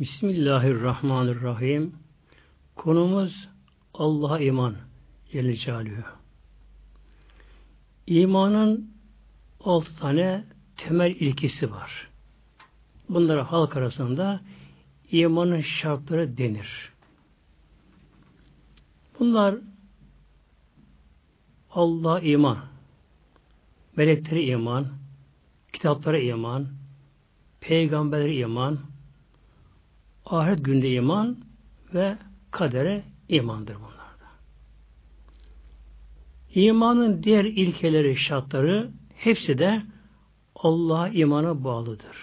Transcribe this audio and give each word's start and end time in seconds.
Bismillahirrahmanirrahim. 0.00 1.94
Konumuz 2.76 3.48
Allah'a 3.94 4.40
iman. 4.40 4.76
Celaluhu. 5.32 6.02
İmanın 8.06 8.90
altı 9.60 9.96
tane 9.96 10.44
temel 10.76 11.10
ilkesi 11.10 11.70
var. 11.70 12.08
Bunlara 13.08 13.52
halk 13.52 13.76
arasında 13.76 14.40
imanın 15.10 15.60
şartları 15.60 16.38
denir. 16.38 16.92
Bunlar 19.18 19.54
Allah 21.70 22.20
iman, 22.20 22.58
meleklere 23.96 24.42
iman, 24.44 24.88
kitaplara 25.72 26.18
iman, 26.18 26.68
peygamberlere 27.60 28.36
iman, 28.36 28.89
ahiret 30.30 30.64
günde 30.64 30.92
iman 30.92 31.36
ve 31.94 32.16
kadere 32.50 33.02
imandır 33.28 33.76
bunlar 33.76 33.90
da. 34.20 34.30
İmanın 36.54 37.22
diğer 37.22 37.44
ilkeleri, 37.44 38.16
şartları 38.16 38.90
hepsi 39.16 39.58
de 39.58 39.82
Allah'a 40.54 41.08
imana 41.08 41.64
bağlıdır. 41.64 42.16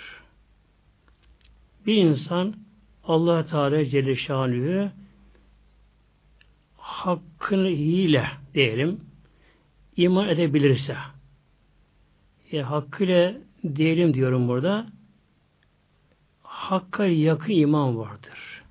Bir 1.86 1.96
insan 1.96 2.56
Allah 3.04 3.46
Teala 3.46 3.86
Celle 3.86 4.16
Şanlı'yı 4.16 4.92
hakkını 6.78 7.70
diyelim 8.54 9.02
iman 9.98 10.30
edebilirse 10.30 10.96
e, 12.52 12.62
hakkıyla 12.62 13.34
diyelim 13.76 14.14
diyorum 14.14 14.48
burada 14.48 14.88
hakka 16.70 17.06
yakın 17.06 17.54
iman 17.54 17.98
vardır. 17.98 18.64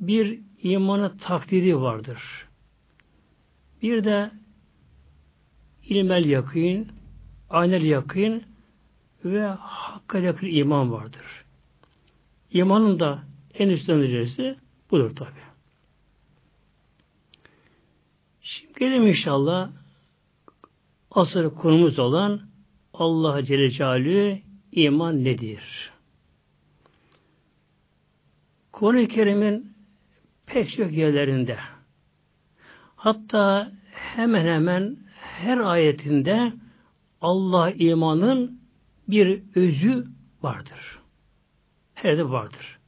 Bir 0.00 0.40
imanı 0.62 1.18
taklidi 1.18 1.76
vardır. 1.76 2.22
Bir 3.82 4.04
de 4.04 4.30
ilmel 5.88 6.24
yakın, 6.24 6.88
aynel 7.50 7.82
yakın 7.82 8.42
ve 9.24 9.46
hakka 9.46 10.18
yakın 10.18 10.46
iman 10.46 10.92
vardır. 10.92 11.44
İmanın 12.50 13.00
da 13.00 13.22
en 13.54 13.68
üstten 13.68 14.02
derecesi 14.02 14.56
budur 14.90 15.16
tabi. 15.16 15.40
Şimdi 18.42 18.78
gelelim 18.78 19.06
inşallah 19.06 19.70
asıl 21.10 21.54
konumuz 21.54 21.98
olan 21.98 22.40
Allah 22.92 23.44
Celle 23.44 23.70
Celaluhu 23.70 24.38
iman 24.72 25.24
nedir? 25.24 25.93
Kur'an-ı 28.74 29.08
Kerim'in 29.08 29.72
pek 30.46 30.76
çok 30.76 30.92
yerlerinde 30.92 31.58
hatta 32.96 33.72
hemen 33.92 34.46
hemen 34.46 34.96
her 35.14 35.58
ayetinde 35.58 36.52
Allah 37.20 37.70
imanın 37.70 38.60
bir 39.08 39.42
özü 39.54 40.04
vardır. 40.42 40.98
Her 41.94 42.18
de 42.18 42.30
vardır. 42.30 42.78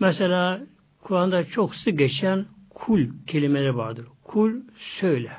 Mesela 0.00 0.60
Kur'an'da 1.00 1.44
çok 1.44 1.74
sık 1.74 1.98
geçen 1.98 2.46
kul 2.70 3.06
kelimeleri 3.26 3.76
vardır. 3.76 4.06
Kul 4.24 4.52
söyle. 5.00 5.32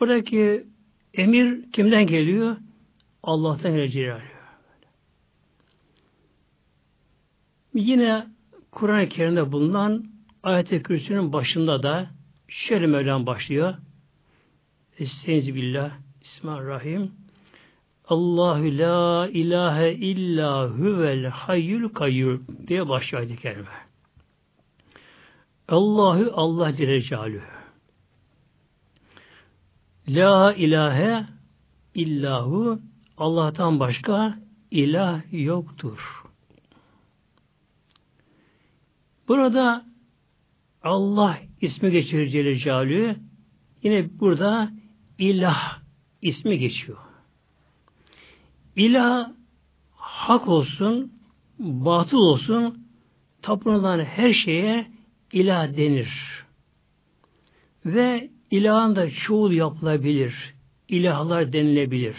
Buradaki 0.00 0.66
emir 1.14 1.72
kimden 1.72 2.06
geliyor? 2.06 2.56
Allah'tan 3.22 3.72
geliyor. 3.74 4.39
Yine 7.74 8.26
Kur'an-ı 8.72 9.08
Kerim'de 9.08 9.52
bulunan 9.52 10.04
ayet-i 10.42 10.82
kürsünün 10.82 11.32
başında 11.32 11.82
da 11.82 12.10
şöyle 12.48 12.86
Mevlam 12.86 13.26
başlıyor. 13.26 13.74
Estaizu 14.98 15.54
billah, 15.54 15.90
Bismillahirrahmanirrahim. 16.20 17.12
Allahu 18.08 18.78
la 18.78 19.28
ilahe 19.28 19.92
illa 19.92 20.68
huvel 20.68 21.26
hayyul 21.26 21.88
kayyum 21.88 22.46
diye 22.66 22.88
başlıyor 22.88 23.22
ayet-i 23.22 23.42
kerime. 23.42 23.68
Allahu 25.68 26.32
Allah 26.34 26.76
Celle. 26.76 27.42
La 30.08 30.54
ilahe 30.54 31.26
illahu 31.94 32.78
Allah'tan 33.18 33.80
başka 33.80 34.38
ilah 34.70 35.22
yoktur. 35.32 36.19
Burada 39.30 39.84
Allah 40.82 41.38
ismi 41.60 41.90
geçiyor 41.90 42.26
Celle 42.26 42.56
Celaluhu. 42.56 43.14
Yine 43.82 44.20
burada 44.20 44.70
ilah 45.18 45.78
ismi 46.22 46.58
geçiyor. 46.58 46.98
İlah 48.76 49.30
hak 49.96 50.48
olsun, 50.48 51.12
batıl 51.58 52.18
olsun, 52.18 52.86
tapınılan 53.42 54.04
her 54.04 54.32
şeye 54.32 54.90
ilah 55.32 55.76
denir. 55.76 56.10
Ve 57.86 58.30
ilahın 58.50 58.96
da 58.96 59.10
çoğul 59.10 59.52
yapılabilir. 59.52 60.34
İlahlar 60.88 61.52
denilebilir. 61.52 62.16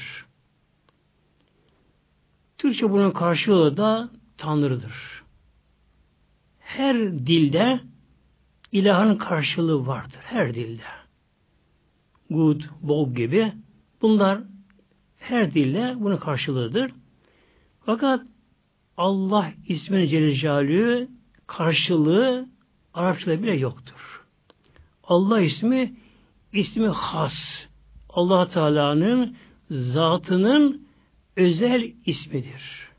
Türkçe 2.57 2.89
bunun 2.89 3.11
karşılığı 3.11 3.77
da 3.77 4.09
Tanrı'dır 4.38 5.10
her 6.77 6.97
dilde 7.27 7.79
ilahın 8.71 9.15
karşılığı 9.15 9.87
vardır. 9.87 10.19
Her 10.23 10.53
dilde. 10.53 10.83
Good, 12.29 12.61
Bog 12.81 13.15
gibi 13.15 13.53
bunlar 14.01 14.39
her 15.17 15.53
dilde 15.53 15.95
bunun 15.99 16.17
karşılığıdır. 16.17 16.91
Fakat 17.85 18.21
Allah 18.97 19.51
isminin 19.67 20.07
Celle 20.07 21.07
karşılığı 21.47 22.47
Arapçada 22.93 23.43
bile 23.43 23.55
yoktur. 23.55 24.25
Allah 25.03 25.41
ismi 25.41 25.93
ismi 26.53 26.88
has. 26.88 27.33
Allah 28.09 28.47
Teala'nın 28.47 29.35
zatının 29.69 30.88
özel 31.35 31.93
ismidir. 32.05 32.89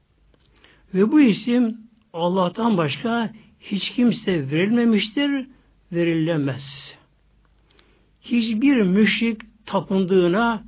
Ve 0.94 1.12
bu 1.12 1.20
isim 1.20 1.78
Allah'tan 2.12 2.76
başka 2.76 3.32
hiç 3.62 3.90
kimse 3.90 4.50
verilmemiştir, 4.50 5.46
verilemez. 5.92 6.94
Hiçbir 8.20 8.82
müşrik 8.82 9.66
tapındığına 9.66 10.64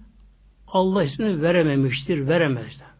Allah 0.66 1.04
ismini 1.04 1.42
verememiştir, 1.42 2.28
veremezler. 2.28 2.94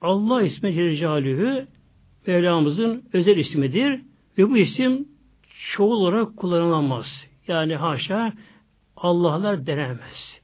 Allah 0.00 0.42
ismi 0.42 0.74
Celle 0.74 1.66
Mevlamızın 2.26 3.04
özel 3.12 3.36
ismidir 3.36 4.00
ve 4.38 4.50
bu 4.50 4.56
isim 4.56 5.08
çoğul 5.72 5.90
olarak 5.90 6.36
kullanılamaz. 6.36 7.26
Yani 7.48 7.76
haşa 7.76 8.32
Allah'lar 8.96 9.66
denemez. 9.66 10.40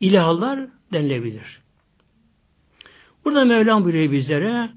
İlahlar 0.00 0.68
denilebilir. 0.92 1.60
Burada 3.24 3.44
Mevlam 3.44 3.84
buyuruyor 3.84 4.12
bizlere 4.12 4.70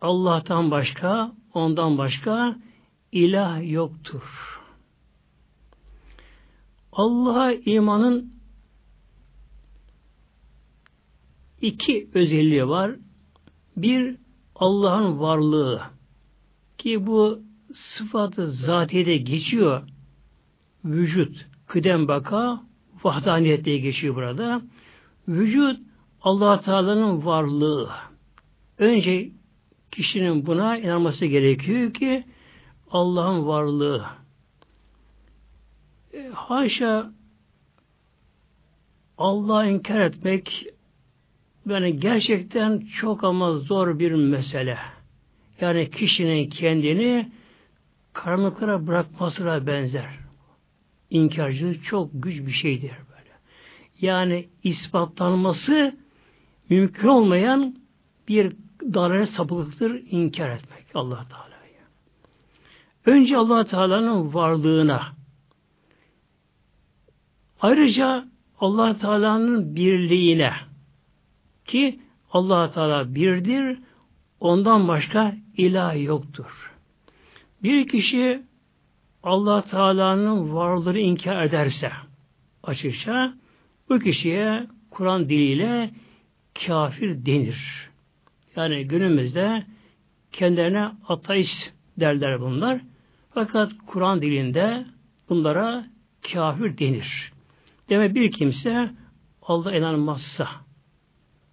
Allah'tan 0.00 0.70
başka, 0.70 1.32
ondan 1.54 1.98
başka 1.98 2.56
ilah 3.12 3.72
yoktur. 3.72 4.22
Allah'a 6.92 7.52
imanın 7.52 8.32
iki 11.60 12.10
özelliği 12.14 12.68
var. 12.68 12.90
Bir, 13.76 14.16
Allah'ın 14.54 15.20
varlığı. 15.20 15.82
Ki 16.78 17.06
bu 17.06 17.40
sıfatı 17.74 18.50
zatiyede 18.50 19.16
geçiyor. 19.16 19.82
Vücut, 20.84 21.46
kıdem 21.66 22.08
baka, 22.08 22.62
vahdaniyet 23.04 23.64
diye 23.64 23.78
geçiyor 23.78 24.14
burada. 24.14 24.62
Vücut, 25.28 25.80
allah 26.20 26.60
Teala'nın 26.60 27.24
varlığı. 27.26 27.90
Önce 28.78 29.30
kişinin 29.96 30.46
buna 30.46 30.78
inanması 30.78 31.26
gerekiyor 31.26 31.94
ki 31.94 32.24
Allah'ın 32.90 33.46
varlığı. 33.46 34.06
E, 36.14 36.28
haşa 36.34 37.12
Allah'ı 39.18 39.66
inkar 39.66 40.00
etmek 40.00 40.66
yani 41.66 42.00
gerçekten 42.00 42.82
çok 43.00 43.24
ama 43.24 43.52
zor 43.52 43.98
bir 43.98 44.12
mesele. 44.12 44.78
Yani 45.60 45.90
kişinin 45.90 46.50
kendini 46.50 47.32
karanlıklara 48.12 48.86
bırakmasına 48.86 49.66
benzer. 49.66 50.10
İnkarcılık 51.10 51.84
çok 51.84 52.10
güç 52.12 52.46
bir 52.46 52.52
şeydir 52.52 52.90
böyle. 52.90 53.30
Yani 54.00 54.48
ispatlanması 54.64 55.96
mümkün 56.70 57.08
olmayan 57.08 57.76
bir 58.28 58.52
dalalet 58.94 59.30
sapıklıktır 59.30 60.02
inkar 60.10 60.50
etmek 60.50 60.86
Allah 60.94 61.24
Teala'yı. 61.28 61.80
Önce 63.06 63.36
Allah 63.36 63.64
Teala'nın 63.64 64.34
varlığına 64.34 65.02
ayrıca 67.60 68.24
Allah 68.60 68.98
Teala'nın 68.98 69.76
birliğine 69.76 70.52
ki 71.64 72.00
Allah 72.32 72.70
Teala 72.70 73.14
birdir, 73.14 73.78
ondan 74.40 74.88
başka 74.88 75.34
ilah 75.56 76.04
yoktur. 76.04 76.72
Bir 77.62 77.88
kişi 77.88 78.42
Allah 79.22 79.62
Teala'nın 79.62 80.54
varlığını 80.54 80.98
inkar 80.98 81.44
ederse 81.44 81.92
açıkça 82.62 83.34
bu 83.88 83.98
kişiye 83.98 84.66
Kur'an 84.90 85.28
diliyle 85.28 85.90
kafir 86.66 87.26
denir. 87.26 87.85
Yani 88.56 88.88
günümüzde 88.88 89.64
kendilerine 90.32 90.88
ateist 91.08 91.72
derler 92.00 92.40
bunlar. 92.40 92.80
Fakat 93.34 93.72
Kur'an 93.86 94.22
dilinde 94.22 94.86
bunlara 95.28 95.86
kafir 96.32 96.78
denir. 96.78 97.32
Demek 97.88 98.14
bir 98.14 98.32
kimse 98.32 98.90
Allah 99.42 99.76
inanmazsa 99.76 100.48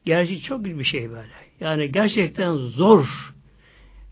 gerçi 0.05 0.41
çok 0.41 0.65
bir 0.65 0.83
şey 0.83 1.09
böyle. 1.09 1.33
Yani 1.59 1.91
gerçekten 1.91 2.53
zor. 2.55 3.33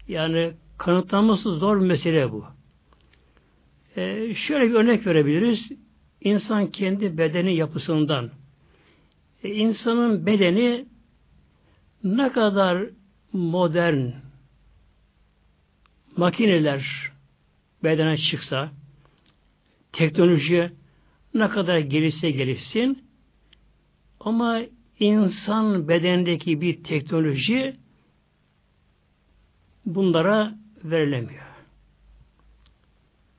Yani 0.07 0.51
kanıtlanması 0.77 1.55
zor 1.55 1.81
bir 1.81 1.85
mesele 1.85 2.31
bu. 2.31 2.45
Ee, 3.97 4.33
şöyle 4.35 4.69
bir 4.69 4.73
örnek 4.73 5.07
verebiliriz. 5.07 5.71
İnsan 6.21 6.71
kendi 6.71 7.17
bedeni 7.17 7.55
yapısından 7.55 8.29
e, 9.43 9.49
insanın 9.49 10.25
bedeni 10.25 10.85
ne 12.03 12.31
kadar 12.31 12.85
modern 13.33 14.09
makineler 16.17 17.11
bedene 17.83 18.17
çıksa 18.17 18.71
teknoloji 19.93 20.71
ne 21.33 21.49
kadar 21.49 21.79
gelişse 21.79 22.31
gelişsin 22.31 23.03
ama 24.19 24.61
insan 24.99 25.87
bedenindeki 25.87 26.61
bir 26.61 26.83
teknoloji 26.83 27.75
bunlara 29.85 30.55
verilemiyor. 30.83 31.45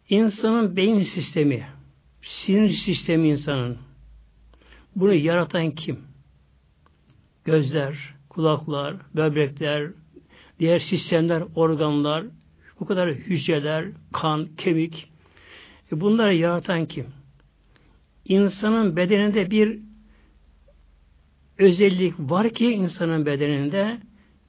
İnsanın 0.08 0.76
beyin 0.76 1.02
sistemi, 1.02 1.66
sinir 2.22 2.70
sistemi 2.70 3.28
insanın 3.28 3.78
bunu 4.96 5.14
yaratan 5.14 5.70
kim? 5.70 6.00
Gözler, 7.44 8.14
kulaklar, 8.32 8.96
böbrekler, 9.14 9.90
diğer 10.58 10.78
sistemler, 10.78 11.42
organlar, 11.54 12.24
bu 12.80 12.86
kadar 12.86 13.10
hücreler, 13.10 13.84
kan, 14.12 14.48
kemik. 14.56 15.12
E 15.92 16.00
bunları 16.00 16.34
yaratan 16.34 16.86
kim? 16.86 17.06
İnsanın 18.24 18.96
bedeninde 18.96 19.50
bir 19.50 19.78
özellik 21.58 22.14
var 22.18 22.50
ki 22.50 22.66
insanın 22.66 23.26
bedeninde 23.26 23.98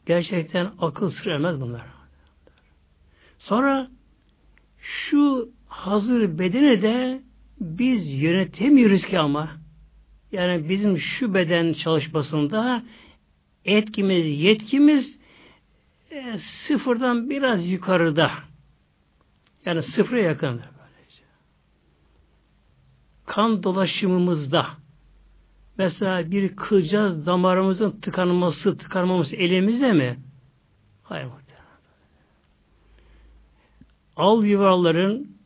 gerçekten 0.06 0.72
akıl 0.80 1.10
süremez 1.10 1.62
bunlar. 1.62 1.86
Sonra 3.40 3.90
şu 4.80 5.50
hazır 5.68 6.40
bedeni 6.40 6.82
de 6.82 7.22
biz 7.60 8.22
yönetemiyoruz 8.22 9.06
ki 9.06 9.20
ama 9.20 9.50
yani 10.32 10.70
bizim 10.70 10.98
şu 10.98 11.34
beden 11.34 11.74
çalışmasında 11.74 12.84
etkimiz, 13.66 14.40
yetkimiz 14.40 15.20
e, 16.12 16.40
sıfırdan 16.68 17.30
biraz 17.30 17.68
yukarıda. 17.68 18.32
Yani 19.66 19.84
sıfıra 19.84 20.20
yakın. 20.20 20.62
Kan 23.26 23.64
dolaşımımızda 23.64 24.68
mesela 25.78 26.32
bir 26.32 26.56
kılcaz 26.56 27.26
damarımızın 27.26 27.92
tıkanması, 27.92 28.78
tıkanmaması 28.78 29.36
elimizde 29.36 29.92
mi? 29.92 30.20
Hayır 31.04 31.28
Al 34.16 34.44
yuvarların 34.44 35.38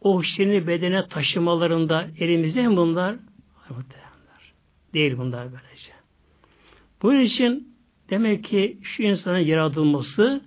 oksijeni 0.00 0.66
bedene 0.66 1.08
taşımalarında 1.08 2.08
elimizde 2.18 2.68
mi 2.68 2.76
bunlar? 2.76 3.16
Hayır 3.54 3.84
Değil 4.94 5.18
bunlar 5.18 5.48
böylece. 5.52 6.01
Bunun 7.02 7.20
için 7.20 7.76
demek 8.10 8.44
ki 8.44 8.78
şu 8.82 9.02
insanın 9.02 9.38
yaratılması 9.38 10.40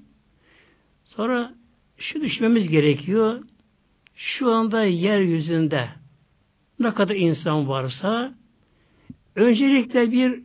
sonra 1.04 1.54
şu 1.98 2.22
düşünmemiz 2.22 2.70
gerekiyor. 2.70 3.44
Şu 4.16 4.52
anda 4.52 4.84
yeryüzünde 4.84 5.90
ne 6.80 6.94
kadar 6.94 7.16
insan 7.16 7.70
varsa 7.70 8.34
öncelikle 9.36 10.12
bir 10.12 10.44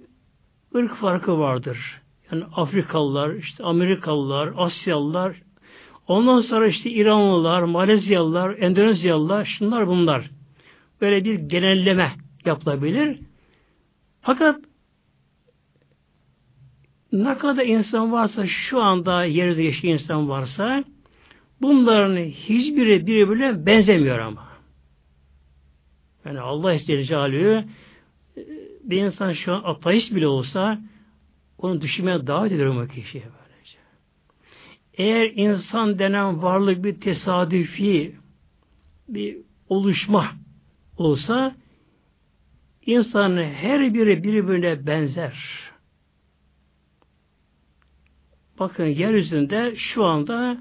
ırk 0.75 0.97
farkı 0.97 1.39
vardır. 1.39 2.01
Yani 2.33 2.45
Afrikalılar, 2.55 3.35
işte 3.35 3.65
Amerikalılar, 3.65 4.53
Asyalılar, 4.57 5.43
ondan 6.09 6.41
sonra 6.41 6.67
işte 6.67 6.91
İranlılar, 6.91 7.63
Malezyalılar, 7.63 8.57
Endonezyalılar, 8.59 9.45
şunlar 9.45 9.87
bunlar. 9.87 10.31
Böyle 11.01 11.25
bir 11.25 11.35
genelleme 11.35 12.13
yapılabilir. 12.45 13.19
Fakat 14.23 14.70
ne 17.13 17.39
kadar 17.39 17.67
insan 17.67 18.13
varsa 18.13 18.47
şu 18.47 18.81
anda 18.81 19.25
yerde 19.25 19.63
yaşayan 19.63 19.93
insan 19.93 20.29
varsa 20.29 20.85
bunların 21.61 22.17
hiçbiri 22.17 23.07
birbirine 23.07 23.67
benzemiyor 23.67 24.19
ama. 24.19 24.49
Yani 26.25 26.41
Allah 26.41 26.79
Celle 26.79 27.65
bir 28.85 29.03
insan 29.03 29.33
şu 29.33 29.55
an 29.55 29.63
ateist 29.65 30.15
bile 30.15 30.27
olsa 30.27 30.81
onu 31.59 31.81
düşünmeye 31.81 32.27
davet 32.27 32.53
ediyorum 32.53 32.79
o 32.79 32.87
kişiye 32.87 33.25
böylece. 33.25 33.79
Eğer 34.95 35.33
insan 35.35 35.99
denen 35.99 36.43
varlık 36.43 36.85
bir 36.85 37.01
tesadüfi 37.01 38.15
bir 39.09 39.37
oluşma 39.69 40.33
olsa 40.97 41.57
insanın 42.87 43.45
her 43.45 43.95
biri 43.95 44.23
birbirine 44.23 44.87
benzer. 44.87 45.70
Bakın 48.61 48.87
yeryüzünde 48.87 49.77
şu 49.77 50.05
anda 50.05 50.59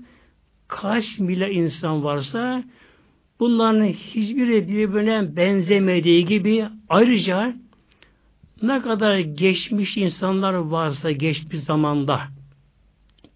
kaç 0.67 1.19
milyar 1.19 1.49
insan 1.49 2.03
varsa 2.03 2.63
bunların 3.39 3.85
hiçbiri 3.85 4.67
birbirine 4.67 5.35
benzemediği 5.35 6.25
gibi 6.25 6.65
ayrıca 6.89 7.55
ne 8.61 8.81
kadar 8.81 9.17
geçmiş 9.19 9.97
insanlar 9.97 10.53
varsa 10.53 11.11
geçmiş 11.11 11.63
zamanda 11.63 12.21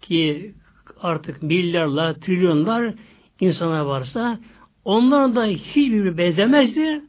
ki 0.00 0.54
artık 1.00 1.42
milyarlar, 1.42 2.14
trilyonlar 2.14 2.94
insanlar 3.40 3.80
varsa 3.80 4.40
onlar 4.84 5.36
da 5.36 5.44
hiçbiri 5.44 6.18
benzemezdi. 6.18 7.02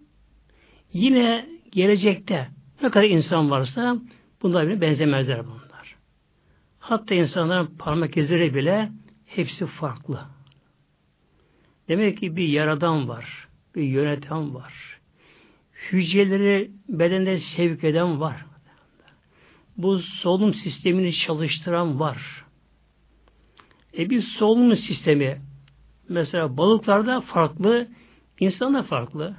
Yine 0.94 1.46
gelecekte 1.72 2.48
ne 2.82 2.90
kadar 2.90 3.06
insan 3.06 3.52
varsa 3.52 3.98
bunlar 4.42 4.64
birbirine 4.64 4.82
benzemezler 4.82 5.46
bunlar. 5.46 5.65
Hatta 6.88 7.16
insanların 7.16 7.78
parmak 7.80 8.18
izleri 8.18 8.56
bile 8.56 8.92
hepsi 9.26 9.66
farklı. 9.66 10.20
Demek 11.88 12.18
ki 12.18 12.36
bir 12.36 12.48
yaradan 12.48 13.08
var, 13.08 13.48
bir 13.76 13.84
yöneten 13.84 14.54
var 14.54 14.96
hücreleri 15.92 16.72
bedende 16.90 17.38
sevk 17.38 17.84
eden 17.84 18.20
var. 18.20 18.46
Bu 19.78 20.00
solunum 20.00 20.54
sistemini 20.54 21.14
çalıştıran 21.14 22.00
var. 22.00 22.46
E 23.98 24.10
bir 24.10 24.22
solunum 24.22 24.78
sistemi 24.78 25.42
mesela 26.10 26.58
balıklarda 26.58 27.22
farklı, 27.22 27.88
insanda 28.40 28.84
farklı. 28.84 29.36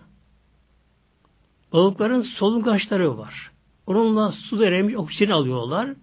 Balıkların 1.73 2.23
solungaçları 2.23 3.19
var. 3.19 3.51
Onunla 3.87 4.33
su 4.33 4.65
erimiş 4.65 4.95
oksijeni 4.95 5.35
alıyorlar. 5.35 5.95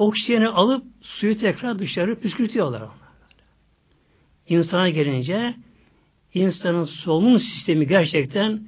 Oksijeni 0.00 0.48
alıp 0.48 0.84
suyu 1.00 1.38
tekrar 1.38 1.78
dışarı 1.78 2.20
püskürtüyorlar. 2.20 2.82
İnsana 4.48 4.88
gelince 4.88 5.54
insanın 6.34 6.84
solunum 6.84 7.40
sistemi 7.40 7.86
gerçekten 7.88 8.62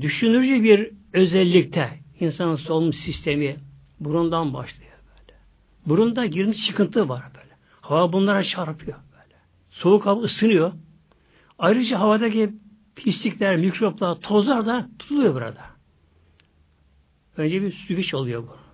düşünürce 0.00 0.62
bir 0.62 0.90
özellikte 1.12 1.98
insanın 2.20 2.56
solunum 2.56 2.92
sistemi 2.92 3.56
burundan 4.00 4.54
başlıyor 4.54 4.92
böyle. 5.08 5.38
Burunda 5.86 6.26
girinti 6.26 6.62
çıkıntı 6.62 7.08
var 7.08 7.22
böyle. 7.34 7.54
Hava 7.80 8.12
bunlara 8.12 8.44
çarpıyor 8.44 8.98
böyle. 9.12 9.36
Soğuk 9.70 10.06
hava 10.06 10.20
ısınıyor. 10.20 10.72
Ayrıca 11.58 12.00
havadaki 12.00 12.50
pislikler, 12.94 13.56
mikroplar, 13.56 14.14
tozlar 14.14 14.66
da 14.66 14.88
tutuluyor 14.98 15.34
burada. 15.34 15.64
Önce 17.36 17.62
bir 17.62 17.72
süzgeç 17.72 18.14
oluyor 18.14 18.42
bu. 18.42 18.65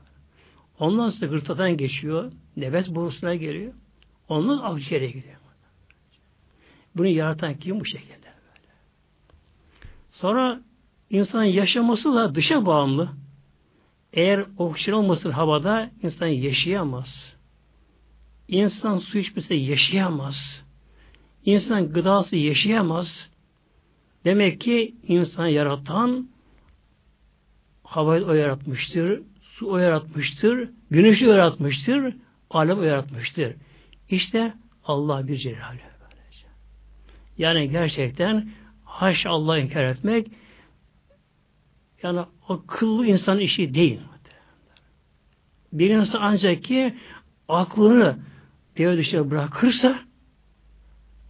Ondan 0.82 1.10
sonra 1.10 1.30
gırtladan 1.30 1.76
geçiyor. 1.76 2.32
Nefes 2.56 2.88
borusuna 2.88 3.34
geliyor. 3.34 3.72
Ondan 4.28 4.58
akciğere 4.58 5.06
gidiyor. 5.06 5.36
Bunu 6.96 7.06
yaratan 7.06 7.54
kim 7.54 7.80
bu 7.80 7.84
şekilde? 7.84 8.12
Böyle. 8.12 8.72
Sonra 10.12 10.60
insanın 11.10 11.44
yaşaması 11.44 12.14
da 12.14 12.34
dışa 12.34 12.66
bağımlı. 12.66 13.08
Eğer 14.12 14.46
oksijen 14.58 14.92
olmasın 14.92 15.30
havada 15.30 15.90
insan 16.02 16.26
yaşayamaz. 16.26 17.34
İnsan 18.48 18.98
su 18.98 19.18
içmese 19.18 19.54
yaşayamaz. 19.54 20.64
İnsan 21.44 21.92
gıdası 21.92 22.36
yaşayamaz. 22.36 23.30
Demek 24.24 24.60
ki 24.60 24.94
insan 25.08 25.46
yaratan 25.46 26.28
havayı 27.84 28.26
o 28.26 28.32
yaratmıştır, 28.32 29.22
su 29.62 29.70
o 29.70 29.78
yaratmıştır, 29.78 30.68
güneşi 30.90 31.24
yaratmıştır, 31.24 32.14
alem 32.50 32.78
o 32.78 32.82
yaratmıştır. 32.82 33.54
İşte 34.08 34.54
Allah 34.84 35.28
bir 35.28 35.36
Celaluhu. 35.36 35.92
Yani 37.38 37.70
gerçekten 37.70 38.48
haş 38.84 39.26
Allah'ı 39.26 39.60
inkar 39.60 39.84
etmek 39.84 40.26
yani 42.02 42.20
akıllı 42.48 43.06
insan 43.06 43.38
işi 43.38 43.74
değil. 43.74 44.00
Bir 45.72 45.90
insan 45.90 46.18
ancak 46.22 46.64
ki 46.64 46.94
aklını 47.48 48.18
devre 48.78 48.98
dışı 48.98 49.30
bırakırsa 49.30 49.98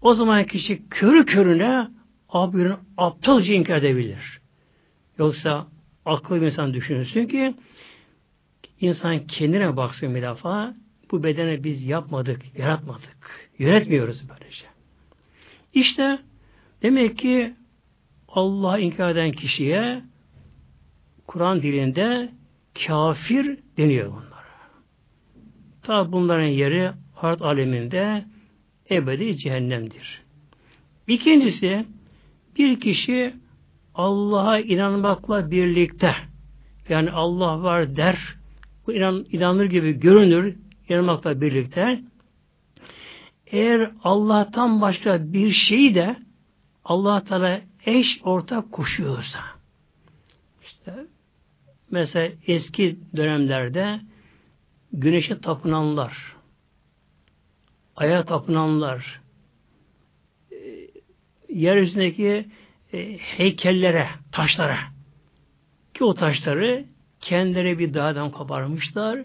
o 0.01 0.15
zaman 0.15 0.45
kişi 0.47 0.89
körü 0.89 1.27
körüne 1.27 1.89
abinin 2.29 2.75
aptalca 2.97 3.55
inkar 3.55 3.77
edebilir. 3.77 4.41
Yoksa 5.19 5.67
akıllı 6.05 6.41
bir 6.41 6.47
insan 6.47 6.75
düşünürsün 6.75 7.27
ki 7.27 7.55
insan 8.83 9.27
kendine 9.27 9.77
baksın 9.77 10.15
bir 10.15 10.23
defa 10.23 10.75
bu 11.11 11.23
bedeni 11.23 11.65
biz 11.65 11.85
yapmadık, 11.85 12.43
yaratmadık. 12.59 13.17
Yönetmiyoruz 13.59 14.29
böylece. 14.29 14.65
İşte 15.75 16.19
demek 16.83 17.19
ki 17.19 17.55
Allah 18.29 18.79
inkar 18.79 19.11
eden 19.11 19.33
kişiye 19.33 20.03
Kur'an 21.27 21.63
dilinde 21.63 22.33
kafir 22.87 23.59
deniyor 23.77 24.09
bunlara. 24.09 24.33
Tabi 25.83 26.13
bunların 26.13 26.47
yeri 26.47 26.91
harp 27.15 27.43
aleminde 27.43 28.25
ebedi 28.91 29.37
cehennemdir. 29.37 30.23
İkincisi 31.09 31.85
bir 32.59 32.81
kişi 32.81 33.35
Allah'a 33.95 34.59
inanmakla 34.59 35.51
birlikte 35.51 36.15
yani 36.89 37.11
Allah 37.11 37.63
var 37.63 37.97
der 37.97 38.42
bu 38.87 38.93
inan, 38.93 39.27
inanır 39.33 39.65
gibi 39.65 40.01
görünür 40.01 40.57
inanmakla 40.89 41.41
birlikte. 41.41 42.01
Eğer 43.47 43.91
Allah'tan 44.05 44.81
başka 44.81 45.33
bir 45.33 45.53
şeyi 45.53 45.95
de 45.95 46.17
Allah 46.85 47.25
Teala 47.25 47.61
eş 47.87 48.21
ortak 48.25 48.73
koşuyorsa 48.73 49.39
işte 50.63 51.07
mesela 51.91 52.33
eski 52.47 52.99
dönemlerde 53.17 54.01
güneşe 54.93 55.41
tapınanlar 55.41 56.37
aya 57.97 58.25
tapınanlar 58.25 59.21
e, 60.53 60.57
yeryüzündeki 61.49 62.49
e, 62.93 63.19
heykellere, 63.19 64.09
taşlara 64.33 64.79
ki 65.95 66.05
o 66.05 66.15
taşları 66.15 66.85
kendileri 67.23 67.79
bir 67.79 67.95
dağdan 67.95 68.31
koparmışlar, 68.31 69.21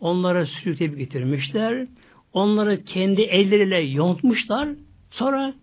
onlara 0.00 0.46
sürükleyip 0.46 0.98
getirmişler, 0.98 1.86
onları 2.32 2.84
kendi 2.84 3.22
elleriyle 3.22 3.78
yontmuşlar, 3.78 4.68
sonra 5.10 5.54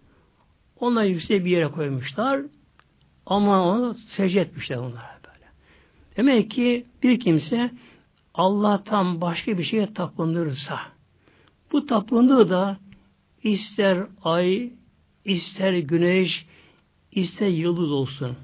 onları 0.79 1.07
yüksek 1.07 1.45
bir 1.45 1.49
yere 1.49 1.67
koymuşlar, 1.67 2.41
ama 3.25 3.63
onu 3.67 3.93
secde 3.93 4.41
etmişler 4.41 4.77
onlara 4.77 5.19
böyle. 5.27 5.45
Demek 6.17 6.51
ki 6.51 6.85
bir 7.03 7.19
kimse 7.19 7.71
Allah'tan 8.33 9.21
başka 9.21 9.57
bir 9.57 9.63
şeye 9.63 9.93
tapınırsa, 9.93 10.79
bu 11.71 11.85
tapındığı 11.85 12.49
da 12.49 12.77
ister 13.43 14.03
ay, 14.23 14.71
ister 15.25 15.73
güneş, 15.73 16.45
ister 17.11 17.47
yıldız 17.47 17.91
olsun, 17.91 18.37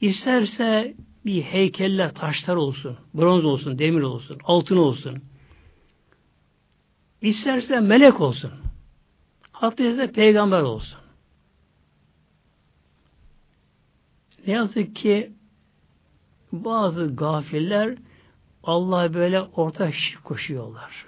isterse 0.00 0.94
bir 1.24 1.42
heykeller, 1.42 2.14
taşlar 2.14 2.56
olsun, 2.56 2.96
bronz 3.14 3.44
olsun, 3.44 3.78
demir 3.78 4.02
olsun, 4.02 4.38
altın 4.44 4.76
olsun, 4.76 5.22
isterse 7.22 7.80
melek 7.80 8.20
olsun, 8.20 8.50
hatta 9.52 9.84
ise 9.84 10.12
peygamber 10.12 10.60
olsun. 10.60 10.98
Ne 14.46 14.52
yazık 14.52 14.96
ki 14.96 15.32
bazı 16.52 17.16
gafiller 17.16 17.96
Allah'a 18.62 19.14
böyle 19.14 19.42
ortak 19.42 19.94
şirk 19.94 20.24
koşuyorlar. 20.24 21.06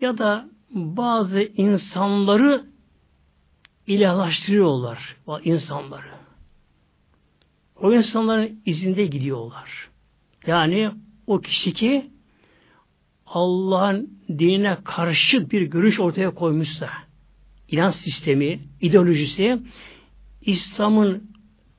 Ya 0.00 0.18
da 0.18 0.48
bazı 0.70 1.42
insanları 1.42 2.66
ilahlaştırıyorlar 3.86 5.16
insanları. 5.44 6.21
O 7.82 7.92
insanların 7.92 8.60
izinde 8.66 9.06
gidiyorlar. 9.06 9.88
Yani 10.46 10.90
o 11.26 11.40
kişi 11.40 11.72
ki 11.72 12.10
Allah'ın 13.26 14.18
dinine 14.28 14.76
karşı 14.84 15.50
bir 15.50 15.62
görüş 15.62 16.00
ortaya 16.00 16.30
koymuşsa, 16.30 16.88
inanç 17.68 17.94
sistemi, 17.94 18.60
ideolojisi 18.80 19.58
İslam'ın 20.40 21.30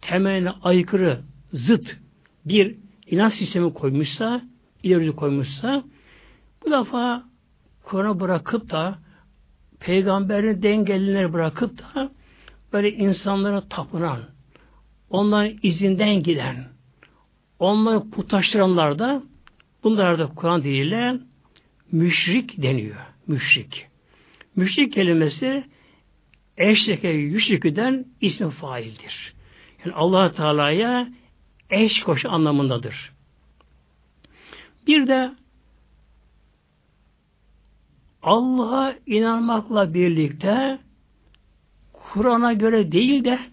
temeline 0.02 0.50
aykırı, 0.50 1.22
zıt 1.54 1.98
bir 2.46 2.76
inanç 3.08 3.34
sistemi 3.34 3.74
koymuşsa, 3.74 4.42
ideoloji 4.84 5.12
koymuşsa, 5.12 5.84
bu 6.66 6.72
defa 6.72 7.24
Kur'an'ı 7.84 8.20
bırakıp 8.20 8.72
da 8.72 9.00
peygamberin 9.80 10.64
dengelinleri 10.64 11.34
bırakıp 11.34 11.80
da 11.80 12.12
böyle 12.74 12.92
insanlara 12.92 13.68
tapınan, 13.70 14.33
onların 15.13 15.58
izinden 15.63 16.24
giden, 16.24 16.67
onları 17.60 18.10
putlaştıranlar 18.10 19.00
da 19.00 19.24
bunlar 19.84 20.20
da 20.20 20.27
Kur'an 20.27 20.63
diliyle 20.63 21.20
müşrik 21.91 22.62
deniyor. 22.62 22.96
Müşrik. 23.27 23.88
Müşrik 24.55 24.93
kelimesi 24.93 25.63
eşleke 26.58 27.10
yüşriküden 27.10 28.05
ismi 28.22 28.51
faildir. 28.51 29.34
Yani 29.86 29.96
allah 29.96 30.32
Teala'ya 30.32 31.08
eş 31.70 32.03
koş 32.03 32.25
anlamındadır. 32.25 33.12
Bir 34.88 35.08
de 35.08 35.32
Allah'a 38.24 38.96
inanmakla 39.05 39.93
birlikte 39.93 40.79
Kur'an'a 41.93 42.53
göre 42.53 42.91
değil 42.91 43.24
de 43.24 43.53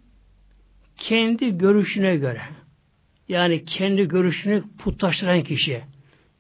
kendi 1.00 1.58
görüşüne 1.58 2.16
göre 2.16 2.42
yani 3.28 3.64
kendi 3.64 4.08
görüşünü 4.08 4.64
putlaştıran 4.78 5.42
kişi 5.42 5.82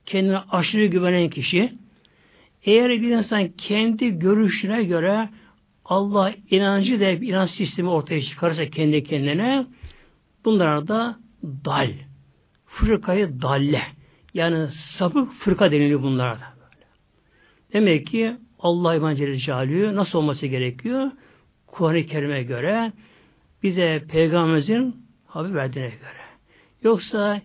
kendine 0.06 0.38
aşırı 0.38 0.86
güvenen 0.86 1.30
kişi 1.30 1.72
eğer 2.64 2.90
bir 2.90 3.10
insan 3.10 3.48
kendi 3.48 4.18
görüşüne 4.18 4.84
göre 4.84 5.28
Allah 5.84 6.34
inancı 6.50 7.00
da 7.00 7.10
inanç 7.10 7.50
sistemi 7.50 7.88
ortaya 7.88 8.22
çıkarırsa 8.22 8.70
kendi 8.70 9.04
kendine 9.04 9.66
bunlar 10.44 10.88
da 10.88 11.18
dal. 11.64 11.90
Fırkayı 12.66 13.42
dalle. 13.42 13.82
Yani 14.34 14.68
sapık 14.72 15.32
fırka 15.32 15.72
deniliyor 15.72 16.02
bunlara 16.02 16.34
da. 16.34 16.44
Demek 17.72 18.06
ki 18.06 18.36
Allah 18.58 18.94
İman 18.94 19.14
Celle 19.14 19.94
nasıl 19.94 20.18
olması 20.18 20.46
gerekiyor? 20.46 21.10
Kuran-ı 21.66 22.06
Kerim'e 22.06 22.42
göre 22.42 22.92
bize 23.62 24.04
Peygamberimizin 24.08 25.06
haber 25.26 25.54
verdiğine 25.54 25.88
göre. 25.88 26.20
Yoksa 26.82 27.40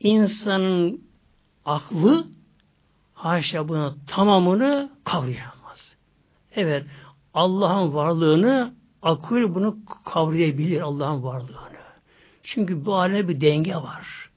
insanın 0.00 1.00
aklı 1.64 2.26
haşa 3.14 3.68
bunu 3.68 3.96
tamamını 4.06 4.90
kavrayamaz. 5.04 5.96
Evet 6.54 6.84
Allah'ın 7.34 7.94
varlığını 7.94 8.74
akıl 9.02 9.54
bunu 9.54 9.76
kavrayabilir 10.04 10.80
Allah'ın 10.80 11.22
varlığını. 11.22 11.70
Çünkü 12.42 12.84
bu 12.84 12.94
aleme 12.94 13.28
bir 13.28 13.40
denge 13.40 13.76
var. 13.76 14.30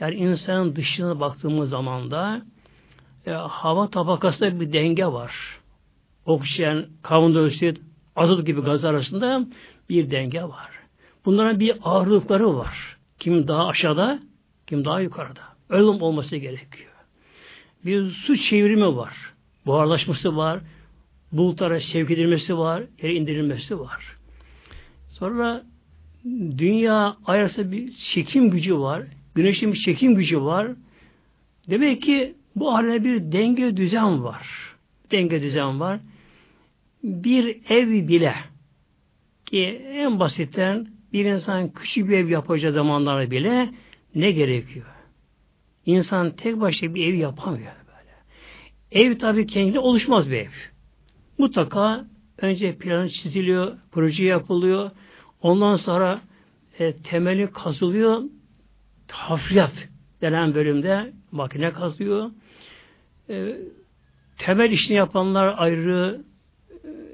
Yani 0.00 0.14
insanın 0.14 0.76
dışına 0.76 1.20
baktığımız 1.20 1.70
zaman 1.70 2.10
da 2.10 2.42
e, 3.26 3.30
hava 3.30 3.90
tabakasında 3.90 4.60
bir 4.60 4.72
denge 4.72 5.06
var. 5.06 5.60
Oksijen, 6.26 6.86
karbondioksit, 7.02 7.80
azot 8.16 8.46
gibi 8.46 8.60
gaz 8.60 8.84
arasında 8.84 9.46
bir 9.88 10.10
denge 10.10 10.42
var. 10.42 10.70
Bunların 11.24 11.60
bir 11.60 11.76
ağırlıkları 11.82 12.56
var. 12.56 12.96
Kim 13.18 13.48
daha 13.48 13.68
aşağıda, 13.68 14.18
kim 14.66 14.84
daha 14.84 15.00
yukarıda. 15.00 15.40
Öyle 15.68 15.84
olması 15.84 16.36
gerekiyor. 16.36 16.90
bir 17.84 18.10
su 18.10 18.36
çevrimi 18.36 18.96
var. 18.96 19.32
Buharlaşması 19.66 20.36
var. 20.36 20.60
Bulutlara 21.32 21.80
sevk 21.80 22.10
edilmesi 22.10 22.58
var. 22.58 22.82
Yere 23.02 23.14
indirilmesi 23.14 23.80
var. 23.80 24.16
Sonra 25.08 25.64
dünya 26.58 27.16
ayarsa 27.26 27.72
bir 27.72 27.92
çekim 27.92 28.50
gücü 28.50 28.78
var. 28.78 29.02
Güneşin 29.34 29.72
bir 29.72 29.78
çekim 29.78 30.14
gücü 30.14 30.42
var. 30.42 30.68
Demek 31.70 32.02
ki 32.02 32.34
bu 32.56 32.74
alemde 32.74 33.04
bir 33.04 33.32
denge 33.32 33.76
düzen 33.76 34.24
var. 34.24 34.46
Denge 35.10 35.42
düzen 35.42 35.80
var. 35.80 36.00
Bir 37.04 37.56
ev 37.68 38.08
bile 38.08 38.34
ki 39.54 39.82
en 39.86 40.20
basitten 40.20 40.86
bir 41.12 41.24
insan 41.24 41.72
küçük 41.72 42.08
bir 42.08 42.18
ev 42.18 42.28
yapacağı 42.28 42.72
zamanlarda 42.72 43.30
bile 43.30 43.70
ne 44.14 44.30
gerekiyor? 44.30 44.86
İnsan 45.86 46.30
tek 46.30 46.60
başına 46.60 46.94
bir 46.94 47.06
ev 47.06 47.14
yapamıyor 47.14 47.72
böyle. 47.86 48.14
Ev 49.04 49.18
tabi 49.18 49.46
kendi 49.46 49.78
oluşmaz 49.78 50.30
bir 50.30 50.36
ev. 50.36 50.50
Mutlaka 51.38 52.04
önce 52.38 52.76
planı 52.76 53.10
çiziliyor, 53.10 53.76
proje 53.92 54.24
yapılıyor. 54.24 54.90
Ondan 55.42 55.76
sonra 55.76 56.20
e, 56.78 56.92
temeli 56.92 57.50
kazılıyor. 57.52 58.22
Hafriyat 59.08 59.88
denen 60.20 60.54
bölümde 60.54 61.12
makine 61.32 61.72
kazıyor. 61.72 62.30
E, 63.30 63.56
temel 64.38 64.70
işini 64.70 64.96
yapanlar 64.96 65.54
ayrı, 65.56 66.24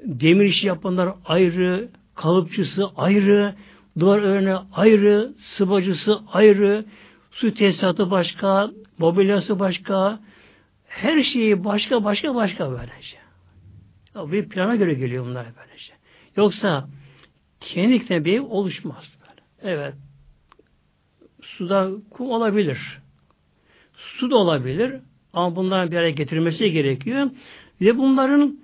demir 0.05 0.45
işi 0.45 0.67
yapanlar 0.67 1.09
ayrı, 1.25 1.89
kalıpçısı 2.15 2.89
ayrı, 2.95 3.55
duvar 3.99 4.19
örneği 4.19 4.57
ayrı, 4.73 5.33
sıvacısı 5.37 6.19
ayrı, 6.33 6.85
su 7.31 7.53
tesisatı 7.53 8.11
başka, 8.11 8.71
mobilyası 8.97 9.59
başka, 9.59 10.19
her 10.87 11.23
şeyi 11.23 11.63
başka 11.63 12.03
başka 12.03 12.35
başka 12.35 12.71
böylece. 12.71 13.17
Ya 14.15 14.31
bir 14.31 14.49
plana 14.49 14.75
göre 14.75 14.93
geliyor 14.93 15.25
bunlar 15.25 15.45
böylece. 15.57 15.93
Yoksa 16.37 16.89
kendi 17.59 18.25
bir 18.25 18.39
oluşmaz. 18.39 19.17
Böyle. 19.21 19.73
Evet. 19.75 19.93
Suda 21.41 21.89
kum 22.09 22.31
olabilir. 22.31 22.99
Su 23.93 24.31
da 24.31 24.35
olabilir. 24.35 24.93
Ama 25.33 25.55
bunların 25.55 25.91
bir 25.91 25.97
araya 25.97 26.11
getirilmesi 26.11 26.71
gerekiyor. 26.71 27.29
Ve 27.81 27.97
bunların 27.97 28.59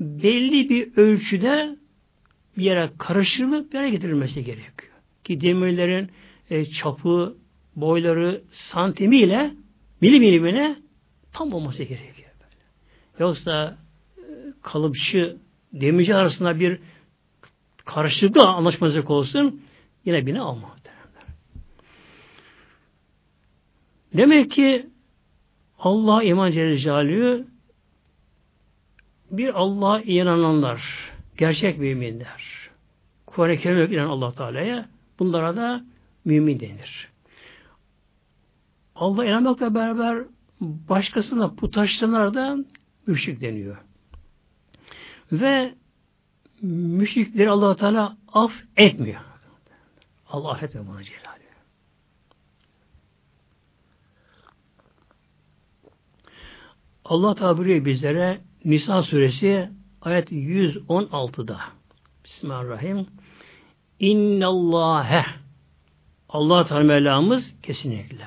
belli 0.00 0.68
bir 0.68 0.96
ölçüde 0.96 1.76
bir 2.56 2.62
yere 2.62 2.90
karıştırılıp 2.98 3.72
bir 3.72 3.78
yere 3.78 3.90
getirilmesi 3.90 4.44
gerekiyor. 4.44 4.92
Ki 5.24 5.40
demirlerin 5.40 6.10
e, 6.50 6.64
çapı, 6.64 7.36
boyları 7.76 8.42
santimiyle 8.50 9.54
milim 10.00 10.20
milimine 10.20 10.76
tam 11.32 11.52
olması 11.52 11.82
gerekiyor. 11.82 12.30
Böyle. 12.40 12.62
Yoksa 13.18 13.78
e, 14.18 14.22
kalıpçı 14.62 15.36
demirci 15.72 16.14
arasında 16.14 16.60
bir 16.60 16.78
karışıklık 17.84 18.44
anlaşmazlık 18.44 19.10
olsun 19.10 19.62
yine 20.04 20.26
bini 20.26 20.40
almaz. 20.40 20.74
Demek 24.14 24.50
ki 24.50 24.86
Allah 25.78 26.22
iman 26.22 26.50
Celle 26.50 27.44
bir 29.30 29.54
Allah'a 29.54 30.00
inananlar, 30.00 30.82
gerçek 31.38 31.78
müminler. 31.78 32.70
Kuran-ı 33.26 33.56
Kerim'e 33.56 33.94
inanan 33.94 34.10
Allah 34.10 34.34
Teala'ya 34.34 34.88
bunlara 35.18 35.56
da 35.56 35.84
mümin 36.24 36.60
denir. 36.60 37.08
Allah 38.94 39.24
inanmakla 39.24 39.74
beraber 39.74 40.24
başkasına 40.60 41.54
putaşlanlara 41.54 42.34
da 42.34 42.56
müşrik 43.06 43.40
deniyor. 43.40 43.76
Ve 45.32 45.74
müşrikleri 46.62 47.50
allah 47.50 47.76
Teala 47.76 48.16
af 48.32 48.52
etmiyor. 48.76 49.20
Allah 50.28 50.50
affetmiyor 50.50 50.88
bana 50.88 51.04
Celal. 51.04 51.34
Allah 57.04 57.34
tabiri 57.34 57.84
bizlere 57.84 58.40
Nisa 58.64 59.02
suresi 59.02 59.70
ayet 60.04 60.32
116'da. 60.32 61.60
Bismillahirrahmanirrahim. 62.24 63.06
İnnallâhe 64.00 65.24
Allah 66.28 66.66
Teala 66.66 66.84
Mevlamız 66.84 67.54
kesinlikle 67.62 68.26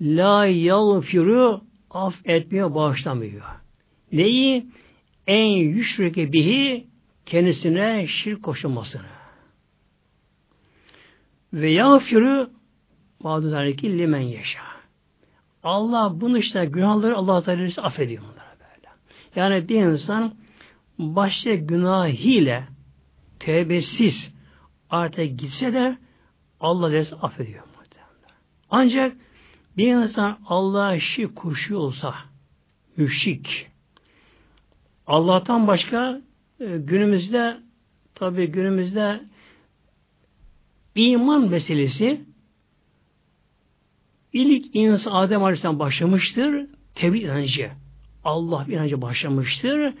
la 0.00 0.46
yağfiru 0.46 1.60
af 1.90 2.14
etmiyor, 2.24 2.74
bağışlamıyor. 2.74 3.42
Neyi? 4.12 4.66
En 5.26 5.46
yüşreke 5.46 6.32
bihi 6.32 6.86
kendisine 7.26 8.06
şirk 8.06 8.42
koşulmasını. 8.42 9.02
Ve 11.52 11.70
yağfiru 11.70 12.50
bazı 13.24 13.50
zaliki 13.50 13.98
limen 13.98 14.20
yaşa. 14.20 14.60
Allah 15.62 16.20
bunu 16.20 16.38
işte 16.38 16.64
günahları 16.64 17.16
Allah 17.16 17.42
Teala 17.42 17.68
affediyor 17.82 18.22
bunlara 18.22 18.56
böyle. 18.60 18.88
Yani 19.36 19.68
bir 19.68 19.76
insan 19.82 20.41
başta 21.02 21.54
günahıyla 21.54 22.64
tevbesiz 23.38 24.34
artık 24.90 25.38
gitse 25.38 25.72
de 25.72 25.98
Allah 26.60 26.92
dersi 26.92 27.14
affediyor. 27.14 27.62
Ancak 28.70 29.16
bir 29.76 29.94
insan 29.94 30.38
Allah'a 30.46 31.00
şirk 31.00 31.36
kuşu 31.36 31.76
olsa 31.76 32.14
müşrik 32.96 33.66
Allah'tan 35.06 35.66
başka 35.66 36.20
e, 36.60 36.78
günümüzde 36.78 37.60
tabi 38.14 38.46
günümüzde 38.46 39.20
iman 40.94 41.48
meselesi 41.48 42.24
İlk 44.32 44.76
insan 44.76 45.12
Adem 45.12 45.44
Aleyhisselam 45.44 45.78
başlamıştır. 45.78 46.66
Tevhid 46.94 47.22
inancı. 47.22 47.70
Allah 48.24 48.66
inancı 48.68 49.02
başlamıştır. 49.02 49.94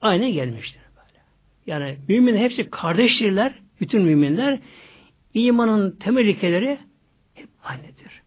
Aynı 0.00 0.28
gelmiştir. 0.28 0.80
Böyle. 0.96 1.22
Yani 1.66 1.98
mümin 2.08 2.36
hepsi 2.36 2.70
kardeştirler. 2.70 3.54
Bütün 3.80 4.02
müminler. 4.02 4.58
imanın 5.34 5.90
temel 5.90 6.26
ilkeleri 6.26 6.78
hep 7.34 7.48
aynıdır. 7.64 8.22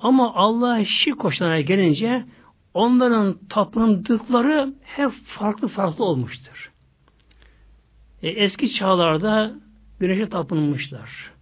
Ama 0.00 0.34
Allah'a 0.34 0.84
şirk 0.84 1.18
koşanlara 1.18 1.60
gelince 1.60 2.24
onların 2.74 3.38
tapındıkları 3.48 4.74
hep 4.82 5.10
farklı 5.24 5.68
farklı 5.68 6.04
olmuştur. 6.04 6.72
E, 8.22 8.28
eski 8.28 8.72
çağlarda 8.72 9.54
güneşe 10.00 10.28
tapınmışlar. 10.28 11.32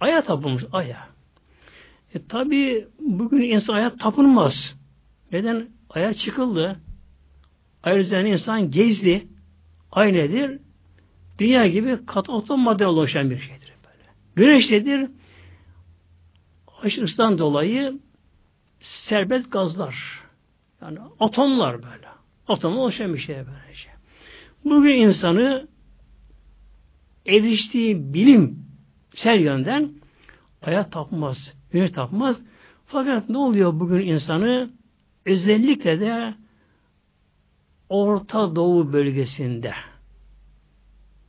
Aya 0.00 0.24
tapınmış, 0.24 0.64
aya. 0.72 1.08
E 2.14 2.26
tabi 2.26 2.86
bugün 3.00 3.42
insan 3.42 3.74
aya 3.74 3.96
tapınmaz. 3.96 4.74
Neden? 5.32 5.68
Aya 5.90 6.14
çıkıldı. 6.14 6.80
Ay 7.82 8.00
üzerine 8.00 8.30
insan 8.30 8.70
gezdi. 8.70 9.28
Ay 9.92 10.12
nedir? 10.12 10.58
Dünya 11.38 11.66
gibi 11.66 12.06
kat 12.06 12.30
atom 12.30 12.60
madde 12.60 12.86
oluşan 12.86 13.30
bir 13.30 13.38
şeydir. 13.38 13.72
Böyle. 13.84 14.08
Güneş 14.36 14.70
nedir? 14.70 15.10
Aşırısından 16.82 17.38
dolayı 17.38 17.98
serbest 18.80 19.52
gazlar. 19.52 20.20
Yani 20.82 20.98
atomlar 21.20 21.82
böyle. 21.82 22.08
Atom 22.48 22.78
oluşan 22.78 23.14
bir 23.14 23.18
şey 23.18 23.36
böylece. 23.36 23.88
Bugün 24.64 24.94
insanı 24.94 25.68
eriştiği 27.26 28.14
bilim 28.14 28.66
sel 29.14 29.40
yönden 29.40 29.90
aya 30.62 30.90
tapmaz. 30.90 31.54
Güneş 31.70 31.90
tapmaz. 31.90 32.36
Fakat 32.86 33.28
ne 33.28 33.38
oluyor 33.38 33.80
bugün 33.80 34.00
insanı? 34.00 34.70
Özellikle 35.26 36.00
de 36.00 36.34
Orta 37.90 38.56
Doğu 38.56 38.92
bölgesinde 38.92 39.74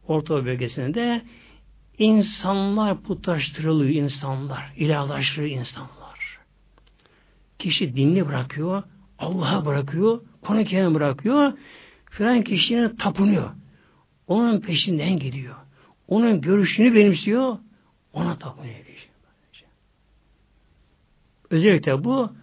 Orta 0.08 0.34
Doğu 0.34 0.46
bölgesinde 0.46 1.22
insanlar 1.98 3.02
putlaştırılıyor 3.02 4.04
insanlar. 4.04 4.74
ilahlaştırılıyor 4.78 5.60
insanlar. 5.60 6.40
Kişi 7.60 7.96
dinini 7.96 8.28
bırakıyor. 8.28 8.84
Allah'a 9.20 9.66
bırakıyor. 9.66 10.22
Kendini 10.48 10.94
bırakıyor. 10.94 11.54
Filan 12.10 12.44
kişinin 12.44 12.96
tapınıyor. 12.96 13.52
Onun 14.28 14.60
peşinden 14.60 15.20
gidiyor. 15.20 15.56
Onun 16.08 16.42
görüşünü 16.42 16.96
benimsiyor. 16.96 17.58
Ona 18.14 18.38
tapınıyor. 18.38 18.76
Özellikle 21.50 22.04
bu 22.04 22.34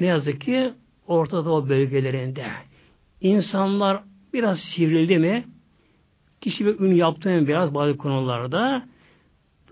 ne 0.00 0.06
yazık 0.06 0.40
ki 0.40 0.72
Orta 1.06 1.44
Doğu 1.44 1.68
bölgelerinde 1.68 2.46
insanlar 3.20 4.02
biraz 4.32 4.60
sivrildi 4.60 5.18
mi 5.18 5.44
kişi 6.40 6.66
bir 6.66 6.80
ün 6.80 6.94
yaptı 6.94 7.30
mı 7.30 7.48
biraz 7.48 7.74
bazı 7.74 7.96
konularda 7.96 8.88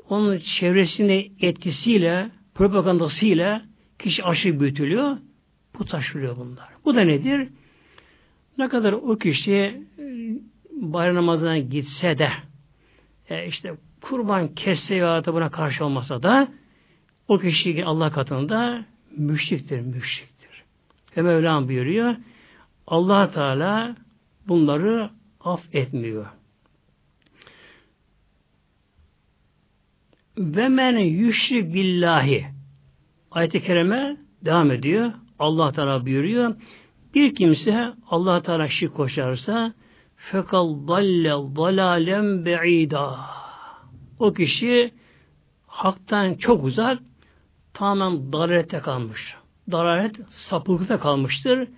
onun 0.08 0.38
çevresinde 0.38 1.28
etkisiyle 1.40 2.30
propagandasıyla 2.54 3.62
kişi 3.98 4.24
aşırı 4.24 4.60
büyütülüyor 4.60 5.16
putlaştırıyor 5.72 6.36
bunlar. 6.36 6.68
Bu 6.84 6.94
da 6.94 7.00
nedir? 7.00 7.48
Ne 8.58 8.68
kadar 8.68 8.92
o 8.92 9.18
kişi 9.18 9.52
e, 9.52 9.82
bayram 10.72 11.14
namazına 11.14 11.58
gitse 11.58 12.18
de 12.18 12.30
e, 13.30 13.46
işte 13.46 13.74
kurban 14.00 14.54
kesse 14.54 14.94
ya 14.94 15.22
buna 15.26 15.50
karşı 15.50 15.84
olmasa 15.84 16.22
da 16.22 16.48
o 17.28 17.38
kişi 17.38 17.84
Allah 17.84 18.10
katında 18.10 18.84
müşriktir, 19.16 19.80
müşriktir. 19.80 20.64
Ve 21.16 21.22
Mevlam 21.22 21.68
buyuruyor 21.68 22.16
allah 22.86 23.30
Teala 23.30 23.96
bunları 24.48 25.10
affetmiyor. 25.40 26.26
Ve 30.38 30.68
men 30.68 30.98
yüşrik 30.98 31.74
billahi 31.74 32.46
ayet-i 33.30 33.62
kerime 33.62 34.16
devam 34.44 34.70
ediyor. 34.70 35.12
Allah 35.38 35.72
Teala 35.72 36.06
buyuruyor. 36.06 36.54
Bir 37.14 37.34
kimse 37.34 37.92
Allah 38.10 38.42
Teala 38.42 38.68
şirk 38.68 38.94
koşarsa 38.94 39.72
fekal 40.16 40.88
dalle 40.88 41.30
dalalem 41.30 42.44
be'ida. 42.44 43.20
O 44.18 44.32
kişi 44.32 44.94
haktan 45.66 46.34
çok 46.34 46.64
uzak 46.64 46.98
tamamen 47.74 48.32
dalalete 48.32 48.78
kalmış. 48.78 49.34
Dalalet 49.70 50.16
sapıklıkta 50.30 50.98
kalmıştır. 50.98 51.68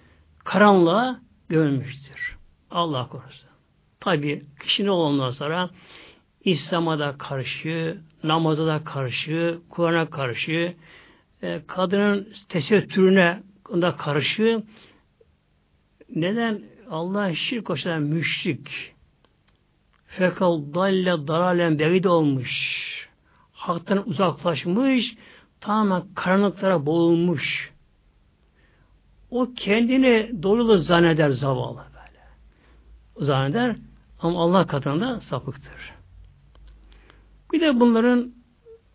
Karanlığa 0.48 1.20
gömülmüştür. 1.48 2.36
Allah 2.70 3.08
korusun. 3.08 3.48
Tabi 4.00 4.44
kişinin 4.62 4.88
ondan 4.88 5.30
sonra 5.30 5.70
İslam'a 6.44 6.98
da 6.98 7.18
karşı, 7.18 7.98
namaza 8.24 8.66
da 8.66 8.84
karşı, 8.84 9.58
Kur'an'a 9.70 10.10
karşı, 10.10 10.74
e, 11.42 11.62
kadının 11.66 12.28
tesettürüne 12.48 13.42
da 13.70 13.96
karşı 13.96 14.62
neden 16.14 16.62
Allah 16.90 17.34
şirk 17.34 17.64
koşan 17.64 18.02
müşrik 18.02 18.94
fekal 20.06 20.74
dalle 20.74 21.28
daralen 21.28 21.78
bevid 21.78 22.04
olmuş 22.04 22.52
haktan 23.52 24.08
uzaklaşmış 24.08 25.14
tamamen 25.60 26.02
karanlıklara 26.14 26.86
boğulmuş 26.86 27.72
o 29.30 29.48
kendini 29.56 30.42
doğrulu 30.42 30.78
zanneder 30.78 31.30
zavallı 31.30 31.78
böyle. 31.78 32.24
Zanneder 33.26 33.76
ama 34.20 34.42
Allah 34.42 34.66
katında 34.66 35.20
sapıktır. 35.20 35.92
Bir 37.52 37.60
de 37.60 37.80
bunların 37.80 38.32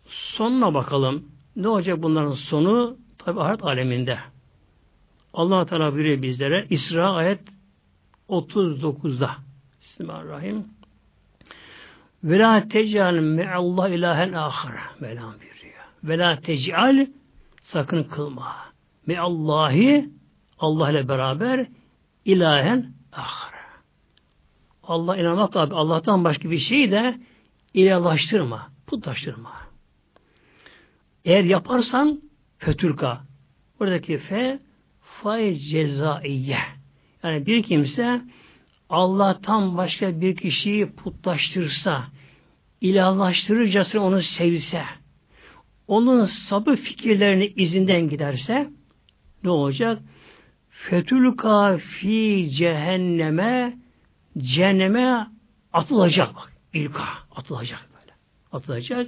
sonuna 0.08 0.74
bakalım. 0.74 1.28
Ne 1.56 1.68
olacak 1.68 2.02
bunların 2.02 2.32
sonu? 2.32 2.96
Tabi 3.18 3.40
ahiret 3.40 3.64
aleminde. 3.64 4.18
Allah 5.34 5.66
Teala 5.66 5.92
buyuruyor 5.92 6.22
bizlere 6.22 6.66
İsra 6.70 7.12
ayet 7.12 7.40
39'da. 8.28 9.30
Bismillahirrahmanirrahim. 9.80 10.64
Ve 12.24 12.38
la 12.38 12.68
tecal 12.68 13.14
me'allah 13.14 13.88
ilahen 13.88 14.32
ahire. 14.32 14.80
Mevlam 15.00 15.32
buyuruyor. 15.32 15.84
Ve 16.04 16.18
la 16.18 16.40
tecal 16.40 17.06
sakın 17.62 18.04
kılma. 18.04 18.56
Me'allahi 19.06 20.10
Allah 20.58 20.90
ile 20.90 21.08
beraber 21.08 21.66
ilahen 22.24 22.92
ahire. 23.12 23.54
Allah 24.82 25.16
inanmak 25.16 25.52
tabi 25.52 25.74
Allah'tan 25.74 26.24
başka 26.24 26.50
bir 26.50 26.58
şeyi 26.58 26.90
de 26.90 27.18
ilahlaştırma, 27.74 28.68
putlaştırma. 28.86 29.52
Eğer 31.24 31.44
yaparsan 31.44 32.20
fötürka. 32.58 33.20
Buradaki 33.80 34.18
fe 34.18 34.58
fay 35.00 35.54
cezaiye. 35.56 36.58
Yani 37.22 37.46
bir 37.46 37.62
kimse 37.62 38.20
Allah'tan 38.88 39.76
başka 39.76 40.20
bir 40.20 40.36
kişiyi 40.36 40.92
putlaştırsa, 40.92 42.04
ilahlaştırırcasına 42.80 44.04
onu 44.04 44.22
sevse, 44.22 44.84
onun 45.88 46.24
sabı 46.24 46.76
fikirlerini 46.76 47.46
izinden 47.46 48.08
giderse 48.08 48.70
ne 49.44 49.50
olacak? 49.50 50.02
Fetülka 50.90 51.76
fi 51.76 52.50
cehenneme 52.50 53.76
cehenneme 54.38 55.26
atılacak 55.72 56.34
bak. 56.34 56.52
İlka 56.72 57.04
atılacak 57.36 57.88
böyle. 58.00 58.12
Atılacak. 58.52 59.06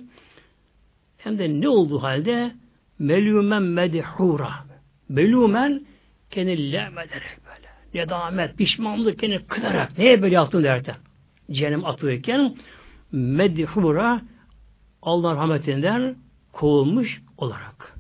Hem 1.19 1.39
de 1.39 1.61
ne 1.61 1.69
olduğu 1.69 2.03
halde 2.03 2.55
melümen 2.99 3.63
medhura. 3.63 4.51
Melümen 5.09 5.87
kendini 6.31 6.73
lem 6.73 6.99
ederek 6.99 7.39
böyle. 7.47 7.69
Nedamet, 7.95 8.57
pişmanlık 8.57 9.19
kendini 9.19 9.47
kırarak. 9.47 9.99
Neye 9.99 10.23
böyle 10.23 10.35
yaptın 10.35 10.65
derken. 10.65 10.97
Cehennem 11.51 11.85
atılırken 11.85 12.57
medhura 13.13 14.23
Allah 15.03 15.37
rahmetinden 15.37 16.17
kovulmuş 16.53 17.23
olarak. 17.39 17.97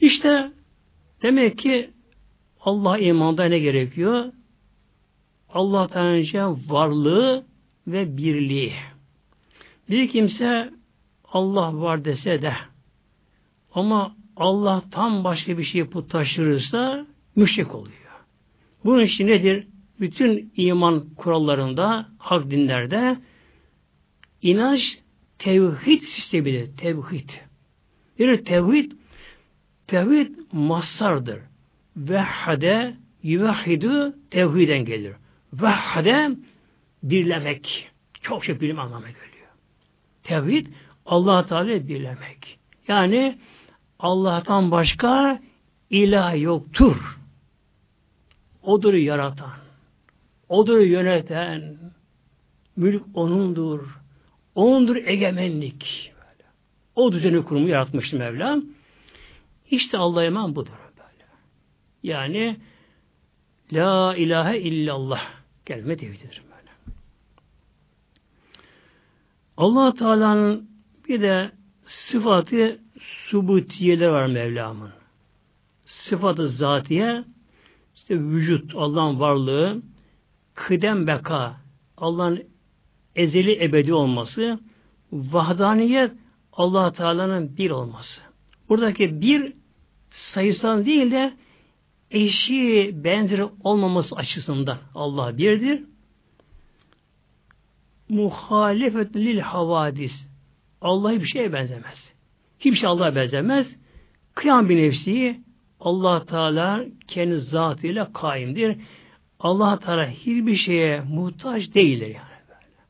İşte 0.00 0.50
demek 1.22 1.58
ki 1.58 1.90
Allah 2.60 2.98
imanda 2.98 3.44
ne 3.44 3.58
gerekiyor? 3.58 4.32
Allah 5.48 5.88
Teala 5.88 6.56
varlığı 6.68 7.44
ve 7.86 8.16
birliği. 8.16 8.72
Bir 9.90 10.08
kimse 10.08 10.70
Allah 11.32 11.80
var 11.80 12.04
dese 12.04 12.42
de 12.42 12.54
ama 13.74 14.16
Allah'tan 14.36 15.24
başka 15.24 15.58
bir 15.58 15.64
şey 15.64 15.84
putlaştırırsa 15.84 17.06
müşrik 17.36 17.74
oluyor. 17.74 17.94
Bunun 18.84 19.02
için 19.02 19.26
nedir? 19.26 19.66
Bütün 20.00 20.52
iman 20.56 21.04
kurallarında, 21.16 22.08
hak 22.18 22.50
dinlerde 22.50 23.16
inanç 24.42 24.98
tevhid 25.38 26.02
sistemidir. 26.02 26.76
Tevhid. 26.76 27.30
Bir 28.18 28.44
tevhid 28.44 28.92
tevhid 29.88 30.34
masardır. 30.52 31.40
Vehhade 31.96 32.96
yüvehhidu 33.22 34.14
tevhiden 34.30 34.84
gelir. 34.84 35.12
Vehhade 35.52 36.30
birlemek. 37.02 37.90
Çok 38.22 38.44
şey 38.44 38.60
bilim 38.60 38.78
anlamına 38.78 39.08
geliyor. 39.08 39.48
Tevhid 40.22 40.66
allah 41.06 41.46
Teala 41.46 41.88
birlemek. 41.88 42.58
Yani 42.88 43.38
Allah'tan 43.98 44.70
başka 44.70 45.40
ilah 45.90 46.42
yoktur. 46.42 47.18
Odur 48.62 48.94
yaratan. 48.94 49.52
Odur 50.48 50.78
yöneten. 50.78 51.76
Mülk 52.76 53.02
O'nundur. 53.14 53.80
O'nundur 54.54 54.96
egemenlik. 54.96 56.12
O 56.94 57.12
düzeni 57.12 57.44
kurumu 57.44 57.68
yaratmıştı 57.68 58.16
Mevlam. 58.16 58.64
İşte 59.70 59.98
Allah'a 59.98 60.24
iman 60.24 60.56
budur. 60.56 60.72
Böyle. 60.96 61.24
Yani 62.02 62.56
La 63.72 64.16
ilahe 64.16 64.58
illallah 64.58 65.20
kelime 65.66 65.96
tevhididir 65.96 66.42
böyle. 66.44 66.70
allah 69.56 69.94
Teala'nın 69.94 70.70
bir 71.08 71.20
de 71.20 71.50
sıfatı 71.86 72.80
subutiyeler 73.00 74.08
var 74.08 74.26
Mevlam'ın. 74.26 74.92
Sıfatı 75.86 76.48
zatiye 76.48 77.24
işte 77.94 78.20
vücut, 78.20 78.74
Allah'ın 78.74 79.20
varlığı, 79.20 79.82
kıdem 80.54 81.06
beka, 81.06 81.56
Allah'ın 81.96 82.42
ezeli 83.16 83.64
ebedi 83.64 83.94
olması, 83.94 84.60
vahdaniyet 85.12 86.12
allah 86.52 86.92
Teala'nın 86.92 87.56
bir 87.56 87.70
olması. 87.70 88.20
Buradaki 88.68 89.20
bir 89.20 89.52
sayısal 90.10 90.84
değil 90.84 91.10
de 91.10 91.34
eşi 92.10 92.90
benzeri 92.94 93.44
olmaması 93.64 94.16
açısından 94.16 94.78
Allah 94.94 95.38
birdir. 95.38 95.84
Muhalefet 98.08 99.16
lil 99.16 99.38
havadis. 99.38 100.26
Allah 100.80 101.12
bir 101.12 101.26
şeye 101.26 101.52
benzemez. 101.52 102.12
Kimse 102.58 102.86
Allah'a 102.86 103.14
benzemez. 103.14 103.66
Kıyam 104.34 104.68
bir 104.68 104.76
nefsi 104.76 105.40
Allah 105.80 106.24
Teala 106.24 106.84
kendi 107.08 107.38
zatıyla 107.40 108.12
kaimdir. 108.12 108.76
Allah 109.40 109.78
Teala 109.78 110.08
hiçbir 110.08 110.56
şeye 110.56 111.00
muhtaç 111.00 111.74
değildir 111.74 112.06
yani 112.06 112.38
böyle. 112.48 112.82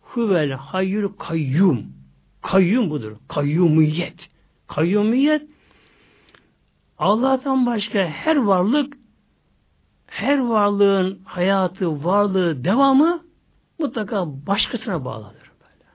Huvel 0.00 0.50
hayyul 0.50 1.12
kayyum. 1.18 1.86
Kayyum 2.42 2.90
budur. 2.90 3.16
Kayyumiyet. 3.28 4.30
Kayyumiyet 4.66 5.42
Allah'tan 6.98 7.66
başka 7.66 7.98
her 7.98 8.36
varlık 8.36 8.96
her 10.06 10.38
varlığın 10.38 11.22
hayatı, 11.24 12.04
varlığı, 12.04 12.64
devamı 12.64 13.24
mutlaka 13.78 14.26
başkasına 14.46 15.04
bağlıdır. 15.04 15.50
Böyle. 15.60 15.90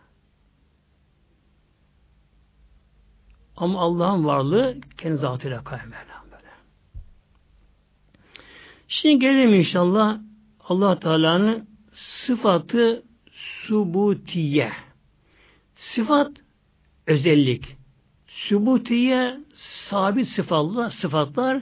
Ama 3.58 3.80
Allah'ın 3.80 4.26
varlığı 4.26 4.78
kendi 4.98 5.18
zatıyla 5.18 5.64
kaym 5.64 5.92
böyle. 5.92 6.50
Şimdi 8.88 9.20
gelelim 9.20 9.54
inşallah 9.54 10.20
allah 10.60 11.00
Teala'nın 11.00 11.70
sıfatı 11.94 13.04
subutiye. 13.32 14.72
Sıfat 15.76 16.32
özellik. 17.08 17.81
Subutiye 18.48 19.40
sabit 19.56 20.28
sıfatlar, 20.28 20.90
sıfatlar 20.90 21.62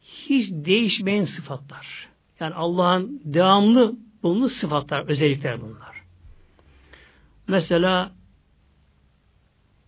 hiç 0.00 0.50
değişmeyen 0.50 1.24
sıfatlar. 1.24 2.08
Yani 2.40 2.54
Allah'ın 2.54 3.20
devamlı 3.24 3.96
bulunduğu 4.22 4.48
sıfatlar, 4.48 5.08
özellikler 5.08 5.60
bunlar. 5.62 6.02
Mesela 7.48 8.12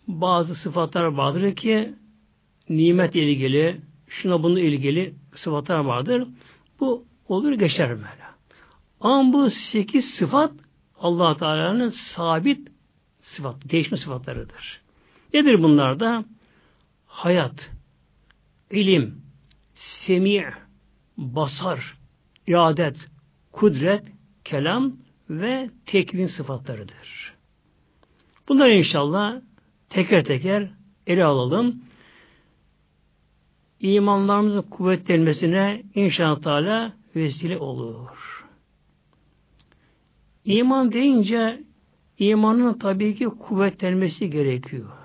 bazı 0.08 0.54
sıfatlar 0.54 1.04
vardır 1.04 1.56
ki 1.56 1.94
nimet 2.68 3.14
ilgili, 3.14 3.80
şuna 4.08 4.42
bununla 4.42 4.60
ilgili 4.60 5.14
sıfatlar 5.36 5.78
vardır. 5.78 6.28
Bu 6.80 7.04
olur 7.28 7.52
geçer 7.52 7.90
böyle. 7.90 8.28
Ama 9.00 9.32
bu 9.32 9.50
sekiz 9.50 10.04
sıfat 10.14 10.52
allah 11.00 11.36
Teala'nın 11.36 11.88
sabit 11.88 12.68
sıfat, 13.20 13.70
değişme 13.70 13.96
sıfatlarıdır. 13.96 14.87
Nedir 15.34 15.62
bunlar 15.62 16.00
da? 16.00 16.24
Hayat, 17.06 17.70
ilim, 18.70 19.22
semi' 19.74 20.44
basar, 21.16 21.96
iradet, 22.46 22.96
kudret, 23.52 24.04
kelam 24.44 24.92
ve 25.30 25.70
tekvin 25.86 26.26
sıfatlarıdır. 26.26 27.34
Bunları 28.48 28.72
inşallah 28.72 29.40
teker 29.88 30.24
teker 30.24 30.70
ele 31.06 31.24
alalım. 31.24 31.82
İmanlarımızın 33.80 34.62
kuvvetlenmesine 34.62 35.82
inşallah 35.94 36.40
Teala 36.40 36.92
vesile 37.16 37.58
olur. 37.58 38.46
İman 40.44 40.92
deyince 40.92 41.62
imanın 42.18 42.78
tabii 42.78 43.14
ki 43.14 43.24
kuvvetlenmesi 43.24 44.30
gerekiyor. 44.30 44.97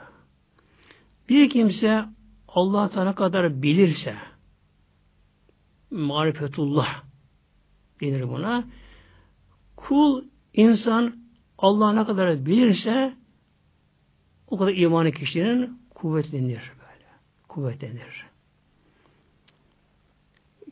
Bir 1.30 1.50
kimse 1.50 2.06
Allah 2.48 2.90
Teala 2.90 3.16
kadar 3.16 3.62
bilirse 3.62 4.16
marifetullah 5.92 7.04
denir 8.02 8.30
buna. 8.30 8.66
Kul 9.76 10.24
insan 10.54 11.16
Allah 11.58 11.94
ne 11.94 12.06
kadar 12.06 12.46
bilirse 12.46 13.14
o 14.48 14.58
kadar 14.58 14.74
imanı 14.74 15.12
kişinin 15.12 15.80
kuvvetlenir 15.90 16.72
böyle. 16.80 17.08
Kuvvetlenir. 17.48 18.26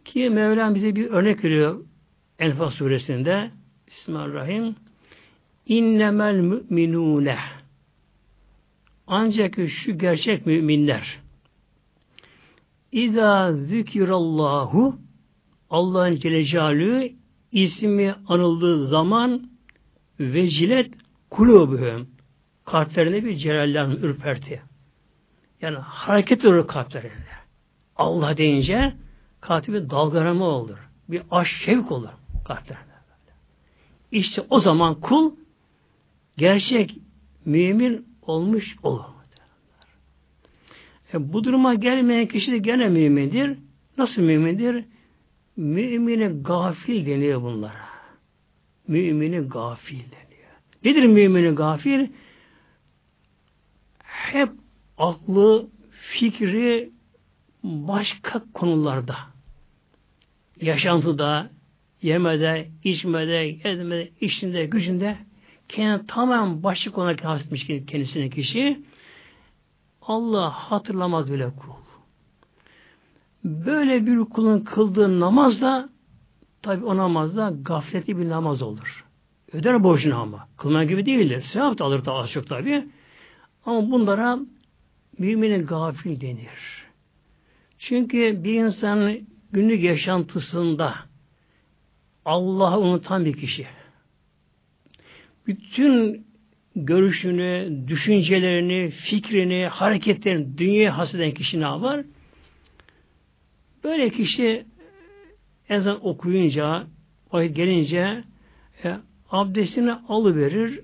Ki 0.06 0.30
Mevlam 0.30 0.76
bize 0.76 0.96
bir 0.96 1.10
örnek 1.10 1.44
veriyor 1.44 1.86
Enfal 2.40 2.70
suresinde 2.70 3.52
Bismillahirrahmanirrahim 3.88 4.76
İnnemel 5.66 6.36
müminune 6.36 7.38
ancak 9.08 9.56
şu 9.70 9.98
gerçek 9.98 10.46
müminler 10.46 11.20
İza 12.92 13.54
zikirallahu 13.54 14.96
Allah'ın 15.70 16.16
Celle 16.16 17.14
ismi 17.52 18.16
anıldığı 18.28 18.88
zaman 18.88 19.50
vecilet 20.20 20.94
kulubuhum 21.30 22.08
kalplerinde 22.66 23.26
bir 23.26 23.38
celallen 23.38 23.90
ürperti. 23.90 24.62
Yani 25.62 25.78
hareket 25.78 26.46
olur 26.46 26.68
kalplerinde. 26.68 27.32
Allah 27.96 28.38
deyince 28.38 28.94
kalbi 29.42 29.90
dalgalanma 29.90 30.46
olur. 30.46 30.78
Bir 31.10 31.22
şevk 31.66 31.92
olur 31.92 32.10
kalplerinde. 32.46 32.92
İşte 34.12 34.42
o 34.50 34.60
zaman 34.60 35.02
kul 35.02 35.32
gerçek 36.38 36.98
mümin 37.46 38.11
olmuş 38.22 38.76
olur. 38.84 39.06
E, 41.14 41.34
bu 41.34 41.44
duruma 41.44 41.74
gelmeyen 41.74 42.28
kişi 42.28 42.52
de 42.52 42.58
gene 42.58 42.90
mümindir. 42.90 43.58
Nasıl 43.98 44.22
mümindir? 44.22 44.86
Mümini 45.58 46.44
gafil 46.44 47.06
deniyor 47.06 47.42
bunlara. 47.42 47.92
Mümini 48.88 49.40
gafil 49.40 50.00
deniyor. 50.00 50.52
Nedir 50.86 51.04
mümini 51.04 51.56
gafil? 51.56 52.08
Hep 54.04 54.50
aklı, 54.98 55.68
fikri 55.92 56.92
başka 57.64 58.44
konularda. 58.54 59.18
Yaşantıda, 60.62 61.50
yemede, 62.02 62.68
içmede, 62.84 63.52
gezmede, 63.52 64.10
işinde, 64.22 64.66
gücünde 64.66 65.18
kendini 65.72 66.08
tamamen 66.08 66.64
başka 66.64 66.92
konuda 66.92 67.16
kastetmiş 67.16 67.68
kendisine 67.68 68.30
kişi 68.30 68.82
Allah 70.02 70.50
hatırlamaz 70.50 71.32
bile 71.32 71.50
kul. 71.50 71.82
Böyle 73.44 74.08
bir 74.08 74.20
kulun 74.20 74.60
kıldığı 74.60 75.20
namaz 75.20 75.62
da 75.62 75.90
tabi 76.62 76.86
o 76.86 76.98
namaz 76.98 77.38
da 77.38 77.54
gafletli 77.62 78.18
bir 78.18 78.30
namaz 78.30 78.62
olur. 78.62 79.06
Öder 79.54 79.84
borcunu 79.84 80.22
ama. 80.22 80.48
Kılma 80.58 80.84
gibi 80.84 81.06
değildir. 81.06 81.42
Sevap 81.42 81.80
da 81.80 81.86
alır 81.86 82.06
da 82.06 82.14
az 82.14 82.32
çok 82.32 82.48
tabi. 82.48 82.86
Ama 83.66 83.92
bunlara 83.92 84.40
müminin 85.18 85.66
gafil 85.66 86.22
denir. 86.22 86.86
Çünkü 87.80 88.44
bir 88.44 88.54
insanın 88.54 89.28
günlük 89.52 89.84
yaşantısında 89.84 90.96
Allah'ı 92.26 92.80
unutan 92.80 93.26
bir 93.26 93.34
kişi 93.34 93.68
bütün 95.48 96.26
görüşünü, 96.76 97.84
düşüncelerini, 97.88 98.92
fikrini, 98.92 99.68
hareketlerini 99.68 100.58
dünyaya 100.58 100.98
haseden 100.98 101.32
kişi 101.32 101.60
ne 101.60 101.66
var? 101.66 102.06
Böyle 103.84 104.10
kişi 104.10 104.66
ezan 105.70 106.08
okuyunca, 106.08 106.84
vakit 107.32 107.56
gelince 107.56 108.24
e, 108.84 108.98
abdestini 109.32 109.94
alıverir, 109.94 110.80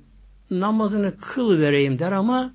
namazını 0.52 1.18
kıl 1.18 1.60
vereyim 1.60 2.00
der 2.00 2.12
ama 2.12 2.54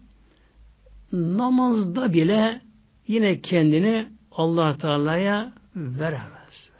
namazda 1.13 2.13
bile 2.13 2.61
yine 3.09 3.41
kendini 3.41 4.07
allah 4.33 4.79
Teala'ya 4.79 5.53
veremez. 5.77 6.71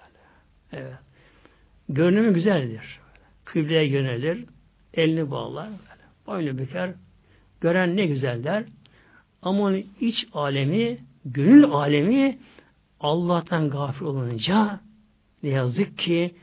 Evet. 0.73 0.95
Görünümü 1.89 2.35
güzeldir. 2.35 3.01
Kıbleye 3.45 3.85
yönelir, 3.89 4.45
elini 4.95 5.31
bağlar, 5.31 5.69
boynu 6.27 6.59
büker, 6.59 6.91
gören 7.61 7.97
ne 7.97 8.07
güzel 8.07 8.45
der. 8.45 8.65
Ama 9.43 9.63
onun 9.63 9.85
iç 10.01 10.29
alemi, 10.33 10.99
gönül 11.25 11.65
alemi 11.65 12.39
Allah'tan 13.01 13.71
gafil 13.71 14.05
olunca 14.05 14.81
ne 15.43 15.51
yazık 15.51 15.99
ki 15.99 16.35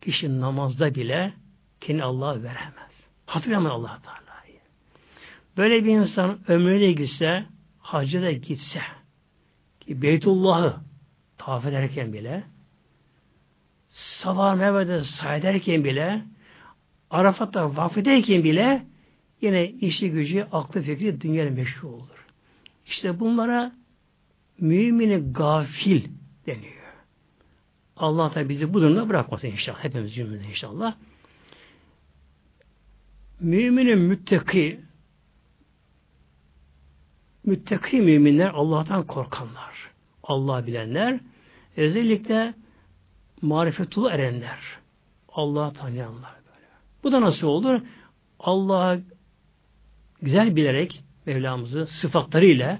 kişi 0.00 0.40
namazda 0.40 0.94
bile 0.94 1.32
kendi 1.80 2.02
Allah'a 2.02 2.42
veremez. 2.42 2.90
Hatırlamıyor 3.26 3.74
allah 3.74 3.98
Teala'yı. 4.02 4.60
Böyle 5.56 5.84
bir 5.84 5.90
insan 5.90 6.38
ömrüne 6.48 6.92
gitse, 6.92 7.44
hacca 7.78 8.22
da 8.22 8.32
gitse, 8.32 8.80
ki 9.80 10.02
Beytullah'ı 10.02 10.76
tavaf 11.38 11.66
ederken 11.66 12.12
bile, 12.12 12.42
sabah 13.88 14.54
mevvede 14.54 15.00
sayederken 15.00 15.84
bile, 15.84 16.22
Arafat'ta 17.10 17.76
vakfedeyken 17.76 18.44
bile 18.44 18.86
yine 19.40 19.70
işi 19.70 20.10
gücü, 20.10 20.46
aklı 20.52 20.82
fikri 20.82 21.20
dünyayla 21.20 21.52
meşhur 21.52 21.88
olur. 21.88 22.26
İşte 22.86 23.20
bunlara 23.20 23.72
mümini 24.60 25.32
gafil 25.32 26.04
deniyor. 26.46 26.80
Allah 27.96 28.34
da 28.34 28.48
bizi 28.48 28.74
bu 28.74 28.80
durumda 28.80 29.08
bırakmasın 29.08 29.48
inşallah. 29.48 29.84
Hepimiz 29.84 30.14
cümlemiz 30.14 30.44
inşallah. 30.44 30.94
Müminin 33.40 33.98
müttaki 33.98 34.80
müttaki 37.44 37.96
müminler 37.96 38.50
Allah'tan 38.54 39.06
korkanlar. 39.06 39.90
Allah 40.22 40.66
bilenler 40.66 41.20
özellikle 41.76 42.54
marifetul 43.42 44.10
erenler. 44.10 44.58
Allah 45.28 45.72
tanıyanlar. 45.72 46.39
Bu 47.04 47.12
da 47.12 47.20
nasıl 47.20 47.46
olur? 47.46 47.80
Allah'a 48.38 48.98
güzel 50.22 50.56
bilerek 50.56 51.02
Mevlamızı 51.26 51.86
sıfatlarıyla 51.86 52.78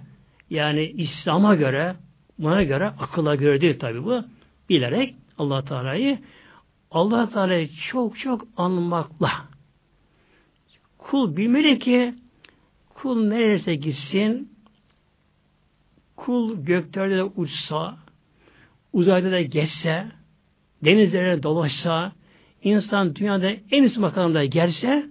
yani 0.51 0.85
İslam'a 0.85 1.55
göre 1.55 1.97
buna 2.39 2.63
göre 2.63 2.87
akılla 2.87 3.35
göre 3.35 3.61
değil 3.61 3.79
tabi 3.79 4.05
bu 4.05 4.25
bilerek 4.69 5.15
allah 5.39 5.65
Teala'yı 5.65 6.19
allah 6.91 7.29
Teala'yı 7.29 7.69
çok 7.91 8.19
çok 8.19 8.47
anmakla 8.57 9.33
kul 10.99 11.37
bilmeli 11.37 11.79
ki 11.79 12.15
kul 12.95 13.29
neresi 13.29 13.81
gitsin 13.81 14.53
kul 16.17 16.65
göklerde 16.65 17.17
de 17.17 17.25
uçsa 17.25 17.97
uzayda 18.93 19.33
da 19.33 19.41
geçse 19.41 20.07
denizlere 20.85 21.43
dolaşsa, 21.43 22.13
insan 22.63 23.17
dünyada 23.17 23.51
en 23.71 23.83
üst 23.83 23.99
makamda 23.99 24.45
gelse, 24.45 25.07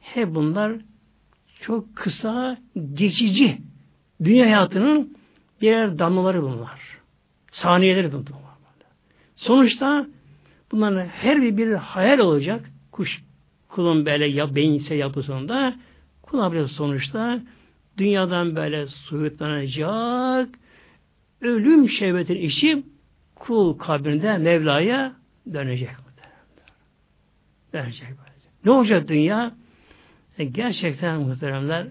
hep 0.00 0.34
bunlar 0.34 0.72
çok 1.60 1.96
kısa, 1.96 2.58
geçici 2.94 3.58
dünya 4.24 4.46
hayatının 4.46 5.16
birer 5.60 5.98
damlaları 5.98 6.42
bunlar. 6.42 6.80
Saniyeleri 7.52 8.12
bunlar. 8.12 8.44
Sonuçta 9.36 10.06
bunların 10.72 11.06
her 11.06 11.42
bir, 11.42 11.56
bir 11.56 11.72
hayal 11.72 12.18
olacak. 12.18 12.70
Kuş 12.92 13.22
kulun 13.68 14.06
böyle 14.06 14.26
ya 14.26 14.54
beyinse 14.54 14.94
yapısında 14.94 15.74
kul 16.22 16.66
sonuçta 16.66 17.40
dünyadan 17.98 18.56
böyle 18.56 18.86
soyutlanacak 18.86 20.48
ölüm 21.40 21.88
şehvetin 21.88 22.36
içi 22.36 22.82
kul 23.34 23.78
kabrinde 23.78 24.38
Mevla'ya 24.38 25.12
dönecek. 25.52 26.03
Dönecek. 27.74 28.08
Ne 28.64 28.70
olacak 28.70 29.08
dünya? 29.08 29.54
E 30.38 30.44
gerçekten 30.44 31.20
muhteremler 31.20 31.86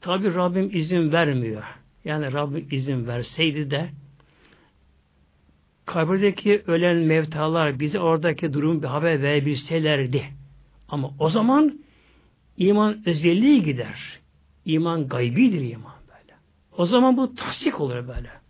tabi 0.00 0.34
Rabbim 0.34 0.70
izin 0.72 1.12
vermiyor. 1.12 1.62
Yani 2.04 2.32
Rabbim 2.32 2.68
izin 2.70 3.06
verseydi 3.06 3.70
de 3.70 3.90
kabirdeki 5.86 6.62
ölen 6.66 6.96
mevtalar 6.96 7.80
bize 7.80 8.00
oradaki 8.00 8.52
durum 8.52 8.82
bir 8.82 8.86
haber 8.86 9.22
verebilselerdi. 9.22 10.24
Ama 10.88 11.10
o 11.18 11.30
zaman 11.30 11.80
iman 12.56 13.02
özelliği 13.06 13.62
gider. 13.62 14.18
İman 14.64 15.08
gaybidir 15.08 15.60
iman 15.70 15.94
böyle. 16.08 16.36
O 16.76 16.86
zaman 16.86 17.16
bu 17.16 17.34
tasdik 17.34 17.80
olur 17.80 18.08
böyle. 18.08 18.41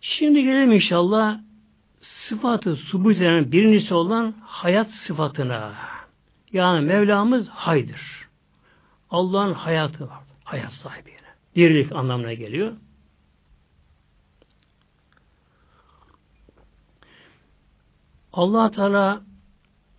Şimdi 0.00 0.42
gelelim 0.42 0.72
inşallah 0.72 1.40
sıfatı 2.00 2.76
subut 2.76 3.16
eden 3.16 3.52
birincisi 3.52 3.94
olan 3.94 4.34
hayat 4.42 4.90
sıfatına. 4.90 5.74
Yani 6.52 6.86
Mevlamız 6.86 7.48
haydır. 7.48 8.28
Allah'ın 9.10 9.54
hayatı 9.54 10.08
var. 10.08 10.18
Hayat 10.44 10.72
sahibi. 10.72 11.18
Dirilik 11.56 11.92
anlamına 11.92 12.32
geliyor. 12.32 12.72
allah 18.32 18.70
Teala 18.70 19.22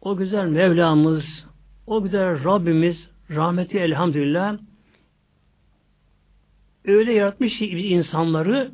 o 0.01 0.17
güzel 0.17 0.45
Mevlamız, 0.47 1.45
o 1.88 2.03
güzel 2.03 2.43
Rabbimiz, 2.43 3.09
rahmeti 3.29 3.79
elhamdülillah 3.79 4.57
öyle 6.85 7.13
yaratmış 7.13 7.57
ki 7.57 7.65
insanları 7.67 8.71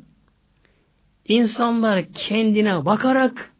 insanlar 1.28 2.04
kendine 2.12 2.84
bakarak 2.84 3.52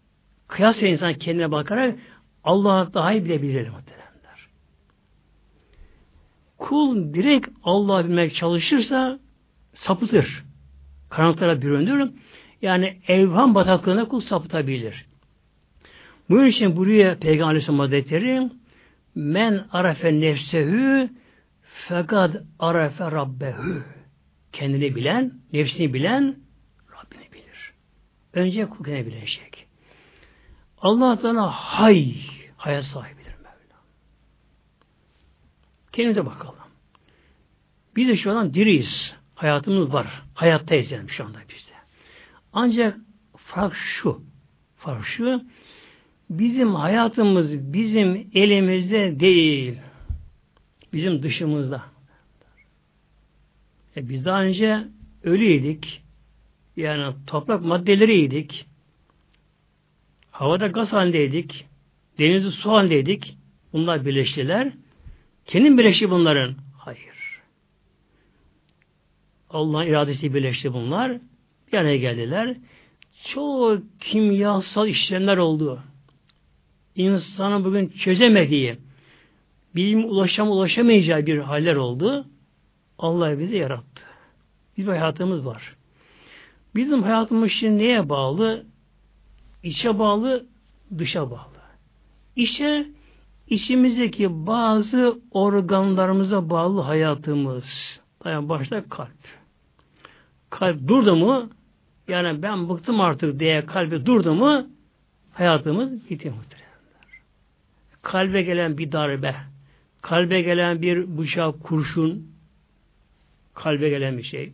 kıyas 0.48 0.82
insan 0.82 1.14
kendine 1.14 1.50
bakarak 1.50 1.98
Allah'a 2.44 2.94
daha 2.94 3.12
iyi 3.12 3.24
bilebilir 3.24 3.68
muhtemelenler. 3.68 4.48
Kul 6.58 7.14
direkt 7.14 7.48
Allah'ı 7.64 8.04
bilmek 8.04 8.34
çalışırsa 8.34 9.18
sapıtır. 9.74 10.44
Karanlıklara 11.10 11.62
büründür. 11.62 12.10
Yani 12.62 12.96
evham 13.08 13.54
bataklığına 13.54 14.08
kul 14.08 14.20
sapıtabilir. 14.20 15.06
Bunun 16.30 16.46
için 16.46 16.76
buraya 16.76 17.18
Peygamber 17.18 17.50
Aleyhisselam 17.50 17.78
Hazretleri 17.78 18.50
men 19.14 19.64
arafe 19.72 20.20
nefsehü 20.20 21.10
fekad 21.88 22.34
arafe 22.58 23.04
rabbehu 23.04 23.82
kendini 24.52 24.96
bilen, 24.96 25.32
nefsini 25.52 25.94
bilen. 25.94 26.36
Önce 28.36 28.66
kul 28.66 28.84
kendini 28.84 29.06
bilecek. 29.06 29.66
Allah 30.78 31.20
Teala 31.20 31.50
hay, 31.50 32.14
hayat 32.56 32.84
sahibidir 32.84 33.34
Mevla. 33.38 33.78
Kendimize 35.92 36.26
bakalım. 36.26 36.54
Biz 37.96 38.08
de 38.08 38.16
şu 38.16 38.32
an 38.32 38.54
diriyiz. 38.54 39.14
Hayatımız 39.34 39.92
var. 39.92 40.22
Hayattayız 40.34 40.90
yani 40.90 41.10
şu 41.10 41.24
anda 41.24 41.38
bizde. 41.48 41.72
Ancak 42.52 42.96
fark 43.36 43.74
şu. 43.74 44.22
Fark 44.76 45.04
şu. 45.04 45.42
Bizim 46.30 46.74
hayatımız 46.74 47.72
bizim 47.72 48.30
elimizde 48.34 49.20
değil. 49.20 49.78
Bizim 50.92 51.22
dışımızda. 51.22 51.82
E 53.96 54.08
biz 54.08 54.24
daha 54.24 54.42
önce 54.42 54.84
ölüydik. 55.22 56.05
Yani 56.76 57.14
toprak 57.26 57.64
maddeleriydik. 57.64 58.66
Havada 60.30 60.66
gaz 60.66 60.92
halindeydik. 60.92 61.66
Denizde 62.18 62.50
su 62.50 62.70
halindeydik. 62.70 63.36
Bunlar 63.72 64.06
birleştiler. 64.06 64.72
Kimin 65.46 65.78
birleşti 65.78 66.10
bunların? 66.10 66.54
Hayır. 66.78 67.40
Allah'ın 69.50 69.86
iradesi 69.86 70.34
birleşti 70.34 70.72
bunlar. 70.72 71.18
Bir 71.72 71.94
geldiler. 71.94 72.56
Çok 73.24 73.82
kimyasal 74.00 74.88
işlemler 74.88 75.36
oldu 75.36 75.82
insanın 76.96 77.64
bugün 77.64 77.88
çözemediği, 77.88 78.76
bilim 79.74 80.04
ulaşam 80.04 80.50
ulaşamayacağı 80.50 81.26
bir 81.26 81.38
haller 81.38 81.76
oldu. 81.76 82.26
Allah 82.98 83.38
bizi 83.38 83.56
yarattı. 83.56 84.02
Bizim 84.76 84.90
hayatımız 84.90 85.46
var. 85.46 85.76
Bizim 86.76 87.02
hayatımız 87.02 87.52
şimdi 87.52 87.78
neye 87.78 88.08
bağlı? 88.08 88.66
İçe 89.62 89.98
bağlı, 89.98 90.46
dışa 90.98 91.30
bağlı. 91.30 91.56
İçe 92.36 92.86
içimizdeki 93.48 94.46
bazı 94.46 95.18
organlarımıza 95.30 96.50
bağlı 96.50 96.80
hayatımız. 96.80 97.64
Yani 98.24 98.48
başta 98.48 98.88
kalp. 98.88 99.08
Kalp 100.50 100.88
durdu 100.88 101.16
mu 101.16 101.50
yani 102.08 102.42
ben 102.42 102.68
bıktım 102.68 103.00
artık 103.00 103.40
diye 103.40 103.66
kalbi 103.66 104.06
durdu 104.06 104.34
mu 104.34 104.66
hayatımız 105.32 106.10
bitti 106.10 106.30
muhtemelen 106.30 106.66
kalbe 108.06 108.42
gelen 108.42 108.78
bir 108.78 108.92
darbe, 108.92 109.34
kalbe 110.02 110.42
gelen 110.42 110.82
bir 110.82 111.18
bıçak, 111.18 111.60
kurşun, 111.62 112.32
kalbe 113.54 113.88
gelen 113.88 114.18
bir 114.18 114.22
şey. 114.22 114.52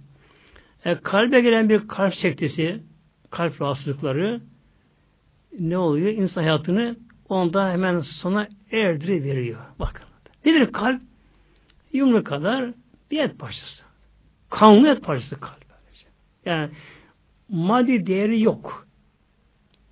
E, 0.85 0.95
kalbe 0.95 1.41
gelen 1.41 1.69
bir 1.69 1.89
kalp 1.89 2.15
sektesi, 2.15 2.83
kalp 3.31 3.61
rahatsızlıkları 3.61 4.41
ne 5.59 5.79
oluyor? 5.79 6.09
İnsan 6.09 6.43
hayatını 6.43 6.97
onda 7.29 7.71
hemen 7.71 8.01
sona 8.01 8.49
erdiri 8.73 9.57
Bakın. 9.79 10.07
Nedir 10.45 10.73
kalp? 10.73 11.03
Yumru 11.93 12.25
kadar 12.25 12.71
bir 13.11 13.19
et 13.19 13.39
parçası. 13.39 13.83
Kanlı 14.51 14.89
et 14.89 15.03
parçası 15.03 15.41
kalp. 15.41 15.63
Yani 16.45 16.71
maddi 17.49 18.07
değeri 18.07 18.41
yok 18.41 18.87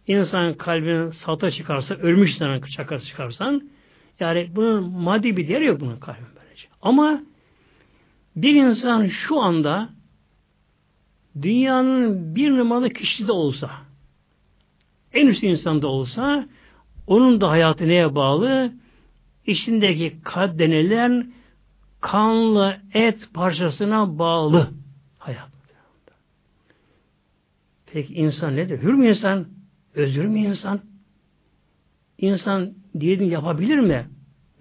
insan 0.06 0.54
kalbinin 0.54 1.10
salta 1.10 1.50
çıkarsa, 1.50 1.94
ölmüş 1.94 2.34
insanın 2.34 2.60
çakası 2.60 3.06
çıkarsan, 3.06 3.70
yani 4.20 4.50
bunun 4.54 4.92
maddi 4.92 5.36
bir 5.36 5.48
değeri 5.48 5.66
yok 5.66 5.80
bunun 5.80 5.96
kalbin 5.96 6.26
böylece. 6.40 6.68
Ama 6.82 7.20
bir 8.36 8.54
insan 8.54 9.06
şu 9.06 9.40
anda 9.40 9.88
dünyanın 11.42 12.34
bir 12.34 12.50
numaralı 12.50 12.90
kişisi 12.90 13.28
de 13.28 13.32
olsa, 13.32 13.70
en 15.12 15.26
üst 15.26 15.42
insanda 15.42 15.86
olsa, 15.86 16.48
onun 17.06 17.40
da 17.40 17.50
hayatı 17.50 17.88
neye 17.88 18.14
bağlı? 18.14 18.72
İçindeki 19.46 20.16
kalp 20.24 20.58
denilen 20.58 21.32
kanlı 22.00 22.76
et 22.94 23.28
parçasına 23.34 24.18
bağlı 24.18 24.70
hayat. 25.18 25.50
Peki 27.92 28.14
insan 28.14 28.56
nedir? 28.56 28.82
Hür 28.82 28.92
mü 28.92 29.08
insan? 29.08 29.46
Özür 29.94 30.24
mü 30.24 30.38
insan? 30.38 30.80
İnsan 32.18 32.74
diyelim 33.00 33.30
yapabilir 33.30 33.78
mi? 33.78 34.08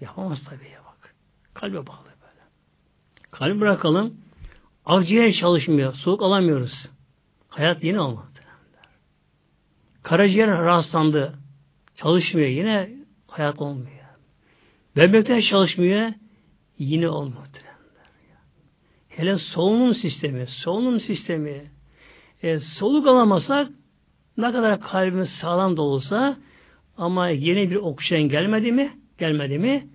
Yapamaz 0.02 0.44
tabii 0.46 0.70
ya 0.74 0.80
bak. 0.86 1.16
Kalbe 1.54 1.88
bağlı 1.88 2.06
böyle. 2.06 2.44
Kalbi 3.32 3.62
bırakalım. 3.62 4.14
Akciğer 4.90 5.32
çalışmıyor. 5.32 5.94
Soğuk 5.94 6.22
alamıyoruz. 6.22 6.90
Hayat 7.48 7.84
yine 7.84 8.00
olmadı. 8.00 8.28
Karaciğer 10.04 10.50
rahatsızlandı. 10.50 11.34
Çalışmıyor. 11.96 12.48
Yine 12.48 12.90
hayat 13.28 13.62
olmuyor. 13.62 14.00
Böbrekler 14.96 15.42
çalışmıyor. 15.42 16.12
Yine 16.80 17.10
olmadı. 17.10 17.58
Hele 19.10 19.38
solunum 19.38 19.96
sistemi, 19.96 20.48
solunum 20.48 21.00
sistemi. 21.00 21.72
E, 22.44 22.60
soluk 22.60 23.08
alamasak 23.08 23.72
ne 24.38 24.52
kadar 24.52 24.82
kalbimiz 24.82 25.30
sağlam 25.30 25.78
da 25.78 25.82
olsa 25.82 26.38
ama 26.98 27.30
yeni 27.30 27.72
bir 27.72 27.76
oksijen 27.76 28.30
gelmedi 28.30 28.72
mi? 28.72 28.98
Gelmedi 29.18 29.60
mi? 29.60 29.88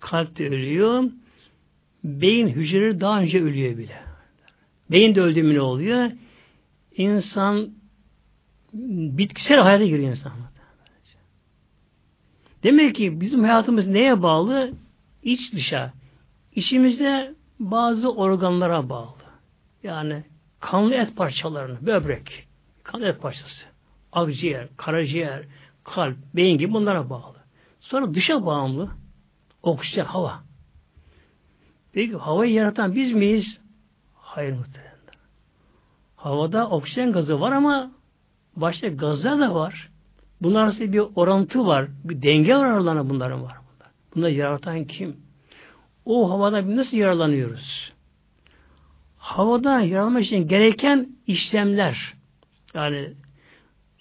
Kalp 0.00 0.38
de 0.38 0.48
ölüyor. 0.48 1.04
Beyin 2.04 2.48
hücreleri 2.48 3.00
daha 3.00 3.20
önce 3.20 3.42
ölüyor 3.42 3.78
bile. 3.78 4.02
beyin 4.90 5.14
de 5.14 5.20
öldü 5.20 5.42
mü 5.42 5.54
ne 5.54 5.60
oluyor? 5.60 6.10
İnsan 6.96 7.70
bitkisel 8.72 9.58
hayata 9.58 9.84
giriyor 9.84 10.10
insan. 10.10 10.32
Demek 12.62 12.94
ki 12.94 13.20
bizim 13.20 13.42
hayatımız 13.42 13.86
neye 13.86 14.22
bağlı? 14.22 14.72
İç 15.22 15.52
dışa. 15.52 15.92
İçimizde 16.54 17.34
bazı 17.60 18.14
organlara 18.14 18.88
bağlı. 18.88 19.22
Yani 19.82 20.24
kanlı 20.60 20.94
et 20.94 21.16
parçalarını, 21.16 21.86
böbrek, 21.86 22.48
kanlı 22.82 23.06
et 23.06 23.22
parçası, 23.22 23.64
akciğer, 24.12 24.68
karaciğer, 24.76 25.44
kalp, 25.84 26.16
beyin 26.34 26.58
gibi 26.58 26.72
bunlara 26.72 27.10
bağlı. 27.10 27.36
Sonra 27.80 28.14
dışa 28.14 28.46
bağımlı, 28.46 28.90
oksijen, 29.62 30.04
hava. 30.04 30.42
Peki 31.92 32.16
havayı 32.16 32.52
yaratan 32.52 32.94
biz 32.94 33.12
miyiz? 33.12 33.60
Hayır 34.14 34.52
muhtemelen. 34.52 34.92
Havada 36.16 36.68
oksijen 36.68 37.12
gazı 37.12 37.40
var 37.40 37.52
ama 37.52 37.90
başka 38.56 38.88
gazlar 38.88 39.40
da 39.40 39.54
var. 39.54 39.90
Bunlar 40.40 40.64
arasında 40.64 40.92
bir 40.92 41.02
orantı 41.14 41.66
var. 41.66 41.88
Bir 42.04 42.22
denge 42.22 42.54
var 42.56 42.66
aralarında 42.66 43.08
bunların 43.10 43.42
var. 43.42 43.56
Bunlar. 43.56 43.90
Bunları 44.14 44.32
yaratan 44.32 44.84
kim? 44.84 45.16
O 46.04 46.30
havada 46.30 46.76
nasıl 46.76 46.96
yararlanıyoruz? 46.96 47.92
Havada 49.16 49.80
yararlanmak 49.80 50.24
için 50.24 50.48
gereken 50.48 51.08
işlemler 51.26 52.14
yani 52.74 53.12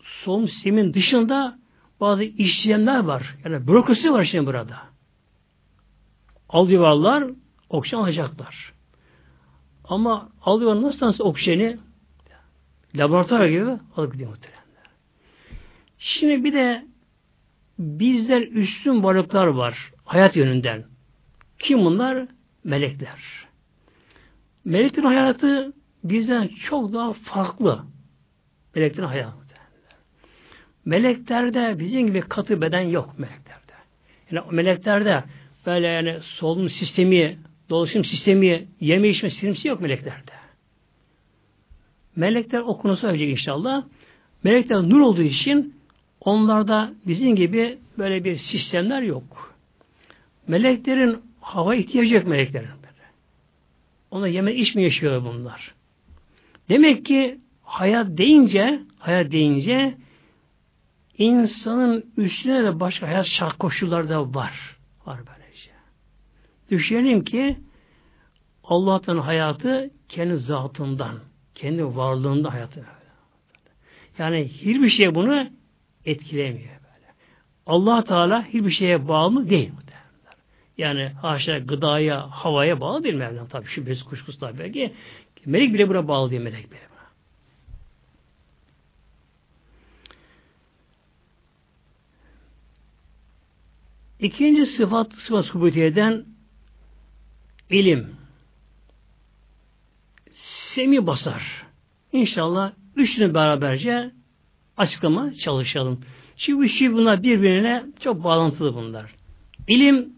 solunum 0.04 0.48
sistemin 0.48 0.94
dışında 0.94 1.60
bazı 2.00 2.24
işlemler 2.24 3.00
var. 3.00 3.36
Yani 3.46 3.68
bürokrasi 3.68 4.14
var 4.14 4.24
şimdi 4.24 4.46
burada. 4.46 4.78
Aldıvarlar 6.50 7.24
oksijen 7.72 7.98
alacaklar. 7.98 8.74
Ama 9.84 10.30
aldıvar 10.42 10.82
nasıl 10.82 11.06
nasıl 11.06 11.24
oksijeni 11.24 11.78
laboratuvar 12.96 13.46
gibi 13.46 13.66
alıp 13.96 14.14
gidiyor 14.14 14.30
muhtemelen. 14.30 14.62
Şimdi 15.98 16.44
bir 16.44 16.54
de 16.54 16.86
bizler 17.80 18.42
üstün 18.42 19.04
varlıklar 19.04 19.48
var 19.48 19.92
hayat 20.06 20.36
yönünden. 20.36 20.84
Kim 21.60 21.80
bunlar? 21.80 22.28
Melekler. 22.64 23.20
Meleklerin 24.66 25.08
hayatı 25.08 25.74
bizden 26.04 26.48
çok 26.48 26.94
daha 26.94 27.14
farklı. 27.14 27.84
Meleklerin 28.76 29.08
hayatı. 29.08 29.42
Meleklerde 30.86 31.80
bizim 31.80 32.08
gibi 32.08 32.22
katı 32.22 32.62
beden 32.62 32.82
yok 32.82 33.20
meleklerde. 33.20 33.74
Yani 34.32 34.46
meleklerde 34.52 35.24
böyle 35.66 35.88
yani 35.88 36.20
solunum 36.22 36.70
sistemi, 36.70 37.40
dolaşım 37.72 38.06
sistemi, 38.06 38.68
yeme 38.80 39.10
içme 39.10 39.30
sistemi 39.30 39.56
yok 39.64 39.82
meleklerde. 39.82 40.32
Melekler 42.16 42.60
okunusu 42.60 43.08
ölecek 43.08 43.30
inşallah. 43.30 43.84
Melekler 44.44 44.78
nur 44.78 45.00
olduğu 45.00 45.22
için 45.22 45.76
onlarda 46.22 46.94
bizim 47.08 47.36
gibi 47.36 47.78
böyle 47.98 48.24
bir 48.24 48.38
sistemler 48.38 49.02
yok. 49.02 49.56
Meleklerin 50.48 51.18
hava 51.42 51.76
ihtiyacı 51.76 52.16
yok 52.16 52.28
meleklerin. 52.28 52.82
Ona 54.12 54.28
yeme 54.28 54.56
içme 54.56 54.82
yaşıyor 54.82 55.24
bunlar. 55.26 55.74
Demek 56.70 57.06
ki 57.06 57.38
hayat 57.64 58.18
deyince 58.18 58.80
hayat 59.00 59.32
deyince 59.32 59.98
insanın 61.18 62.06
üstüne 62.18 62.64
de 62.64 62.80
başka 62.80 63.08
hayat 63.08 63.26
şart 63.26 63.58
koşulları 63.58 64.10
da 64.10 64.34
var. 64.34 64.78
Var 65.06 65.20
böylece. 65.28 65.41
Düşünelim 66.72 67.24
ki 67.24 67.58
Allah'tan 68.64 69.18
hayatı 69.18 69.90
kendi 70.10 70.38
zatından, 70.38 71.20
kendi 71.56 71.86
varlığında 71.86 72.54
hayatı. 72.54 72.86
Yani 74.18 74.48
hiçbir 74.48 74.90
şey 74.90 75.16
bunu 75.16 75.48
etkilemiyor 76.06 76.70
böyle. 76.70 77.08
Allah 77.66 78.04
Teala 78.04 78.46
hiçbir 78.46 78.72
şeye 78.72 79.08
bağlı 79.08 79.50
değil. 79.50 79.72
Yani 80.78 81.08
haşa 81.22 81.60
gıdaya, 81.60 82.30
havaya 82.30 82.82
bağlı 82.82 83.04
değil 83.04 83.16
Mevlam 83.16 83.48
tabi. 83.48 83.66
Şüphesiz 83.68 84.04
kuşkusuz 84.04 84.40
tabi 84.40 84.60
belki. 84.60 84.94
Melek 85.46 85.74
bile 85.74 85.90
buna 85.90 86.08
bağlı 86.08 86.32
değil 86.32 86.42
melek 86.42 86.72
bile. 86.72 86.80
İkinci 94.20 94.66
sıfat, 94.66 95.14
sıfat 95.14 95.46
subutiyeden 95.46 96.26
ilim. 97.72 98.16
Semi 100.74 101.08
basar. 101.08 101.66
İnşallah 102.14 102.72
üçünü 102.96 103.34
beraberce 103.34 104.12
açıklama 104.78 105.34
çalışalım. 105.34 106.02
Çünkü 106.38 106.70
şey 106.70 106.94
bunlar 106.94 107.24
birbirine 107.24 107.84
çok 108.04 108.24
bağlantılı 108.24 108.76
bunlar. 108.76 109.16
İlim 109.68 110.14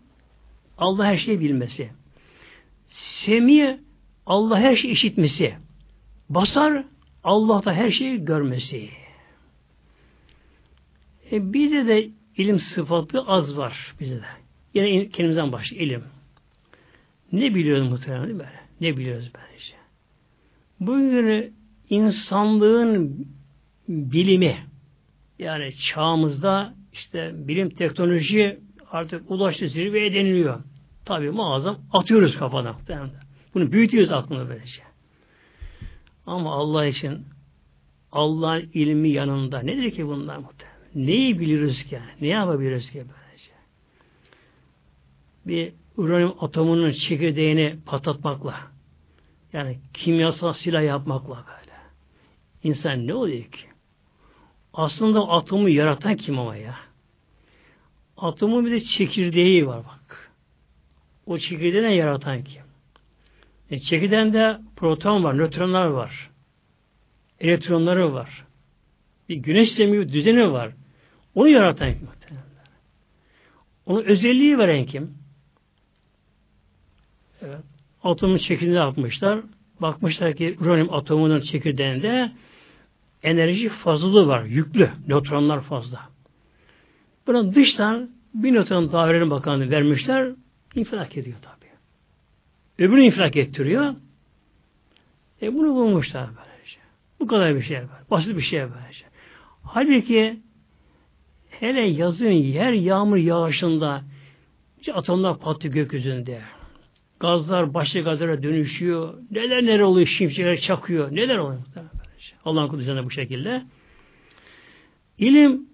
Allah 0.77 1.05
her 1.05 1.17
şeyi 1.17 1.39
bilmesi. 1.39 1.91
Semi 2.87 3.79
Allah 4.25 4.59
her 4.59 4.75
şeyi 4.75 4.93
işitmesi. 4.93 5.53
Basar 6.29 6.83
Allah'ta 7.23 7.73
her 7.73 7.89
şeyi 7.89 8.25
görmesi. 8.25 8.89
E 11.31 11.53
bize 11.53 11.87
de 11.87 12.09
ilim 12.37 12.59
sıfatı 12.59 13.21
az 13.21 13.57
var 13.57 13.95
bize 13.99 14.15
de. 14.15 14.25
Yine 14.73 15.09
kendimizden 15.09 15.51
başla 15.51 15.77
ilim. 15.77 16.03
Ne 17.33 17.55
biliyoruz 17.55 17.89
muhtemelen 17.89 18.27
değil 18.27 18.35
mi? 18.35 18.49
Ne 18.81 18.97
biliyoruz 18.97 19.31
bence? 19.35 19.73
Bugün 20.79 21.55
insanlığın 21.89 23.27
bilimi 23.87 24.57
yani 25.39 25.73
çağımızda 25.75 26.73
işte 26.93 27.31
bilim 27.35 27.69
teknoloji 27.69 28.59
artık 28.91 29.31
ulaştı 29.31 29.67
zirveye 29.67 30.13
deniliyor. 30.13 30.59
Tabi 31.05 31.31
muazzam 31.31 31.79
atıyoruz 31.91 32.37
kafadan. 32.37 32.75
Bunu 33.53 33.71
büyütüyoruz 33.71 34.11
aklına 34.11 34.49
böylece. 34.49 34.81
Ama 36.25 36.53
Allah 36.53 36.85
için 36.85 37.25
Allah'ın 38.11 38.69
ilmi 38.73 39.09
yanında 39.09 39.59
nedir 39.59 39.91
ki 39.91 40.07
bunlar 40.07 40.37
muhtemelen? 40.37 40.77
Neyi 40.95 41.39
biliriz 41.39 41.83
ki? 41.83 41.99
Ne 42.21 42.27
yapabiliriz 42.27 42.91
ki 42.91 42.97
böylece? 42.97 43.51
Bir 45.45 45.73
uranyum 45.97 46.35
atomunun 46.39 46.91
çekirdeğini 46.91 47.75
patlatmakla 47.85 48.55
yani 49.53 49.79
kimyasal 49.93 50.53
silah 50.53 50.83
yapmakla 50.83 51.35
böyle. 51.35 51.73
İnsan 52.63 53.07
ne 53.07 53.13
oluyor 53.13 53.43
ki? 53.43 53.65
Aslında 54.73 55.29
atomu 55.29 55.69
yaratan 55.69 56.15
kim 56.15 56.39
ama 56.39 56.55
ya? 56.55 56.75
Atomun 58.17 58.65
bir 58.65 58.71
de 58.71 58.81
çekirdeği 58.81 59.67
var 59.67 59.85
bak. 59.85 60.31
O 61.25 61.37
çekirdeğini 61.37 61.95
yaratan 61.95 62.43
kim? 62.43 62.63
E, 63.69 63.79
çekirdeğinde 63.79 64.57
proton 64.75 65.23
var, 65.23 65.37
nötronlar 65.37 65.85
var. 65.85 66.29
Elektronları 67.39 68.13
var. 68.13 68.45
Bir 69.29 69.35
güneş 69.35 69.69
sistemi 69.69 70.13
düzeni 70.13 70.51
var. 70.51 70.71
Onu 71.35 71.47
yaratan 71.47 71.93
kim? 71.93 72.07
Onun 73.85 74.03
özelliği 74.03 74.57
veren 74.57 74.85
kim? 74.85 75.22
Atomun 78.03 78.37
çekirdeğini 78.37 78.75
yapmışlar. 78.75 79.39
Bakmışlar 79.81 80.33
ki 80.33 80.57
uranyum 80.61 80.93
atomunun 80.93 81.41
çekirdeğinde 81.41 82.31
enerji 83.23 83.69
fazlalığı 83.69 84.27
var. 84.27 84.43
Yüklü. 84.43 84.89
Nötronlar 85.07 85.61
fazla. 85.61 85.99
Buna 87.27 87.55
dıştan 87.55 88.09
bir 88.33 88.53
nötron 88.53 88.91
dairenin 88.91 89.29
bakanlığı 89.29 89.69
vermişler. 89.69 90.31
infilak 90.75 91.17
ediyor 91.17 91.37
tabi. 91.41 91.69
Öbürünü 92.79 93.05
infilak 93.05 93.35
ettiriyor. 93.35 93.95
E 95.41 95.53
bunu 95.53 95.75
bulmuşlar 95.75 96.27
böylece. 96.27 96.77
Bu 97.19 97.27
kadar 97.27 97.55
bir 97.55 97.61
şey 97.61 97.77
var. 97.77 98.01
Basit 98.11 98.37
bir 98.37 98.41
şey 98.41 98.59
böylece. 98.59 99.05
Halbuki 99.63 100.39
hele 101.49 101.81
yazın 101.81 102.29
yer 102.29 102.71
yağmur 102.71 103.17
yağışında 103.17 104.03
atomlar 104.93 105.39
patlıyor 105.39 105.75
gökyüzünde. 105.75 106.41
Gazlar 107.23 107.73
başka 107.73 107.99
gazlara 107.99 108.43
dönüşüyor. 108.43 109.13
Neler 109.31 109.63
neler 109.63 109.79
oluyor 109.79 110.07
şimşekler 110.07 110.59
çakıyor. 110.59 111.15
Neler 111.15 111.37
oluyor? 111.37 111.61
Allah'ın 112.45 112.67
kudüsünde 112.67 113.05
bu 113.05 113.11
şekilde. 113.11 113.63
İlim 115.17 115.67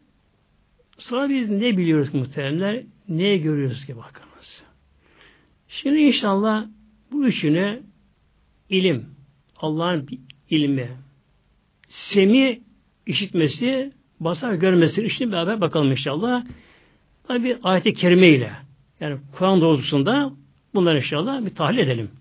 sonra 0.98 1.30
biz 1.30 1.50
ne 1.50 1.78
biliyoruz 1.78 2.14
muhteremler? 2.14 2.84
Neye 3.08 3.38
görüyoruz 3.38 3.86
ki 3.86 3.98
bakınız. 3.98 4.64
Şimdi 5.68 6.00
inşallah 6.00 6.66
bu 7.12 7.26
üçünü 7.26 7.82
ilim, 8.70 9.06
Allah'ın 9.58 10.08
ilmi, 10.50 10.90
semi 11.88 12.60
işitmesi, 13.06 13.92
basar 14.20 14.54
görmesi 14.54 15.02
üçünü 15.02 15.32
beraber 15.32 15.62
bakalım 15.62 15.92
inşallah. 15.92 16.46
Tabi 17.28 17.58
ayet-i 17.64 17.94
kerime 17.94 18.30
ile 18.30 18.52
yani 19.00 19.18
Kur'an 19.38 19.62
doğrultusunda 19.62 20.39
Bunları 20.74 20.98
inşallah 20.98 21.46
bir 21.46 21.56
tahlil 21.56 21.78
edelim. 21.78 22.12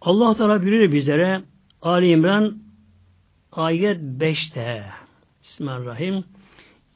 Allah 0.00 0.34
Teala 0.34 0.62
buyuruyor 0.62 0.92
bizlere 0.92 1.42
Ali 1.82 2.10
İmran 2.10 2.58
ayet 3.52 4.00
5'te 4.00 4.84
Bismillahirrahmanirrahim 5.42 6.24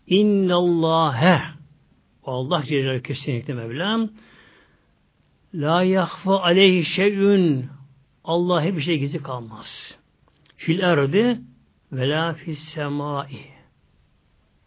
İnnallâhe 0.06 1.42
Allah 2.24 2.62
Celle 2.62 3.02
kesinlikle 3.02 3.54
Mevlam 3.54 4.10
La 5.54 5.82
yahfa 5.82 6.40
aleyhi 6.40 6.84
şeyün 6.84 7.66
Allah 8.24 8.62
hiçbir 8.64 8.80
şey 8.80 8.98
gizli 8.98 9.22
kalmaz. 9.22 9.98
Fil 10.56 10.78
erdi 10.78 11.40
ve 11.92 12.08
la 12.08 12.34
fis 12.34 12.58
semai. 12.58 13.53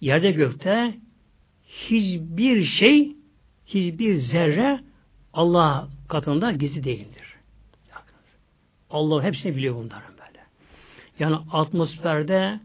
Yerde 0.01 0.31
gökte 0.31 0.97
hiçbir 1.67 2.63
şey, 2.63 3.15
hiçbir 3.65 4.15
zerre 4.15 4.79
Allah 5.33 5.87
katında 6.07 6.51
gizli 6.51 6.83
değildir. 6.83 7.27
Allah 8.89 9.23
hepsini 9.23 9.55
biliyor 9.55 9.75
bunların 9.75 10.11
böyle. 10.11 10.39
Yani 11.19 11.35
atmosferde 11.51 12.59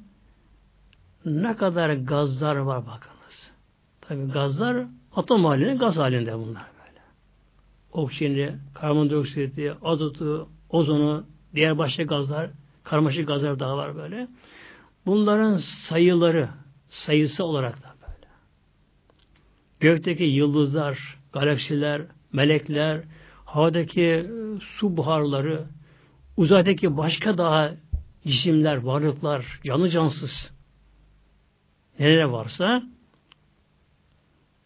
ne 1.25 1.57
kadar 1.57 1.91
gazlar 1.95 2.57
var 2.57 2.87
bakınız. 2.87 3.51
Tabi 4.01 4.33
gazlar 4.33 4.87
atom 5.17 5.45
halinde, 5.45 5.75
gaz 5.75 5.97
halinde 5.97 6.35
bunlar 6.35 6.67
böyle. 6.79 7.01
Oksijeni, 7.93 8.55
karbondioksiti, 8.75 9.75
azotu, 9.83 10.49
ozonu, 10.71 11.25
diğer 11.55 11.79
başka 11.79 12.03
gazlar, 12.03 12.51
karmaşık 12.85 13.29
gazlar 13.29 13.61
daha 13.61 13.77
var 13.77 13.97
böyle. 13.97 14.29
Bunların 15.07 15.57
sayıları, 15.89 16.49
sayısı 16.93 17.45
olarak 17.45 17.83
da 17.83 17.95
böyle. 18.03 18.27
Gökteki 19.81 20.25
yıldızlar, 20.25 21.19
galaksiler, 21.33 22.03
melekler, 22.33 23.01
havadaki 23.45 24.03
e, 24.03 24.27
su 24.61 24.97
buharları, 24.97 25.65
uzaydaki 26.37 26.97
başka 26.97 27.39
daha 27.39 27.75
cisimler, 28.27 28.77
varlıklar, 28.77 29.61
canlı 29.65 29.89
cansız 29.89 30.53
neler 31.99 32.23
varsa 32.23 32.83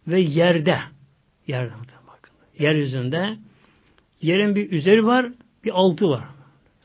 ve 0.06 0.20
yerde 0.20 0.78
yerde 1.46 1.72
bakın. 2.06 2.34
Yeryüzünde 2.58 3.36
yerin 4.22 4.54
bir 4.54 4.72
üzeri 4.72 5.06
var, 5.06 5.32
bir 5.64 5.70
altı 5.70 6.08
var. 6.08 6.24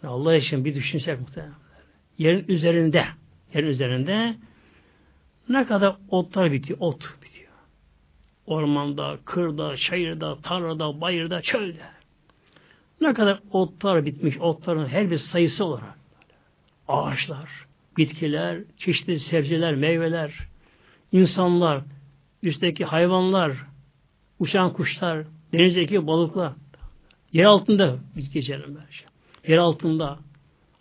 Allah 0.03 0.35
için 0.35 0.65
bir 0.65 0.75
düşünsek 0.75 1.19
muhtemelen. 1.19 1.53
Yerin 2.17 2.45
üzerinde 2.47 3.05
yerin 3.53 3.67
üzerinde 3.67 4.35
ne 5.49 5.65
kadar 5.65 5.95
otlar 6.09 6.51
bitiyor. 6.51 6.79
Ot 6.81 7.13
bitiyor. 7.23 7.51
Ormanda, 8.45 9.17
kırda, 9.25 9.77
çayırda, 9.77 10.37
tarlada, 10.41 11.01
bayırda, 11.01 11.41
çölde. 11.41 11.83
Ne 13.01 13.13
kadar 13.13 13.39
otlar 13.51 14.05
bitmiş. 14.05 14.37
Otların 14.37 14.87
her 14.87 15.11
bir 15.11 15.17
sayısı 15.17 15.65
olarak. 15.65 15.99
Ağaçlar, 16.87 17.49
bitkiler, 17.97 18.59
çeşitli 18.77 19.19
sebzeler, 19.19 19.75
meyveler, 19.75 20.33
insanlar, 21.11 21.81
üstteki 22.43 22.85
hayvanlar, 22.85 23.51
uçan 24.39 24.73
kuşlar, 24.73 25.25
denizdeki 25.53 26.07
balıklar, 26.07 26.53
yer 27.33 27.45
altında 27.45 27.97
böyle 28.17 28.91
şey. 28.91 29.07
Yer 29.47 29.57
altında 29.57 30.19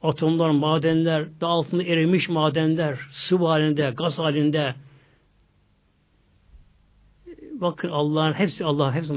atomlar, 0.03 0.51
madenler, 0.51 1.41
da 1.41 1.47
altında 1.47 1.83
erimiş 1.83 2.29
madenler, 2.29 2.99
sıvı 3.13 3.47
halinde, 3.47 3.95
gaz 3.97 4.19
halinde. 4.19 4.75
Bakın 7.61 7.89
Allah'ın 7.89 8.33
hepsi 8.33 8.65
Allah 8.65 8.95
hepsi 8.95 9.13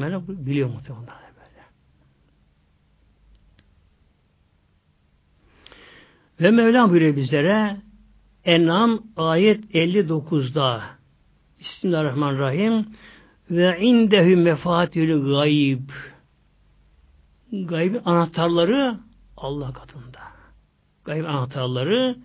biliyor 0.46 0.70
muhtemelen 0.70 1.08
böyle. 1.08 1.64
Ve 6.42 6.52
Mevlam 6.52 6.90
buyuruyor 6.90 7.16
bizlere 7.16 7.78
En'am 8.46 9.04
ayet 9.18 9.76
59'da 9.76 10.84
Bismillahirrahmanirrahim 11.60 12.86
ve 13.52 13.80
indehü 13.80 14.36
mefatihül 14.36 15.34
gayb 15.34 15.90
gaybin 17.52 18.02
anahtarları 18.06 18.98
Allah 19.38 19.74
katında. 19.74 20.33
Gayb 21.06 21.26
anahtarları 21.26 22.16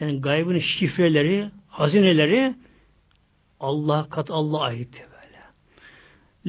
yani 0.00 0.20
gaybın 0.20 0.58
şifreleri, 0.58 1.50
hazineleri 1.68 2.54
Allah 3.60 4.06
kat 4.10 4.30
Allah 4.30 4.60
ait 4.60 4.92
böyle. 4.92 5.40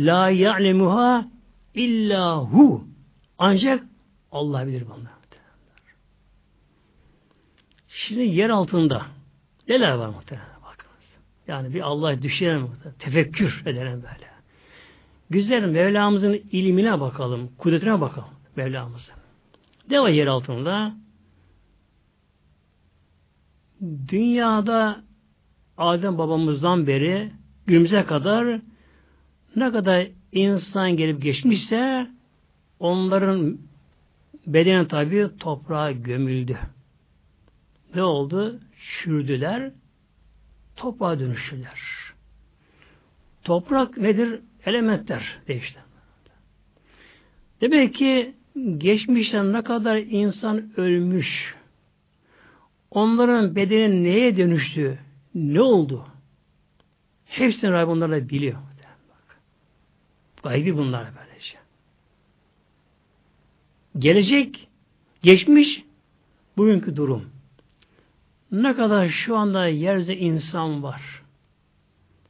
La 0.08 0.30
ya'lemuha 0.30 1.28
illa 1.74 2.38
hu. 2.38 2.84
Ancak 3.38 3.84
Allah 4.32 4.68
bilir 4.68 4.86
bunları. 4.86 5.22
Şimdi 8.08 8.22
yer 8.24 8.50
altında 8.50 9.06
neler 9.68 9.92
var 9.92 10.10
muhtemelen 10.10 10.48
bakınız. 10.64 11.06
Yani 11.48 11.74
bir 11.74 11.82
Allah 11.82 12.22
düşünelim 12.22 12.70
tefekkür 13.00 13.62
edelim 13.66 14.04
böyle. 14.04 14.32
Güzel 15.30 15.64
Mevlamızın 15.64 16.42
ilmine 16.52 17.00
bakalım, 17.00 17.50
kudretine 17.58 18.02
bakalım 18.02 18.30
Mevlamızın. 18.56 19.16
Ne 19.90 20.02
var 20.02 20.10
yer 20.10 20.28
altında? 20.28 20.96
Dünyada 24.08 25.04
Adem 25.78 26.18
babamızdan 26.18 26.88
beri 26.88 27.32
günümüze 27.68 28.04
kadar 28.04 28.60
ne 29.56 29.72
kadar 29.72 30.08
insan 30.32 30.98
gelip 30.98 31.22
geçmişse 31.22 32.08
onların 32.80 33.58
bedeni 34.48 34.88
tabi 34.88 35.30
toprağa 35.40 35.92
gömüldü. 35.92 36.58
Ne 37.96 38.04
oldu? 38.04 38.60
Çürdüler, 38.82 39.72
toprağa 40.76 41.20
dönüştüler. 41.20 41.80
Toprak 43.44 43.98
nedir? 43.98 44.40
Elementler 44.66 45.40
değişti. 45.48 45.80
Demek 47.62 47.96
ki 47.96 48.34
geçmişten 48.78 49.54
ne 49.54 49.62
kadar 49.62 49.98
insan 49.98 50.80
ölmüş, 50.80 51.56
onların 52.92 53.56
bedeni 53.56 54.04
neye 54.04 54.38
dönüştü, 54.38 55.00
ne 55.36 55.62
oldu? 55.62 56.06
Hepsini 57.26 57.72
Rabbim 57.72 57.90
onlarla 57.90 58.30
biliyor. 58.30 58.58
Gaybi 60.44 60.78
bunlar 60.78 61.08
böylece. 61.18 61.58
Gelecek, 63.98 64.68
geçmiş, 65.24 65.84
bugünkü 66.58 66.96
durum. 66.96 67.30
Ne 68.52 68.74
kadar 68.74 69.10
şu 69.10 69.38
anda 69.38 69.68
yerde 69.68 70.18
insan 70.18 70.84
var. 70.84 71.22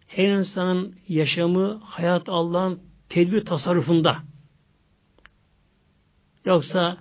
Her 0.07 0.27
insanın 0.27 0.95
yaşamı, 1.07 1.81
hayat 1.83 2.29
Allah'ın 2.29 2.79
tedbir 3.09 3.45
tasarrufunda. 3.45 4.17
Yoksa 6.45 6.97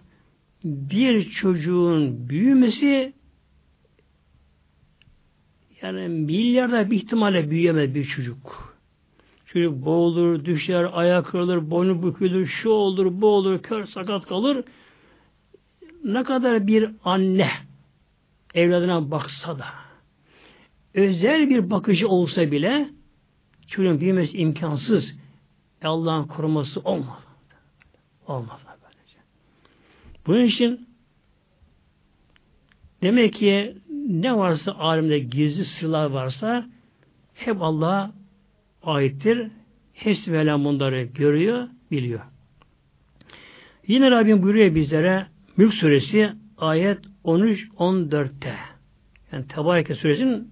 bir 0.65 1.31
çocuğun 1.31 2.29
büyümesi 2.29 3.13
yani 5.83 6.09
milyarda 6.09 6.91
bir 6.91 6.97
ihtimalle 6.97 7.51
büyüyemez 7.51 7.95
bir 7.95 8.05
çocuk. 8.05 8.77
Çocuk 9.47 9.85
boğulur, 9.85 10.45
düşer, 10.45 10.91
ayak 10.93 11.27
kırılır, 11.27 11.71
boynu 11.71 12.03
bükülür, 12.03 12.47
şu 12.47 12.71
olur, 12.71 13.21
bu 13.21 13.27
olur, 13.27 13.63
kör 13.63 13.87
sakat 13.87 14.27
kalır. 14.27 14.65
Ne 16.05 16.23
kadar 16.23 16.67
bir 16.67 16.91
anne 17.05 17.51
evladına 18.55 19.11
baksa 19.11 19.59
da 19.59 19.67
özel 20.95 21.51
bir 21.51 21.71
bakıcı 21.71 22.09
olsa 22.09 22.51
bile 22.51 22.89
çocuğun 23.69 24.01
büyümesi 24.01 24.39
imkansız. 24.39 25.15
Allah'ın 25.83 26.27
koruması 26.27 26.81
olmaz. 26.81 27.27
Olmaz. 28.27 28.61
Böylece. 28.67 29.19
Bunun 30.27 30.45
için 30.45 30.89
demek 33.03 33.35
ki 33.35 33.77
ne 34.11 34.37
varsa 34.37 34.73
alemde 34.73 35.19
gizli 35.19 35.65
sırlar 35.65 36.11
varsa 36.11 36.67
hep 37.35 37.63
Allah'a 37.63 38.13
aittir. 38.83 39.49
Hepsi 39.93 40.31
Mevlam 40.31 40.65
bunları 40.65 41.03
görüyor, 41.03 41.69
biliyor. 41.91 42.21
Yine 43.87 44.11
Rabbim 44.11 44.43
buyuruyor 44.43 44.75
bizlere 44.75 45.27
Mülk 45.57 45.75
Suresi 45.75 46.33
ayet 46.59 46.99
13-14'te 47.25 48.55
yani 49.33 49.47
Tebareke 49.47 49.95
Suresinin 49.95 50.49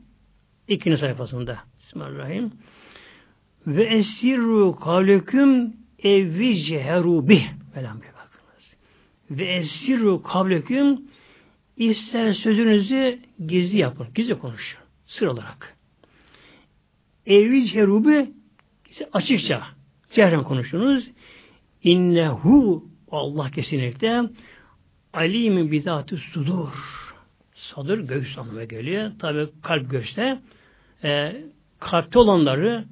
ikinci 0.68 0.96
sayfasında 0.96 1.58
Bismillahirrahmanirrahim 1.78 2.52
ve 3.66 3.84
esirru 3.84 4.76
kavleküm 4.76 5.76
evvi 6.02 6.56
ceheru 6.56 7.28
bih 7.28 7.46
Velham 7.76 7.96
bakınız. 7.96 8.74
Ve 9.30 9.44
esirru 9.44 10.22
kavleküm 10.22 11.00
ister 11.78 12.32
sözünüzü 12.32 13.18
gizli 13.46 13.78
yapın. 13.78 14.06
Gizli 14.14 14.38
konuşun. 14.38 14.80
Sır 15.06 15.26
olarak. 15.26 15.76
Evvi 17.26 17.66
ceheru 17.66 18.04
bih 18.04 18.26
açıkça 19.12 19.62
cehren 20.10 20.44
konuşunuz. 20.44 21.10
İnnehu 21.82 22.84
Allah 23.10 23.50
kesinlikle 23.50 24.22
alimin 25.12 25.72
bizatı 25.72 26.16
sudur. 26.16 26.72
Sadır 27.54 27.98
göğüs 27.98 28.38
anlamına 28.38 28.64
geliyor. 28.64 29.12
Tabi 29.18 29.46
kalp 29.62 29.90
göğüste. 29.90 30.38
E, 31.04 31.42
kalpte 31.78 32.18
olanları 32.18 32.84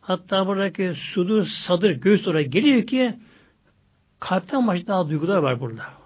hatta 0.00 0.46
buradaki 0.46 0.94
sudur, 0.94 1.46
sadır, 1.46 1.90
göğüs 1.90 2.28
oraya 2.28 2.42
geliyor 2.42 2.86
ki 2.86 3.14
kalpten 4.20 4.66
başka 4.66 4.86
daha 4.86 5.08
duygular 5.08 5.36
var 5.36 5.60
burada. 5.60 6.03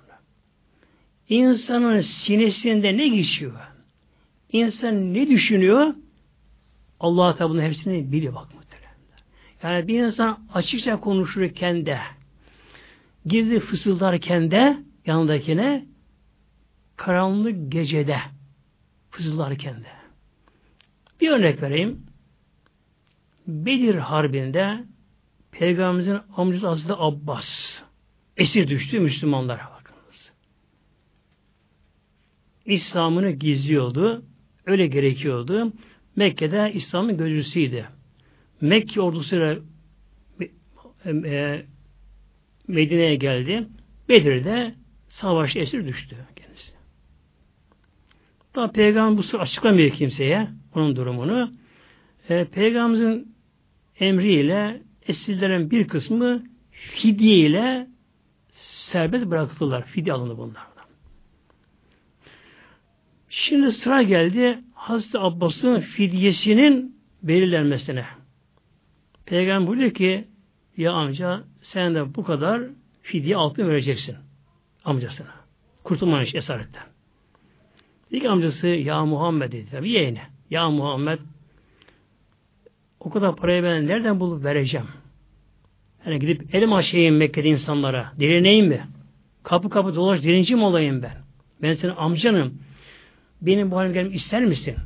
İnsanın 1.29 2.01
sinesinde 2.01 2.97
ne 2.97 3.09
geçiyor? 3.09 3.61
İnsan 4.53 5.15
ne 5.15 5.29
düşünüyor? 5.29 5.95
Allah 7.01 7.37
Teala 7.37 7.51
bunun 7.51 7.63
hepsini 7.63 8.13
biliyor 8.13 8.35
bak 8.35 8.49
Yani 9.63 9.89
bir 9.89 10.03
insan 10.03 10.41
açıkça 10.55 11.01
konuşurken 11.01 11.87
de 11.87 11.99
gizli 13.27 13.61
fısıldarken 13.61 14.51
de 14.51 14.79
yanındakine 15.07 15.87
karanlık 16.97 17.73
gecede 17.73 18.19
fısıldarken 19.11 19.75
de. 19.75 19.89
Bir 21.21 21.31
örnek 21.31 21.63
vereyim. 21.63 22.07
Bedir 23.47 23.95
Harbi'nde 23.95 24.85
Peygamberimizin 25.53 26.19
amcası 26.37 26.67
Hazreti 26.67 26.93
Abbas 26.93 27.81
esir 28.37 28.69
düştü 28.69 29.01
Müslümanlara. 29.01 29.78
İslam'ını 32.69 33.31
gizliyordu. 33.31 34.23
Öyle 34.67 34.87
gerekiyordu. 34.87 35.73
Mekke'de 36.17 36.73
İslam'ın 36.75 37.17
gözcüsüydü. 37.17 37.87
Mekke 38.61 39.01
ordusuyla 39.01 39.59
e, 41.07 41.63
Medine'ye 42.69 43.17
geldi. 43.17 43.67
Bedir'de 44.09 44.75
savaş 45.09 45.57
esir 45.57 45.87
düştü 45.87 46.17
kendisi. 46.37 46.73
Daha 48.55 48.71
Peygamber 48.71 49.19
bu 49.19 49.23
sır 49.23 49.41
açıklamıyor 49.41 49.91
kimseye 49.91 50.49
onun 50.75 50.97
durumunu. 50.97 51.53
E, 52.29 52.45
Peygamberimizin 52.45 53.35
emriyle 54.01 54.83
esirlerin 55.07 55.71
bir 55.71 55.89
kısmı 55.89 56.45
fidye 56.71 57.37
ile 57.37 57.87
serbest 58.93 59.27
bırakıldılar. 59.27 59.87
Fidye 59.87 60.13
alındı 60.13 60.39
bunlardan. 60.39 60.78
Şimdi 63.29 63.73
sıra 63.73 64.03
geldi 64.03 64.59
Hazreti 64.75 65.19
Abbas'ın 65.19 65.81
fidyesinin 65.81 66.97
belirlenmesine. 67.23 68.05
Peygamber 69.27 69.69
buyuruyor 69.69 69.91
ki 69.91 70.25
ya 70.77 70.93
amca 70.93 71.45
sen 71.63 71.95
de 71.95 72.15
bu 72.15 72.25
kadar 72.25 72.63
fidye 73.03 73.37
altın 73.37 73.69
vereceksin 73.69 74.17
amcasına. 74.85 75.31
Kurtulman 75.85 76.25
iş 76.25 76.35
esaretten. 76.35 76.83
İlk 78.11 78.25
amcası 78.25 78.67
ya 78.67 79.05
Muhammed 79.05 79.53
dedi. 79.53 79.71
Tabi 79.71 79.91
yeğeni. 79.91 80.21
Ya 80.51 80.71
Muhammed 80.71 81.19
o 83.01 83.11
kadar 83.11 83.37
parayı 83.37 83.63
ben 83.63 83.87
nereden 83.87 84.21
bulup 84.21 84.45
vereceğim? 84.45 84.87
Yani 86.07 86.19
gidip 86.19 86.55
elim 86.55 86.73
açayım 86.73 87.17
Mekke'de 87.17 87.49
insanlara. 87.49 88.13
Direneyim 88.19 88.67
mi? 88.67 88.87
Kapı 89.43 89.71
kapı 89.71 89.95
dolaş 89.95 90.23
direnci 90.23 90.55
mi 90.55 90.65
olayım 90.65 91.03
ben? 91.03 91.17
Ben 91.63 91.75
senin 91.75 91.97
amcanım. 91.97 92.59
Benim 93.43 93.71
bu 93.71 93.77
halime 93.77 93.95
gelmek 93.95 94.15
ister 94.15 94.45
misin? 94.45 94.77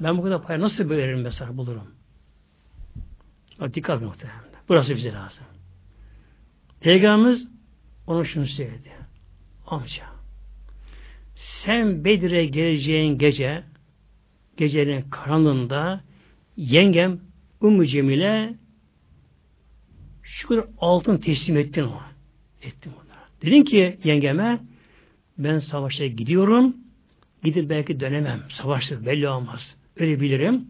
Ben 0.00 0.18
bu 0.18 0.22
kadar 0.22 0.42
parayı 0.42 0.60
nasıl 0.60 0.90
veririm 0.90 1.20
mesela 1.20 1.56
bulurum? 1.56 1.94
Bak 3.60 3.74
dikkat 3.74 4.02
muhtemelen. 4.02 4.40
Burası 4.68 4.96
bize 4.96 5.12
lazım. 5.12 5.44
Peygamberimiz 6.80 7.48
ona 8.06 8.24
şunu 8.24 8.46
söyledi. 8.46 8.90
Amca 9.66 10.04
sen 11.34 12.04
Bedir'e 12.04 12.46
geleceğin 12.46 13.18
gece 13.18 13.64
gecenin 14.56 15.02
karanlığında 15.10 16.00
yengem 16.56 17.20
Ümmü 17.62 17.86
Cemile 17.86 18.54
şu 20.22 20.48
kadar 20.48 20.64
altın 20.78 21.18
teslim 21.18 21.56
ettin 21.56 21.82
o. 21.82 22.00
Ettim 22.62 22.92
ona. 22.96 23.16
Dedin 23.42 23.62
ki 23.62 23.98
yengeme 24.04 24.60
ben 25.38 25.58
savaşa 25.58 26.06
gidiyorum. 26.06 26.76
Gidip 27.46 27.70
belki 27.70 28.00
dönemem. 28.00 28.42
Savaştır 28.50 29.06
belli 29.06 29.28
olmaz. 29.28 29.76
Öyle 29.96 30.20
bilirim. 30.20 30.64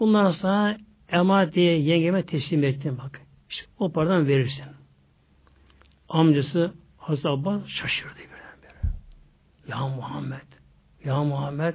Bunlar 0.00 0.30
sana 0.30 0.78
emanet 1.08 1.54
diye 1.54 1.78
yengeme 1.80 2.26
teslim 2.26 2.64
ettim 2.64 2.98
bak. 3.04 3.20
İşte 3.50 3.66
o 3.78 3.92
paradan 3.92 4.26
verirsin. 4.26 4.64
Amcası 6.08 6.72
Hazreti 6.96 7.28
Abbas 7.28 7.66
şaşırdı 7.66 8.14
birdenbire. 8.18 8.94
Ya 9.68 9.88
Muhammed, 9.88 10.48
ya 11.04 11.24
Muhammed, 11.24 11.74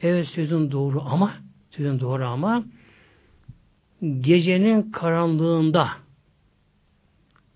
evet 0.00 0.28
sözün 0.28 0.70
doğru 0.70 1.02
ama, 1.02 1.34
sözün 1.70 2.00
doğru 2.00 2.24
ama 2.24 2.64
gecenin 4.20 4.90
karanlığında 4.90 5.88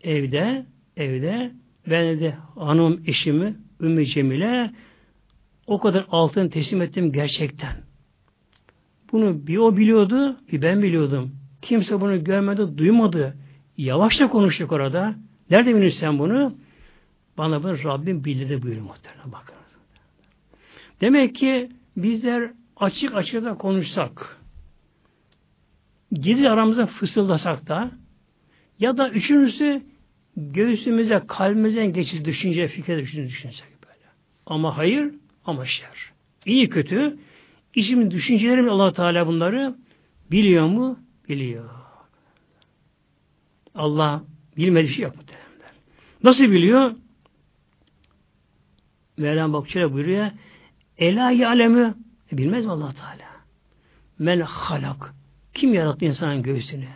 evde, 0.00 0.66
evde 0.96 1.52
ben 1.90 2.20
de 2.20 2.36
hanım 2.54 3.02
eşimi 3.06 3.56
Ümmü 3.80 4.06
Cemile 4.06 4.70
o 5.72 5.80
kadar 5.80 6.06
altın 6.10 6.48
teslim 6.48 6.82
ettim 6.82 7.12
gerçekten. 7.12 7.76
Bunu 9.12 9.46
bir 9.46 9.56
o 9.56 9.76
biliyordu, 9.76 10.36
bir 10.52 10.62
ben 10.62 10.82
biliyordum. 10.82 11.32
Kimse 11.62 12.00
bunu 12.00 12.24
görmedi, 12.24 12.78
duymadı. 12.78 13.36
Yavaşça 13.76 14.28
konuştuk 14.28 14.72
orada. 14.72 15.14
Nerede 15.50 15.74
biliyorsun 15.76 16.00
sen 16.00 16.18
bunu? 16.18 16.54
Bana 17.38 17.62
bunu 17.62 17.84
Rabbim 17.84 18.24
bildirdi 18.24 18.62
buyuruyor 18.62 18.86
muhtemelen 18.86 19.32
bakın. 19.32 19.54
Demek 21.00 21.34
ki 21.34 21.70
bizler 21.96 22.50
açık 22.76 23.14
açık 23.14 23.44
da 23.44 23.54
konuşsak, 23.54 24.40
gizli 26.12 26.50
aramızda 26.50 26.86
fısıldasak 26.86 27.68
da 27.68 27.90
ya 28.78 28.96
da 28.96 29.10
üçüncüsü 29.10 29.82
göğsümüze, 30.36 31.22
kalbimizden 31.28 31.92
geçir 31.92 32.24
düşünce, 32.24 32.68
fikre 32.68 33.02
düşünsek 33.02 33.66
böyle. 33.86 34.06
Ama 34.46 34.76
hayır, 34.76 35.14
ama 35.44 35.66
şer. 35.66 36.12
İyi 36.46 36.68
kötü, 36.68 37.18
içimin 37.74 38.10
düşünceleri 38.10 38.70
allah 38.70 38.92
Teala 38.92 39.26
bunları 39.26 39.74
biliyor 40.30 40.66
mu? 40.66 40.98
Biliyor. 41.28 41.70
Allah 43.74 44.22
bilmediği 44.56 44.94
şey 44.94 45.04
yok 45.04 45.16
mu? 45.16 45.22
Nasıl 46.22 46.44
biliyor? 46.44 46.94
Mevlam 49.16 49.52
bak 49.52 49.68
şöyle 49.68 49.92
buyuruyor. 49.92 50.30
Ela 50.98 51.26
alemi 51.26 51.94
e, 52.32 52.38
bilmez 52.38 52.64
mi 52.64 52.72
allah 52.72 52.92
Teala? 52.92 53.32
Men 54.18 54.40
halak. 54.40 55.14
Kim 55.54 55.74
yarattı 55.74 56.04
insanın 56.04 56.42
göğsünü? 56.42 56.88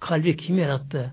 Kalbi 0.00 0.36
kim 0.36 0.58
yarattı? 0.58 1.12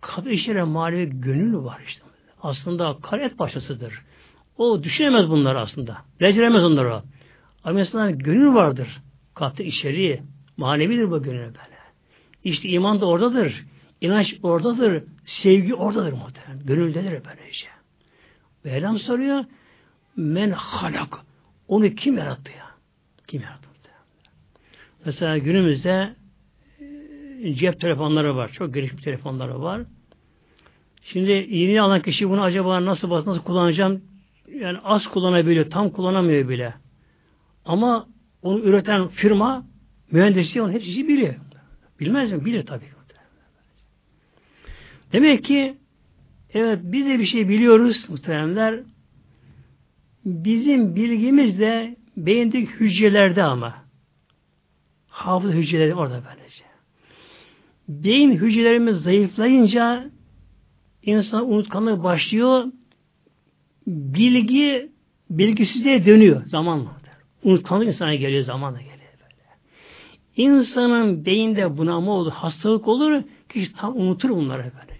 Kalp 0.00 0.32
işlere 0.32 0.62
manevi 0.62 1.20
gönül 1.20 1.54
var 1.54 1.82
işte. 1.88 2.02
Aslında 2.42 2.96
kalp 3.02 3.38
başlasıdır. 3.38 4.02
O 4.60 4.82
düşünemez 4.82 5.30
bunları 5.30 5.60
aslında. 5.60 5.96
Beceremez 6.20 6.64
onları. 6.64 7.02
Ama 7.64 7.74
mesela 7.74 8.10
gönül 8.10 8.54
vardır. 8.54 8.88
Kalpte 9.34 9.64
içeriği. 9.64 10.22
Manevidir 10.56 11.10
bu 11.10 11.22
gönül 11.22 11.40
böyle. 11.40 11.80
İşte 12.44 12.68
iman 12.68 13.00
da 13.00 13.06
oradadır. 13.06 13.64
İnanç 14.00 14.36
oradadır. 14.42 15.04
Sevgi 15.24 15.74
oradadır 15.74 16.12
muhtemelen. 16.12 16.66
Gönüldedir 16.66 17.10
böylece. 17.10 17.66
Ve 18.64 18.70
Elham 18.70 18.98
soruyor 18.98 19.44
men 20.16 20.50
halak. 20.50 21.18
Onu 21.68 21.94
kim 21.94 22.18
yarattı 22.18 22.50
ya? 22.58 22.66
Kim 23.26 23.42
yarattı? 23.42 23.70
Mesela 25.04 25.38
günümüzde 25.38 26.14
e, 27.42 27.54
cep 27.54 27.80
telefonları 27.80 28.36
var. 28.36 28.52
Çok 28.52 28.74
gelişmiş 28.74 29.04
telefonları 29.04 29.62
var. 29.62 29.82
Şimdi 31.02 31.30
yeni 31.50 31.80
alan 31.80 32.02
kişi 32.02 32.30
bunu 32.30 32.42
acaba 32.42 32.84
nasıl 32.84 33.10
nasıl 33.10 33.38
kullanacağım 33.38 34.09
yani 34.58 34.78
az 34.84 35.06
kullanabiliyor, 35.06 35.70
tam 35.70 35.90
kullanamıyor 35.90 36.48
bile. 36.48 36.74
Ama 37.64 38.08
onu 38.42 38.58
üreten 38.58 39.08
firma 39.08 39.66
mühendisliği 40.10 40.62
onun 40.62 40.72
hepsi 40.72 41.08
biliyor. 41.08 41.34
Bilmez 42.00 42.32
mi? 42.32 42.44
Bilir 42.44 42.66
tabii. 42.66 43.00
Demek 45.12 45.44
ki 45.44 45.76
evet 46.54 46.78
biz 46.82 47.06
de 47.06 47.18
bir 47.18 47.24
şey 47.24 47.48
biliyoruz 47.48 48.06
muhteremler. 48.10 48.80
Bizim 50.24 50.96
bilgimiz 50.96 51.58
de 51.58 51.96
beyindeki 52.16 52.70
hücrelerde 52.70 53.42
ama. 53.42 53.74
Hafız 55.08 55.52
hücreleri 55.52 55.94
orada 55.94 56.22
böylece. 56.28 56.64
Beyin 57.88 58.32
hücrelerimiz 58.32 58.96
zayıflayınca 58.96 60.10
insan 61.02 61.52
unutkanlık 61.52 62.02
başlıyor. 62.02 62.64
Bilgi 63.90 64.90
bilgisizliğe 65.30 66.06
dönüyor 66.06 66.46
zamanla. 66.46 67.00
Unutkanlık 67.44 67.88
insana 67.88 68.14
geliyor 68.14 68.44
zamanla 68.44 68.78
geliyor 68.78 69.12
böyle. 69.20 69.48
İnsanın 70.36 71.24
beyinde 71.24 71.78
bunama 71.78 72.12
olur, 72.12 72.32
hastalık 72.32 72.88
olur, 72.88 73.22
kişi 73.48 73.72
tam 73.72 73.96
unutur 73.96 74.30
bunları 74.30 74.62
böyle. 74.62 74.90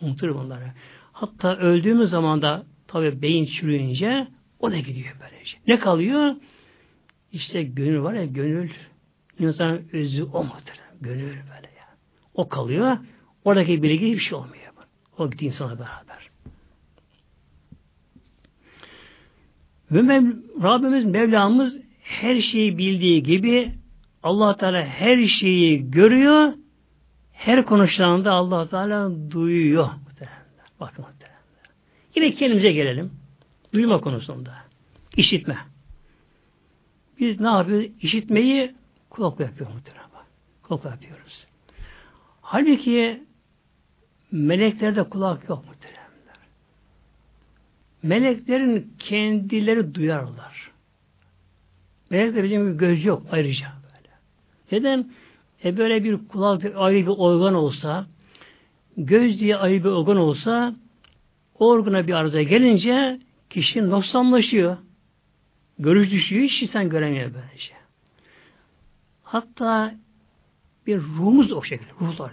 Unutur 0.00 0.34
bunları. 0.34 0.72
Hatta 1.12 1.56
öldüğümüz 1.56 2.10
zaman 2.10 2.42
da 2.42 2.66
tabi 2.86 3.22
beyin 3.22 3.46
çürüyünce 3.46 4.28
o 4.58 4.70
da 4.70 4.78
gidiyor 4.78 5.16
böylece. 5.20 5.56
Ne 5.66 5.78
kalıyor? 5.78 6.34
İşte 7.32 7.62
gönül 7.62 8.02
var 8.02 8.14
ya 8.14 8.24
gönül 8.24 8.70
insanın 9.38 9.88
özü 9.92 10.22
o 10.22 10.44
mudur. 10.44 10.80
Gönül 11.00 11.32
böyle 11.32 11.70
ya. 11.78 11.86
O 12.34 12.48
kalıyor. 12.48 12.98
Oradaki 13.44 13.82
bilgi 13.82 14.06
hiçbir 14.06 14.18
şey 14.18 14.38
olmuyor. 14.38 14.60
O 15.18 15.30
gitti 15.30 15.46
insana 15.46 15.78
beraber. 15.78 16.09
Ve 19.90 20.02
Mev 20.02 20.24
Rabbimiz 20.62 21.04
Mevlamız 21.04 21.78
her 22.02 22.40
şeyi 22.40 22.78
bildiği 22.78 23.22
gibi 23.22 23.72
allah 24.22 24.56
Teala 24.56 24.84
her 24.84 25.26
şeyi 25.26 25.90
görüyor. 25.90 26.52
Her 27.32 27.64
konuşanında 27.64 28.32
allah 28.32 28.68
Teala 28.68 29.30
duyuyor. 29.30 29.88
Bakın 30.80 31.04
Yine 32.16 32.30
kendimize 32.30 32.72
gelelim. 32.72 33.10
Duyma 33.74 34.00
konusunda. 34.00 34.54
İşitme. 35.16 35.56
Biz 37.20 37.40
ne 37.40 37.48
yapıyoruz? 37.48 37.86
İşitmeyi 38.00 38.74
kulakla 39.10 39.44
yapıyoruz 39.44 39.74
muhtemelen. 39.74 40.10
Kulakla 40.62 40.90
yapıyoruz. 40.90 41.46
Halbuki 42.40 43.22
meleklerde 44.32 45.02
kulak 45.02 45.48
yok 45.48 45.64
muhtemelen. 45.66 45.99
Meleklerin 48.02 48.92
kendileri 48.98 49.94
duyarlar. 49.94 50.70
Melekler 52.10 52.44
bizim 52.44 52.72
bir 52.72 52.78
göz 52.78 53.04
yok 53.04 53.26
ayrıca 53.32 53.66
böyle. 53.66 54.14
Neden? 54.72 55.12
E 55.64 55.76
böyle 55.76 56.04
bir 56.04 56.28
kulak 56.28 56.64
ayrı 56.76 57.06
bir 57.06 57.06
organ 57.06 57.54
olsa, 57.54 58.06
göz 58.96 59.40
diye 59.40 59.56
ayrı 59.56 59.84
bir 59.84 59.88
organ 59.88 60.16
olsa, 60.16 60.74
organa 61.54 62.06
bir 62.06 62.12
arıza 62.12 62.42
gelince 62.42 63.20
kişi 63.50 63.90
noksanlaşıyor. 63.90 64.76
Görüş 65.78 66.10
düşüyor, 66.10 66.42
hiç 66.42 66.62
insan 66.62 66.88
göremiyor 66.88 67.30
böylece. 67.34 67.74
Hatta 69.22 69.94
bir 70.86 70.98
ruhumuz 70.98 71.52
o 71.52 71.62
şekilde, 71.62 71.90
ruhlar 72.00 72.32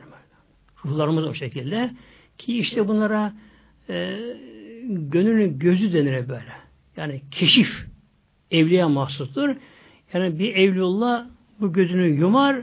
ruhlarımız 0.86 1.26
o 1.26 1.34
şekilde 1.34 1.92
ki 2.38 2.58
işte 2.58 2.88
bunlara 2.88 3.34
e, 3.90 4.18
gönlünün 4.88 5.60
gözü 5.60 5.94
denir 5.94 6.30
böyle. 6.30 6.52
Yani 6.98 7.22
keşif 7.32 7.86
evliya 8.52 8.90
mahsustur. 8.90 9.56
Yani 10.14 10.40
bir 10.40 10.56
evlullah 10.56 11.26
bu 11.60 11.74
gözünü 11.74 12.08
yumar 12.08 12.58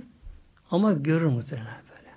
ama 0.71 0.93
görür 0.93 1.27
muhtemelen 1.27 1.83
böyle. 1.91 2.11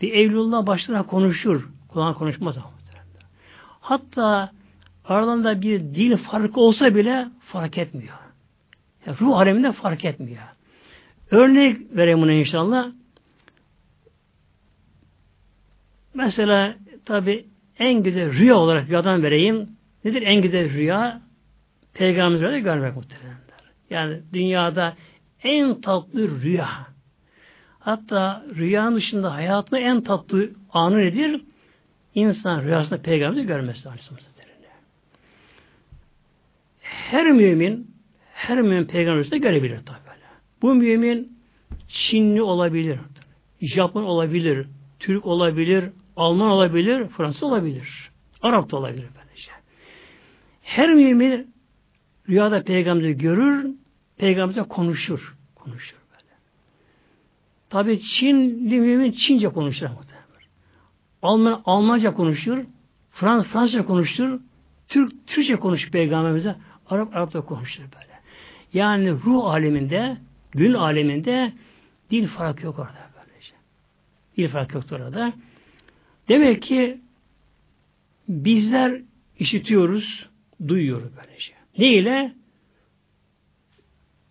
Bir 0.00 0.12
evlullah 0.12 0.66
başlarına 0.66 1.06
konuşur. 1.06 1.68
Kulağına 1.88 2.14
konuşmaz 2.14 2.56
ama 2.56 2.70
muhtemelen. 2.70 3.30
Hatta 3.80 4.52
aralarında 5.04 5.62
bir 5.62 5.80
dil 5.80 6.16
farkı 6.16 6.60
olsa 6.60 6.94
bile 6.94 7.28
fark 7.40 7.78
etmiyor. 7.78 8.14
Yani 9.06 9.16
ruh 9.20 9.36
aleminde 9.36 9.72
fark 9.72 10.04
etmiyor. 10.04 10.42
Örnek 11.30 11.96
vereyim 11.96 12.22
buna 12.22 12.32
inşallah. 12.32 12.92
Mesela 16.14 16.76
tabi 17.04 17.46
en 17.78 18.02
güzel 18.02 18.32
rüya 18.32 18.56
olarak 18.56 18.88
rüyadan 18.88 19.22
vereyim. 19.22 19.68
Nedir 20.04 20.22
en 20.22 20.42
güzel 20.42 20.72
rüya? 20.72 21.20
Peygamberimizi 21.94 22.64
görmek 22.64 22.96
muhtemelenler. 22.96 23.38
Yani 23.90 24.20
dünyada 24.32 24.96
en 25.42 25.80
tatlı 25.80 26.40
rüya. 26.42 26.68
Hatta 27.78 28.44
rüyanın 28.56 28.96
dışında 28.96 29.34
hayatında 29.34 29.80
en 29.80 30.00
tatlı 30.00 30.50
anı 30.72 30.98
nedir? 30.98 31.40
İnsan 32.14 32.62
rüyasında 32.62 33.02
peygamberi 33.02 33.46
görmesi 33.46 33.88
Aleyhisselatü 33.88 34.24
Her 36.80 37.32
mümin 37.32 37.90
her 38.34 38.60
mümin 38.62 38.84
peygamberi 38.84 39.40
görebilir 39.40 39.78
tabi. 39.86 39.98
Bu 40.62 40.74
mümin 40.74 41.38
Çinli 41.88 42.42
olabilir, 42.42 42.98
Japon 43.60 44.02
olabilir, 44.02 44.66
Türk 44.98 45.26
olabilir, 45.26 45.84
Alman 46.18 46.50
olabilir, 46.50 47.08
Fransız 47.08 47.42
olabilir. 47.42 48.10
Arap 48.42 48.70
da 48.70 48.76
olabilir 48.76 49.06
böylece. 49.16 49.50
Her 50.62 50.94
mümin 50.94 51.54
rüyada 52.28 52.62
peygamberi 52.62 53.18
görür, 53.18 53.70
peygamberle 54.16 54.62
konuşur. 54.62 55.36
Konuşur 55.54 55.96
böyle. 56.10 56.34
Tabi 57.70 58.00
Çinli 58.00 58.80
mümin 58.80 59.12
Çince 59.12 59.48
konuşur. 59.48 59.86
Alman, 61.22 61.62
Almanca 61.64 62.14
konuşur, 62.14 62.64
Frans, 63.10 63.46
Fransızca 63.46 63.86
konuşur, 63.86 64.40
Türk, 64.88 65.26
Türkçe 65.26 65.56
konuşur 65.56 65.90
peygamberimize, 65.90 66.56
Arap, 66.90 67.16
Arapça 67.16 67.40
konuşur 67.40 67.82
böyle. 67.82 68.20
Yani 68.72 69.12
ruh 69.12 69.44
aleminde, 69.44 70.16
gün 70.50 70.74
aleminde 70.74 71.52
dil 72.10 72.28
fark 72.28 72.62
yok 72.62 72.78
orada 72.78 73.10
böylece. 73.16 73.54
Dil 74.36 74.48
fark 74.48 74.74
yok 74.74 74.84
orada. 74.92 75.32
Demek 76.28 76.62
ki 76.62 77.00
bizler 78.28 79.00
işitiyoruz, 79.38 80.28
duyuyoruz 80.68 81.10
böylece. 81.16 81.52
Ne 81.78 81.94
ile? 81.94 82.34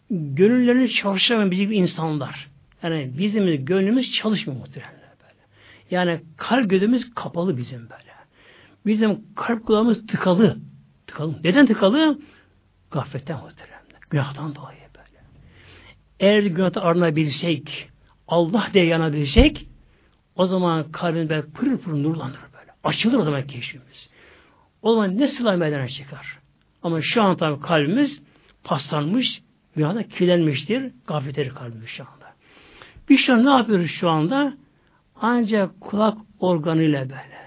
Gönüllerini 0.10 0.90
çalışamayan 0.90 1.52
bizim 1.52 1.72
insanlar. 1.72 2.50
Yani 2.84 3.12
bizim 3.18 3.66
gönlümüz 3.66 4.14
çalışmıyor 4.14 4.60
muhtemelen 4.60 4.94
böyle. 5.22 5.42
Yani 5.92 6.22
kalp 6.38 6.70
gözümüz 6.70 7.14
kapalı 7.16 7.58
bizim 7.58 7.80
böyle. 7.80 8.18
Bizim 8.86 9.22
kalp 9.36 9.66
kulağımız 9.66 10.08
tıkalı. 10.08 10.58
Tıkalı. 11.08 11.40
Neden 11.44 11.66
tıkalı? 11.66 12.20
Gafletten 12.92 13.40
muhtemelen. 13.40 13.78
Günahtan 14.10 14.56
dolayı 14.56 14.80
böyle. 14.96 15.24
Eğer 16.20 16.44
günahta 16.44 16.82
arınabilsek, 16.82 17.90
Allah 18.28 18.68
diye 18.74 18.86
yanabilsek, 18.86 19.68
o 20.38 20.46
zaman 20.46 20.92
kalbimiz 20.92 21.30
böyle 21.30 21.42
pırıl 21.48 21.78
pırıl 21.78 21.98
nurlanır 21.98 22.40
böyle. 22.54 22.72
Açılır 22.84 23.18
o 23.18 23.24
zaman 23.24 23.48
keşfimiz. 23.48 24.10
O 24.82 24.94
zaman 24.94 25.18
ne 25.18 25.28
sıla 25.28 25.52
meydana 25.52 25.88
çıkar. 25.88 26.40
Ama 26.84 27.02
şu 27.02 27.24
an 27.24 27.38
tabi 27.38 27.62
kalbimiz 27.62 28.22
paslanmış, 28.64 29.42
dünyada 29.78 30.04
kirlenmiştir. 30.04 30.92
Gafletleri 31.08 31.50
kalbimiz 31.50 31.88
şu 31.88 32.04
anda. 32.04 32.28
Şu 33.18 33.34
an 33.34 33.46
ne 33.46 33.50
yapıyoruz 33.50 33.92
şu 33.92 34.10
anda? 34.10 34.54
Ancak 35.22 35.82
kulak 35.82 36.18
organıyla 36.40 37.02
böyle. 37.02 37.38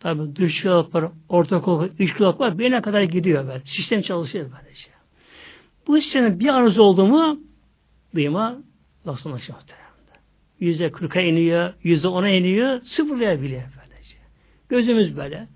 Tabi 0.00 0.36
dış 0.36 0.62
kulaklar, 0.62 1.04
orta 1.28 1.60
kulak, 1.60 2.00
iç 2.00 2.14
kulaklar 2.14 2.58
bir 2.58 2.64
yere 2.64 2.82
kadar 2.82 3.02
gidiyor 3.02 3.48
böyle. 3.48 3.62
Sistem 3.64 4.02
çalışıyor 4.02 4.50
böylece. 4.58 4.90
Bu 5.86 6.00
sistemin 6.00 6.40
bir 6.40 6.48
arıza 6.48 6.82
oldu 6.82 7.06
mu 7.06 7.40
duyma 8.14 8.56
nasıl 9.04 9.32
aşağı 9.32 9.56
yüzde 10.60 10.90
kırka 10.90 11.20
iniyor, 11.20 11.72
yüzde 11.82 12.08
ona 12.08 12.28
iniyor, 12.28 12.80
sıfırlayabiliyor 12.80 13.62
böylece. 13.62 14.16
Gözümüz 14.68 15.16
böyle. 15.16 15.48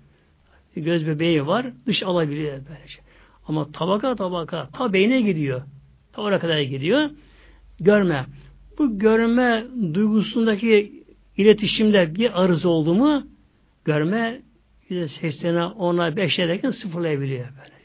Göz 0.75 1.07
bebeği 1.07 1.47
var, 1.47 1.65
dış 1.85 2.03
alabiliyor 2.03 2.53
böylece. 2.69 2.99
Ama 3.47 3.71
tabaka 3.71 4.15
tabaka, 4.15 4.69
ta 4.73 4.93
beyne 4.93 5.21
gidiyor. 5.21 5.61
Ta 6.13 6.21
oraya 6.21 6.39
kadar 6.39 6.59
gidiyor. 6.61 7.09
Görme. 7.79 8.25
Bu 8.77 8.99
görme 8.99 9.65
duygusundaki 9.93 11.03
iletişimde 11.37 12.15
bir 12.15 12.43
arız 12.43 12.65
oldu 12.65 12.95
mu 12.95 13.27
görme 13.85 14.41
yüzde 14.89 15.07
seksene, 15.07 15.63
ona, 15.63 16.15
beşe 16.15 16.47
derken 16.47 16.71
sıfırlayabiliyor 16.71 17.45
böyle. 17.45 17.75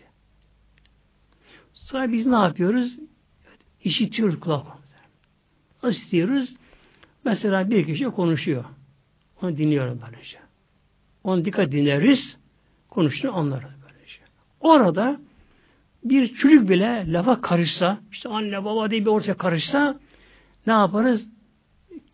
Sonra 1.73 2.13
biz 2.13 2.27
ne 2.27 2.37
yapıyoruz? 2.37 2.97
İşitiyoruz 3.85 4.41
kulak. 4.41 4.67
Nasıl 5.83 6.01
istiyoruz? 6.01 6.55
Mesela 7.25 7.71
bir 7.71 7.87
kişi 7.87 8.05
konuşuyor. 8.05 8.65
Onu 9.43 9.57
dinliyorum 9.57 10.01
böylece. 10.07 10.39
Onu 11.25 11.45
dikkat 11.45 11.73
dinleriz. 11.73 12.37
Konuştuğunu 12.89 13.37
anlarız 13.37 13.71
böylece. 13.83 14.19
Orada 14.61 15.21
bir 16.05 16.35
çocuk 16.35 16.69
bile 16.69 17.13
lafa 17.13 17.41
karışsa, 17.41 18.01
işte 18.13 18.29
anne 18.29 18.65
baba 18.65 18.91
diye 18.91 19.01
bir 19.01 19.07
ortaya 19.07 19.35
karışsa 19.35 20.01
ne 20.67 20.73
yaparız? 20.73 21.29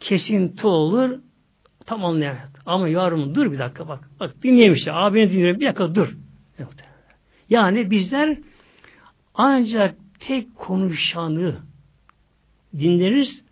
Kesinti 0.01 0.67
olur. 0.67 1.19
Tam 1.87 2.05
anlayamayız. 2.05 2.51
Ama 2.67 2.89
yavrum 2.89 3.35
dur 3.35 3.53
bir 3.53 3.59
dakika 3.59 3.89
bak. 3.89 4.11
Bak 4.21 4.43
dinleyemiş 4.43 4.87
ya. 4.87 4.95
Abini 4.95 5.33
dinliyorum. 5.33 5.61
Bir 5.61 5.67
dakika 5.67 5.95
dur. 5.95 6.17
Yani 7.51 7.91
bizler 7.91 8.39
ancak 9.35 9.95
tek 10.21 10.57
konuşanı 10.57 11.57
dinleriz 12.79 13.46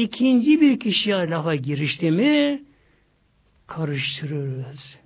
İkinci 0.00 0.60
bir 0.60 0.80
kişiye 0.80 1.30
lafa 1.30 1.54
girişti 1.54 2.10
mi 2.10 2.62
karıştırırız. 3.66 4.96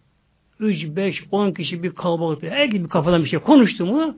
Üç, 0.60 0.86
beş, 0.96 1.24
on 1.30 1.52
kişi 1.52 1.82
bir 1.82 1.94
kalabalıkta 1.94 2.46
her 2.46 2.64
gibi 2.64 2.88
kafadan 2.88 3.24
bir 3.24 3.28
şey 3.28 3.38
konuştu 3.38 3.86
mu 3.86 4.16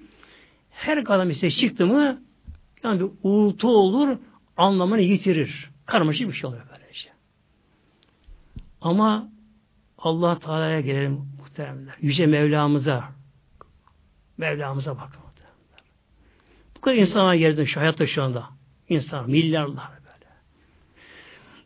her 0.71 1.05
kalan 1.05 1.29
bir 1.29 1.35
ses 1.35 1.57
çıktı 1.57 1.87
mı 1.87 2.23
yani 2.85 3.01
bir 3.01 3.07
uğultu 3.23 3.69
olur 3.69 4.19
anlamını 4.57 5.01
yitirir. 5.01 5.71
Karmaşık 5.87 6.29
bir 6.29 6.33
şey 6.33 6.49
oluyor 6.49 6.63
böylece. 6.73 7.09
Ama 8.81 9.29
Allah 9.99 10.39
Teala'ya 10.39 10.81
gelelim 10.81 11.13
muhteremler. 11.39 11.95
Yüce 12.01 12.27
Mevlamıza. 12.27 13.05
Mevlamıza 14.39 14.97
bakın. 14.97 15.27
Bu 16.77 16.81
kadar 16.81 16.97
insana 16.97 17.37
geldi 17.37 17.67
şu 17.67 17.81
hayatta 17.81 18.07
şu 18.07 18.23
anda. 18.23 18.49
İnsan, 18.89 19.31
milyarlar. 19.31 19.96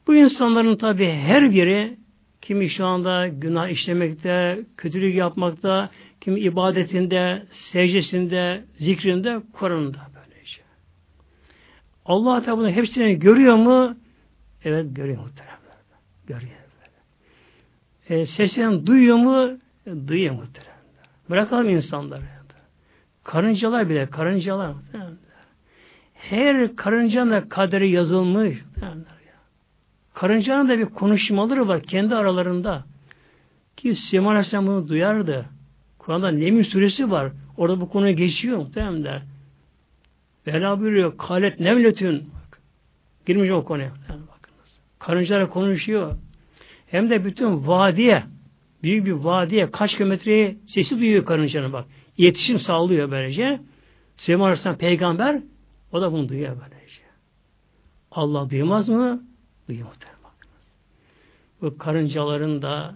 Bu 0.07 0.15
insanların 0.15 0.77
tabi 0.77 1.11
her 1.11 1.51
biri 1.51 1.97
kimi 2.41 2.69
şu 2.69 2.87
anda 2.87 3.29
günah 3.29 3.69
işlemekte, 3.69 4.61
kötülük 4.77 5.15
yapmakta, 5.15 5.91
kimi 6.21 6.41
ibadetinde, 6.41 7.43
secdesinde, 7.73 8.65
zikrinde, 8.79 9.41
Kur'an'da 9.53 9.99
böylece. 10.15 10.63
Allah 12.05 12.43
Teala 12.43 12.59
bunu 12.59 12.71
hepsini 12.71 13.19
görüyor 13.19 13.57
mu? 13.57 13.97
Evet 14.65 14.87
görüyor 14.93 15.19
muhteremler. 15.19 15.61
Görüyor. 16.27 16.61
E, 18.09 18.27
sesini 18.27 18.87
duyuyor 18.87 19.17
mu? 19.17 19.59
E, 19.87 20.09
duyuyor 20.09 20.35
muhteremler. 20.35 20.75
Bırakalım 21.31 21.69
insanları. 21.69 22.23
Karıncalar 23.25 23.89
bile, 23.89 24.07
karıncalar. 24.07 24.75
Her 26.15 26.77
karıncanın 26.77 27.49
kaderi 27.49 27.91
yazılmış. 27.91 28.59
Karıncanın 30.15 30.69
da 30.69 30.79
bir 30.79 30.85
konuşmaları 30.85 31.69
var 31.69 31.83
kendi 31.83 32.15
aralarında. 32.15 32.85
Ki 33.77 33.95
Süleyman 33.95 34.31
Aleyhisselam 34.31 34.67
bunu 34.67 34.89
duyardı. 34.89 35.47
Kur'an'da 35.99 36.31
Neml 36.31 36.65
suresi 36.65 37.11
var. 37.11 37.33
Orada 37.57 37.81
bu 37.81 37.89
konu 37.89 38.11
geçiyor 38.11 38.59
muhtemelen. 38.59 39.23
Vela 40.47 40.81
buyuruyor. 40.81 41.17
Kalet 41.19 41.61
nemletün. 41.61 42.29
Girmiş 43.27 43.51
o 43.51 43.65
konuya. 43.65 43.91
Bakınız. 44.09 44.81
Karıncalar 44.99 45.51
konuşuyor. 45.51 46.13
Hem 46.87 47.11
de 47.11 47.25
bütün 47.25 47.67
vadiye 47.67 48.23
büyük 48.83 49.07
bir 49.07 49.13
vadiye 49.13 49.71
kaç 49.71 49.97
kilometreye 49.97 50.57
sesi 50.67 50.99
duyuyor 50.99 51.25
karıncanın 51.25 51.73
bak. 51.73 51.87
İletişim 52.17 52.61
sağlıyor 52.61 53.11
böylece. 53.11 53.61
Süleyman 54.17 54.47
Aleyhisselam 54.47 54.77
peygamber 54.77 55.43
o 55.93 56.01
da 56.01 56.13
bunu 56.13 56.29
duyuyor 56.29 56.57
böylece. 56.61 57.03
Allah 58.11 58.51
duymaz 58.51 58.89
mı? 58.89 59.23
Duyuyor 59.71 59.89
muhtemelen. 59.89 60.21
Bu 61.63 61.79
karıncaların 61.79 62.63
da 62.63 62.95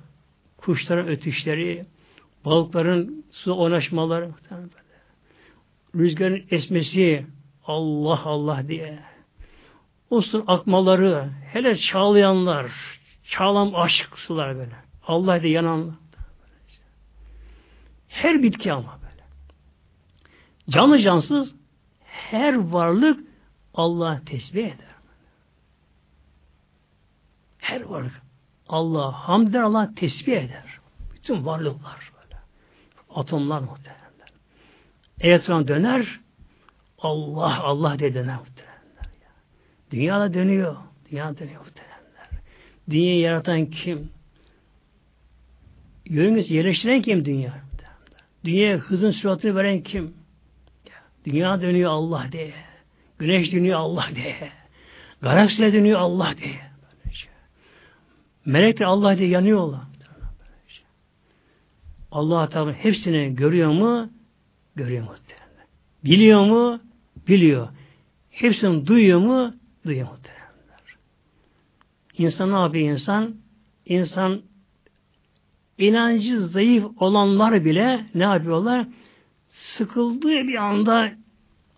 kuşların 0.56 1.08
ötüşleri, 1.08 1.86
balıkların 2.44 3.24
su 3.32 3.58
oynaşmaları 3.58 4.30
rüzgarın 5.94 6.44
esmesi 6.50 7.26
Allah 7.66 8.20
Allah 8.24 8.68
diye. 8.68 8.98
O 10.10 10.20
su 10.20 10.44
akmaları 10.46 11.30
hele 11.52 11.76
çağlayanlar 11.76 12.72
çağlam 13.24 13.74
aşık 13.74 14.18
sular 14.18 14.56
böyle. 14.56 14.76
Allah 15.06 15.42
diye 15.42 15.52
yananlar 15.52 15.94
her 18.08 18.42
bitki 18.42 18.72
ama 18.72 18.98
böyle. 19.02 19.24
Canlı 20.70 20.98
cansız 20.98 21.54
her 22.04 22.54
varlık 22.54 23.20
Allah 23.74 24.20
tesbih 24.26 24.64
eder 24.64 24.93
her 27.64 27.80
varlık 27.80 28.22
Allah 28.68 29.12
hamd 29.12 29.48
eder 29.48 29.60
Allah 29.60 29.90
tesbih 29.96 30.32
eder 30.32 30.78
bütün 31.14 31.46
varlıklar 31.46 32.14
Atomlar 33.14 33.60
muhteremler. 33.60 34.28
Elektron 35.20 35.68
döner, 35.68 36.20
Allah 36.98 37.62
Allah 37.62 37.98
diye 37.98 38.14
döner 38.14 38.36
muhteremler. 38.38 39.10
Dünya 39.90 40.20
da 40.20 40.34
dönüyor. 40.34 40.76
Dünya 41.10 41.38
dönüyor 41.38 41.60
muhteremler. 41.60 42.28
Dünyayı 42.90 43.20
yaratan 43.20 43.66
kim? 43.66 44.10
Yörüngesi 46.04 46.54
yerleştiren 46.54 47.02
kim 47.02 47.24
dünya? 47.24 47.48
Muhteremler. 47.48 48.24
Dünyaya 48.44 48.76
hızın 48.76 49.10
süratini 49.10 49.54
veren 49.54 49.80
kim? 49.80 50.14
Dünya 51.24 51.60
dönüyor 51.60 51.90
Allah 51.90 52.26
diye. 52.32 52.52
Güneş 53.18 53.52
dönüyor 53.52 53.78
Allah 53.78 54.08
diye. 54.14 54.36
Galaksiler 55.22 55.72
dönüyor 55.72 56.00
Allah 56.00 56.34
diye. 56.36 56.60
Melekler 58.46 58.86
Allah 58.86 59.18
diye 59.18 59.28
yanıyorlar. 59.28 59.80
Allah 62.10 62.48
Teala 62.48 62.72
hepsini 62.72 63.36
görüyor 63.36 63.70
mu? 63.70 64.10
Görüyor 64.76 65.04
mu? 65.04 65.14
Biliyor 66.04 66.44
mu? 66.44 66.80
Biliyor. 67.28 67.68
Hepsini 68.30 68.86
duyuyor 68.86 69.18
mu? 69.18 69.54
Duyuyor 69.86 70.06
mu? 70.06 70.16
İnsan 72.18 72.52
ne 72.52 72.58
yapıyor 72.58 72.92
insan? 72.92 73.34
İnsan 73.86 74.42
inancı 75.78 76.48
zayıf 76.48 76.84
olanlar 77.02 77.64
bile 77.64 78.06
ne 78.14 78.22
yapıyorlar? 78.22 78.86
Sıkıldığı 79.48 80.28
bir 80.48 80.54
anda 80.54 81.12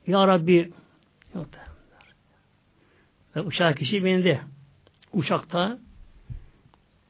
Ya 0.07 0.27
Rabbi 0.27 0.73
uçak 3.45 3.77
kişi 3.77 4.05
bindi. 4.05 4.41
Uçakta 5.13 5.79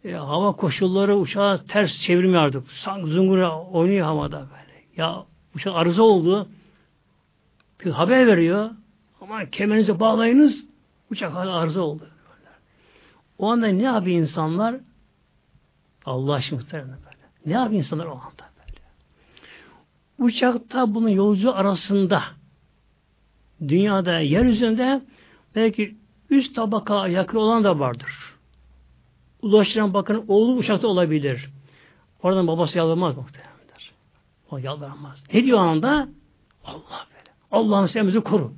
e, 0.06 0.12
hava 0.14 0.52
koşulları 0.52 1.16
uçağı 1.16 1.66
ters 1.66 2.00
çevirmiyor 2.00 2.42
artık. 2.42 2.70
Sanki 2.70 3.10
zungura 3.10 3.62
oynuyor 3.62 4.06
havada 4.06 4.38
böyle. 4.38 4.84
Ya 4.96 5.24
uçak 5.54 5.76
arıza 5.76 6.02
oldu. 6.02 6.48
Bir 7.84 7.90
haber 7.90 8.26
veriyor. 8.26 8.70
Ama 9.20 9.50
kemerinizi 9.50 10.00
bağlayınız. 10.00 10.64
Uçak 11.10 11.36
arıza 11.36 11.80
oldu. 11.80 12.00
Böyle. 12.00 12.50
O 13.38 13.50
anda 13.50 13.66
ne 13.66 13.82
yapıyor 13.82 14.20
insanlar? 14.20 14.76
Allah 16.04 16.34
aşkına 16.34 16.60
böyle. 16.72 17.26
Ne 17.46 17.52
yapıyor 17.52 17.78
insanlar 17.78 18.06
o 18.06 18.10
anda 18.10 18.50
böyle? 18.58 18.80
Uçakta 20.18 20.94
bunun 20.94 21.08
yolcu 21.08 21.54
arasında 21.54 22.22
dünyada, 23.68 24.18
yeryüzünde 24.18 25.02
belki 25.54 25.96
üst 26.30 26.54
tabaka 26.56 27.08
yakın 27.08 27.38
olan 27.38 27.64
da 27.64 27.78
vardır 27.78 28.35
ulaştıran 29.46 29.94
bakın 29.94 30.24
oğlu 30.28 30.52
uçakta 30.52 30.88
olabilir. 30.88 31.50
Oradan 32.22 32.46
babası 32.46 32.78
yalvarmaz 32.78 33.16
muhtemelendir. 33.16 33.92
O 34.50 34.58
yalvarmaz. 34.58 35.22
Ne 35.32 35.44
diyor 35.44 35.58
anda? 35.58 36.08
Allah 36.64 37.06
böyle. 37.10 37.30
Allah'ım 37.52 37.88
sen 37.88 38.08
bizi 38.08 38.20
koru. 38.20 38.52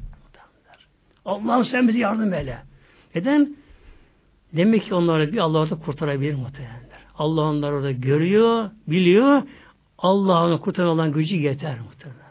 Allah'ım 1.24 1.64
sen 1.64 1.88
bizi 1.88 1.98
yardım 1.98 2.34
eyle. 2.34 2.58
Neden? 3.14 3.56
Demek 4.52 4.84
ki 4.84 4.94
onları 4.94 5.32
bir 5.32 5.38
Allah 5.38 5.58
orada 5.58 5.78
kurtarabilir 5.78 6.34
muhtemelenler. 6.34 6.98
Allah 7.18 7.40
onları 7.40 7.74
orada 7.74 7.92
görüyor, 7.92 8.70
biliyor. 8.86 9.42
Allah'ın 9.98 10.58
kurtaran 10.58 10.88
olan 10.88 11.12
gücü 11.12 11.36
yeter 11.36 11.80
muhtemelen. 11.80 12.28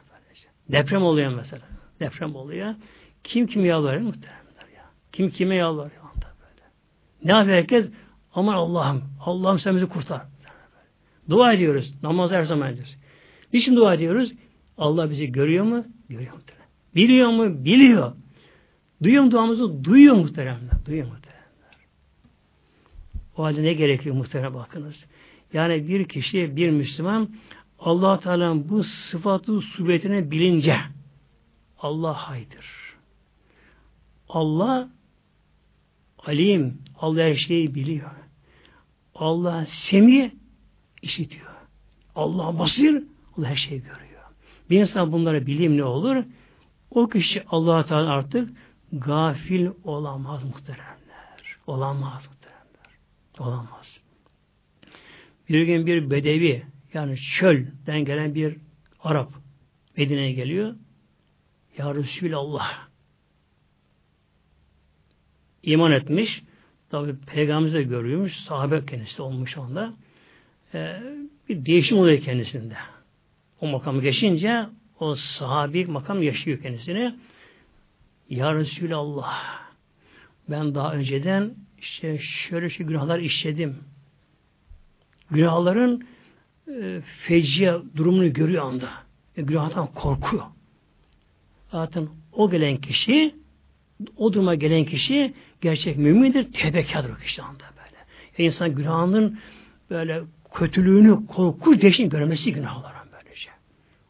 Deprem 0.69 1.03
oluyor 1.03 1.33
mesela. 1.33 1.61
Deprem 1.99 2.35
oluyor. 2.35 2.75
Kim 3.23 3.47
kime 3.47 3.67
yalvarıyor 3.67 4.01
muhtemelenler 4.01 4.75
ya. 4.75 4.83
Kim 5.11 5.29
kime 5.29 5.55
yalvarıyor 5.55 6.01
anda 6.01 6.25
böyle. 6.41 6.63
Ne 7.23 7.31
yapıyor 7.31 7.57
herkes? 7.57 7.85
Aman 8.37 8.53
Allah'ım, 8.53 9.03
Allah'ım 9.25 9.59
sen 9.59 9.75
bizi 9.75 9.85
kurtar. 9.85 10.21
Dua 11.29 11.53
ediyoruz. 11.53 11.93
Namaz 12.03 12.31
her 12.31 12.43
zaman 12.43 12.71
ediyoruz. 12.71 12.97
Niçin 13.53 13.75
dua 13.75 13.93
ediyoruz? 13.93 14.33
Allah 14.77 15.09
bizi 15.09 15.31
görüyor 15.31 15.65
mu? 15.65 15.85
Görüyor 16.09 16.33
muhtemelen. 16.33 16.67
Biliyor 16.95 17.29
mu? 17.29 17.65
Biliyor. 17.65 18.13
Duyuyor 19.03 19.23
mu 19.23 19.31
duamızı? 19.31 19.83
Duyuyor 19.83 20.15
muhteremler. 20.15 20.85
Duyuyor 20.85 21.07
muhteremler. 21.07 21.77
O 23.37 23.43
halde 23.43 23.63
ne 23.63 23.73
gerekiyor 23.73 24.15
muhterem 24.15 24.53
bakınız. 24.53 25.03
Yani 25.53 25.87
bir 25.87 26.07
kişi, 26.07 26.55
bir 26.55 26.69
Müslüman 26.69 27.29
allah 27.79 28.19
Teala'nın 28.19 28.69
bu 28.69 28.83
sıfatı 28.83 29.61
subiyetini 29.61 30.31
bilince 30.31 30.77
Allah 31.79 32.13
haydır. 32.13 32.65
Allah 34.29 34.89
alim, 36.25 36.77
Allah 36.99 37.21
her 37.21 37.35
şeyi 37.35 37.75
biliyor. 37.75 38.26
Allah 39.19 39.65
semi 39.65 40.35
işitiyor. 41.01 41.51
Allah 42.15 42.59
basir, 42.59 43.03
Allah 43.37 43.47
her 43.47 43.55
şeyi 43.55 43.81
görüyor. 43.81 44.21
Bir 44.69 44.79
insan 44.81 45.11
bunları 45.11 45.45
bileyim 45.47 45.77
ne 45.77 45.83
olur? 45.83 46.23
O 46.91 47.07
kişi 47.09 47.43
allah 47.47 47.85
Teala 47.85 48.09
artık 48.09 48.49
gafil 48.91 49.69
olamaz 49.83 50.43
muhteremler. 50.43 51.57
Olamaz 51.67 52.27
muhteremler. 52.27 52.97
Olamaz. 53.39 53.97
Bir 55.49 55.61
gün 55.61 55.85
bir 55.85 56.09
bedevi 56.09 56.65
yani 56.93 57.17
çölden 57.17 58.05
gelen 58.05 58.35
bir 58.35 58.57
Arap 58.99 59.31
Medine'ye 59.97 60.31
geliyor. 60.31 60.75
Ya 61.77 61.95
Resulallah 61.95 62.87
iman 65.63 65.91
etmiş. 65.91 66.43
Tabi 66.89 67.15
peygamberimiz 67.15 67.73
de 67.73 67.83
görüyormuş. 67.83 68.35
Sahabe 68.35 68.85
kendisi 68.85 69.21
olmuş 69.21 69.57
onda. 69.57 69.93
Ee, 70.73 71.03
bir 71.49 71.65
değişim 71.65 71.97
oluyor 71.97 72.21
kendisinde. 72.21 72.75
O 73.61 73.67
makamı 73.67 74.01
geçince 74.01 74.65
o 74.99 75.15
sahabi 75.15 75.85
makam 75.85 76.23
yaşıyor 76.23 76.61
kendisini. 76.61 77.15
Ya 78.29 78.55
Resulallah 78.55 79.59
ben 80.49 80.75
daha 80.75 80.93
önceden 80.93 81.55
işte 81.79 82.17
şöyle 82.17 82.69
şu 82.69 82.87
günahlar 82.87 83.19
işledim. 83.19 83.75
Günahların 85.31 86.07
e, 86.67 87.01
feciye 87.27 87.75
durumunu 87.95 88.33
görüyor 88.33 88.65
anda. 88.65 88.89
E, 89.37 89.41
günahtan 89.41 89.87
korkuyor. 89.87 90.43
Zaten 91.71 92.07
o 92.33 92.49
gelen 92.49 92.77
kişi 92.77 93.35
o 94.17 94.33
duruma 94.33 94.55
gelen 94.55 94.85
kişi 94.85 95.33
gerçek 95.61 95.97
mümindir, 95.97 96.53
tebekardır 96.53 97.09
o 97.09 97.15
kişi 97.15 97.41
anda 97.41 97.63
böyle. 97.77 97.97
E, 98.37 98.43
insan 98.43 98.75
günahının 98.75 99.39
böyle 99.89 100.21
kötülüğünü, 100.53 101.27
korku 101.27 101.81
deşini 101.81 102.09
görmesi 102.09 102.53
günahların 102.53 103.09
böylece. 103.11 103.49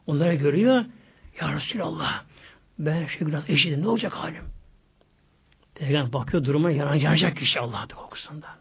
Onlara 0.06 0.34
görüyor, 0.34 0.84
Ya 1.40 1.52
Resulallah 1.52 2.24
ben 2.78 3.06
şu 3.06 3.24
günah 3.26 3.50
eşidim, 3.50 3.82
ne 3.82 3.88
olacak 3.88 4.12
halim? 4.12 4.44
Peygamber 5.74 6.12
bakıyor 6.12 6.44
duruma 6.44 6.70
yanacak 6.70 7.36
kişi 7.36 7.60
Allah'ın 7.60 7.88
korkusundan. 7.88 8.56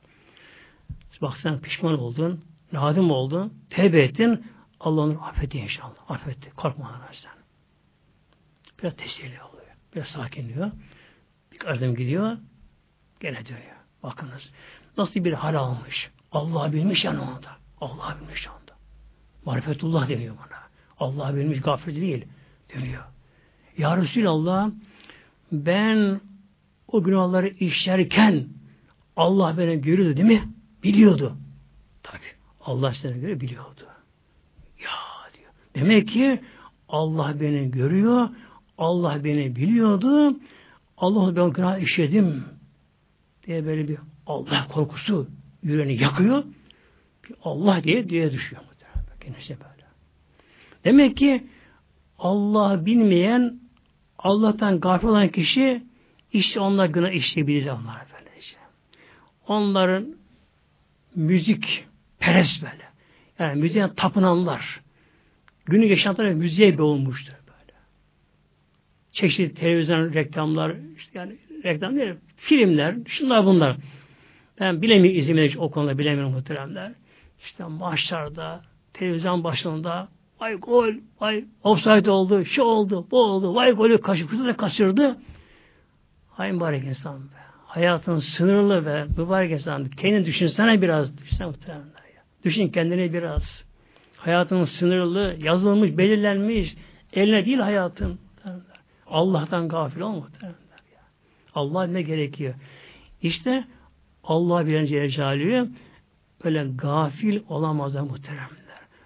Bak 1.21 1.37
sen 1.37 1.59
pişman 1.59 1.99
oldun, 1.99 2.43
nadim 2.71 3.11
oldun, 3.11 3.53
tevbe 3.69 4.01
ettin, 4.01 4.45
Allah'ın 4.79 5.15
affetti 5.15 5.57
inşallah. 5.57 5.95
Affetti. 6.09 6.49
Korkma 6.49 7.01
sen. 7.11 7.31
Biraz 8.79 8.95
teselli 8.95 9.43
oluyor. 9.43 9.67
Biraz 9.95 10.07
sakinliyor. 10.07 10.71
Bir 11.51 11.65
adım 11.65 11.95
gidiyor. 11.95 12.37
Gene 13.19 13.45
dönüyor. 13.45 13.75
Bakınız. 14.03 14.51
Nasıl 14.97 15.23
bir 15.23 15.33
hal 15.33 15.55
almış. 15.55 16.11
Allah 16.31 16.73
bilmiş 16.73 17.05
yani 17.05 17.19
onda. 17.19 17.57
Allah 17.81 18.17
bilmiş 18.21 18.47
onda. 18.47 18.77
Marifetullah 19.45 20.09
deniyor 20.09 20.35
bana. 20.37 20.57
Allah 20.99 21.35
bilmiş 21.35 21.61
gafir 21.61 21.95
değil. 21.95 22.25
Deniyor. 22.75 23.03
Ya 23.77 23.97
Resulallah 23.97 24.69
ben 25.51 26.21
o 26.87 27.03
günahları 27.03 27.47
işlerken 27.47 28.47
Allah 29.15 29.57
beni 29.57 29.81
görüyordu 29.81 30.17
değil 30.17 30.27
mi? 30.27 30.43
Biliyordu. 30.83 31.37
Tabi. 32.03 32.21
Allah 32.61 32.93
seni 32.93 33.19
göre 33.19 33.41
biliyordu. 33.41 33.85
Ya 34.83 34.91
diyor. 35.37 35.51
Demek 35.75 36.07
ki 36.07 36.41
Allah 36.89 37.41
beni 37.41 37.71
görüyor. 37.71 38.29
Allah 38.77 39.23
beni 39.23 39.55
biliyordu. 39.55 40.37
Allah 40.97 41.35
ben 41.35 41.49
günah 41.49 41.79
işledim 41.79 42.56
diye 43.47 43.65
böyle 43.65 43.87
bir 43.87 43.97
Allah 44.27 44.67
korkusu 44.67 45.27
yüreğini 45.63 46.01
yakıyor. 46.01 46.43
Allah 47.43 47.83
diye 47.83 48.09
diye 48.09 48.31
düşüyor. 48.31 48.61
Kendisi 49.27 49.49
böyle. 49.49 49.87
Demek 50.85 51.17
ki 51.17 51.43
Allah 52.17 52.85
bilmeyen 52.85 53.59
Allah'tan 54.17 54.79
gafil 54.79 55.07
olan 55.07 55.29
kişi 55.29 55.83
işte 56.33 56.59
onlar 56.59 56.85
günah 56.85 57.11
işleyebilir 57.11 57.67
onlar 57.67 58.05
böylece. 58.13 58.55
Onların 59.47 60.15
müzik 61.15 61.85
perest 62.19 62.63
böyle. 62.63 62.83
Yani 63.39 63.61
müziğe 63.61 63.93
tapınanlar. 63.95 64.81
Günü 65.65 65.85
yaşantıları 65.85 66.35
müziğe 66.35 66.77
boğulmuştur 66.77 67.33
böyle. 67.33 67.77
Çeşitli 69.11 69.53
televizyon 69.53 70.13
reklamlar, 70.13 70.75
işte 70.97 71.19
yani 71.19 71.37
reklam 71.63 71.95
değil, 71.95 72.13
filmler, 72.37 72.95
şunlar 73.07 73.45
bunlar. 73.45 73.77
Ben 74.59 74.81
bilemiyorum 74.81 75.19
izlemeyi 75.19 75.53
o 75.57 75.71
konuda 75.71 75.97
bilemiyorum 75.97 76.33
muhteremler. 76.33 76.91
İşte 77.39 77.63
maçlarda, 77.63 78.61
televizyon 78.93 79.43
başında 79.43 80.07
vay 80.41 80.55
gol, 80.55 80.93
vay 81.21 81.45
offside 81.63 82.11
oldu, 82.11 82.45
şu 82.45 82.63
oldu, 82.63 83.07
bu 83.11 83.23
oldu, 83.23 83.55
vay 83.55 83.71
golü 83.71 84.01
kaçırdı, 84.01 84.57
kaçırdı. 84.57 85.17
Hay 86.29 86.51
mübarek 86.51 86.83
insan 86.83 87.19
be. 87.19 87.37
Hayatın 87.65 88.19
sınırlı 88.19 88.85
ve 88.85 89.05
mübarek 89.17 89.51
insan. 89.51 89.89
Kendini 89.89 90.25
düşünsene 90.25 90.81
biraz. 90.81 91.17
Düşünsene 91.17 91.47
muhtemelen 91.47 91.83
ya. 91.85 92.23
Düşün 92.43 92.67
kendini 92.67 93.13
biraz. 93.13 93.63
Hayatın 94.17 94.63
sınırlı, 94.63 95.35
yazılmış, 95.39 95.97
belirlenmiş. 95.97 96.75
Eline 97.13 97.45
değil 97.45 97.57
hayatın. 97.57 98.19
Allah'tan 99.07 99.67
gafil 99.67 100.01
olma 100.01 100.15
muhtemelen. 100.15 100.66
Allah 101.57 101.87
ne 101.87 102.01
gerekiyor? 102.01 102.53
İşte 103.21 103.63
Allah 104.23 104.67
bilen 104.67 104.85
Celle 104.85 105.67
öyle 106.43 106.67
gafil 106.75 107.41
olamazlar 107.49 108.01
muhteremler. 108.01 108.57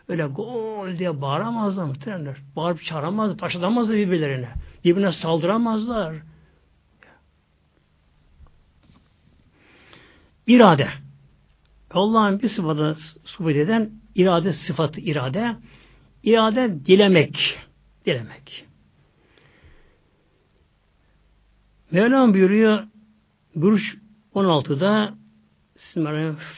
Öyle 0.07 0.25
gol 0.25 0.97
diye 0.97 1.21
bağıramazlar 1.21 1.83
muhteremler. 1.83 2.37
Bağırıp 2.55 2.83
çağıramazlar, 2.83 3.37
taşıdamazlar 3.37 3.95
birbirlerine. 3.95 4.49
Birbirine 4.85 5.11
saldıramazlar. 5.11 6.15
İrade. 10.47 10.89
Allah'ın 11.91 12.41
bir 12.41 12.49
sıfatı 12.49 12.97
sıfat 13.25 13.55
eden 13.55 13.91
irade 14.15 14.53
sıfatı 14.53 15.01
irade. 15.01 15.55
İrade 16.23 16.85
dilemek. 16.85 17.59
Dilemek. 18.05 18.70
Mevlam 21.91 22.33
buyuruyor 22.33 22.83
Buruş 23.55 23.97
16'da 24.35 25.13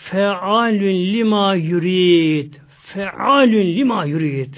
Fealün 0.04 1.14
lima 1.14 1.56
yurid. 1.56 2.54
Fealün 2.84 3.76
lima 3.76 4.06
yurid. 4.06 4.54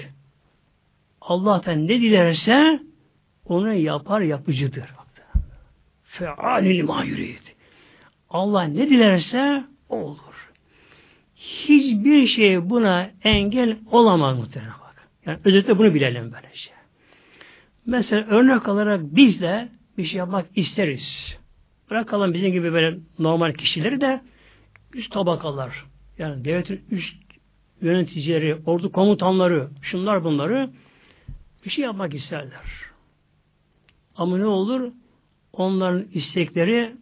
Allah'tan 1.20 1.88
ne 1.88 2.00
dilerse 2.00 2.80
onu 3.44 3.74
yapar 3.74 4.20
yapıcıdır. 4.20 4.84
Fealün 6.04 6.78
lima 6.78 7.04
yurid. 7.04 7.42
Allah 8.30 8.62
ne 8.62 8.90
dilerse 8.90 9.64
olur. 9.88 10.50
Hiçbir 11.36 12.26
şey 12.26 12.70
buna 12.70 13.10
engel 13.24 13.76
olamaz 13.90 14.38
muhtemelen 14.38 14.72
bak. 14.72 15.08
Yani 15.26 15.38
özetle 15.44 15.78
bunu 15.78 15.94
bilelim 15.94 16.32
böylece. 16.32 16.70
Mesela 17.86 18.26
örnek 18.26 18.68
olarak 18.68 19.00
biz 19.02 19.40
de 19.40 19.68
bir 19.98 20.04
şey 20.04 20.18
yapmak 20.18 20.46
isteriz. 20.56 21.36
Bırakalım 21.90 22.34
bizim 22.34 22.52
gibi 22.52 22.72
böyle 22.72 22.98
normal 23.18 23.52
kişileri 23.52 24.00
de 24.00 24.20
üst 24.94 25.12
tabakalar. 25.12 25.84
Yani 26.18 26.44
devletin 26.44 26.84
üst 26.90 27.16
yöneticileri, 27.80 28.56
ordu 28.66 28.92
komutanları, 28.92 29.68
şunlar 29.82 30.24
bunları 30.24 30.70
bir 31.64 31.70
şey 31.70 31.84
yapmak 31.84 32.14
isterler. 32.14 32.86
Ama 34.16 34.38
ne 34.38 34.46
olur? 34.46 34.92
Onların 35.52 36.06
istekleri 36.12 36.96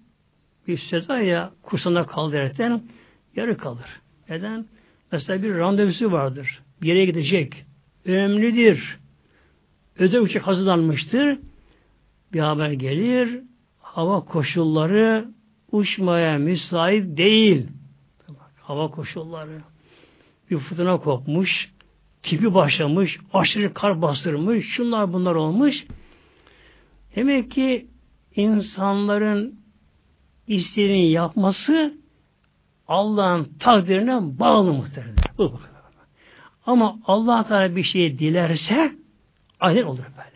bir 0.69 0.79
sezaya 0.79 1.53
kursuna 1.63 2.07
kaldıraraktan 2.07 2.83
yarı 3.37 3.57
kalır. 3.57 4.01
Neden? 4.29 4.67
Mesela 5.13 5.43
bir 5.43 5.55
randevusu 5.55 6.13
vardır. 6.13 6.63
Bir 6.83 6.89
yere 6.89 7.05
gidecek. 7.05 7.65
Önemlidir. 8.05 8.99
Özel 9.99 10.21
uçak 10.21 10.47
hazırlanmıştır. 10.47 11.39
Bir 12.35 12.41
haber 12.41 12.73
gelir. 12.73 13.41
Hava 13.81 14.21
koşulları 14.21 15.29
uçmaya 15.73 16.39
müsait 16.39 17.17
değil. 17.17 17.67
Hava 18.61 18.91
koşulları. 18.91 19.63
Bir 20.51 20.59
fırtına 20.59 20.99
kopmuş. 20.99 21.73
Tipi 22.23 22.55
başlamış. 22.55 23.19
Aşırı 23.33 23.75
kar 23.75 24.03
bastırmış. 24.03 24.67
Şunlar 24.67 25.13
bunlar 25.13 25.35
olmuş. 25.35 25.85
Demek 27.17 27.51
ki 27.51 27.87
insanların 28.37 29.61
istediğini 30.47 31.11
yapması 31.11 31.95
Allah'ın 32.89 33.49
takdirine 33.59 34.39
bağlı 34.39 34.73
muhtemelen. 34.73 35.15
Ama 36.67 36.99
Allah 37.05 37.49
Teala 37.49 37.77
bir 37.77 37.83
şey 37.83 38.19
dilerse 38.19 38.93
aynen 39.61 39.83
olur 39.83 39.99
böyle. 39.99 40.34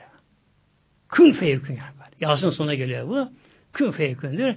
Kün 1.08 1.32
feyekün 1.32 1.74
yani. 1.74 1.98
Yasin 2.20 2.50
sonuna 2.50 2.74
geliyor 2.74 3.08
bu. 3.08 3.28
Kün 3.72 3.90
feyekündür. 3.90 4.56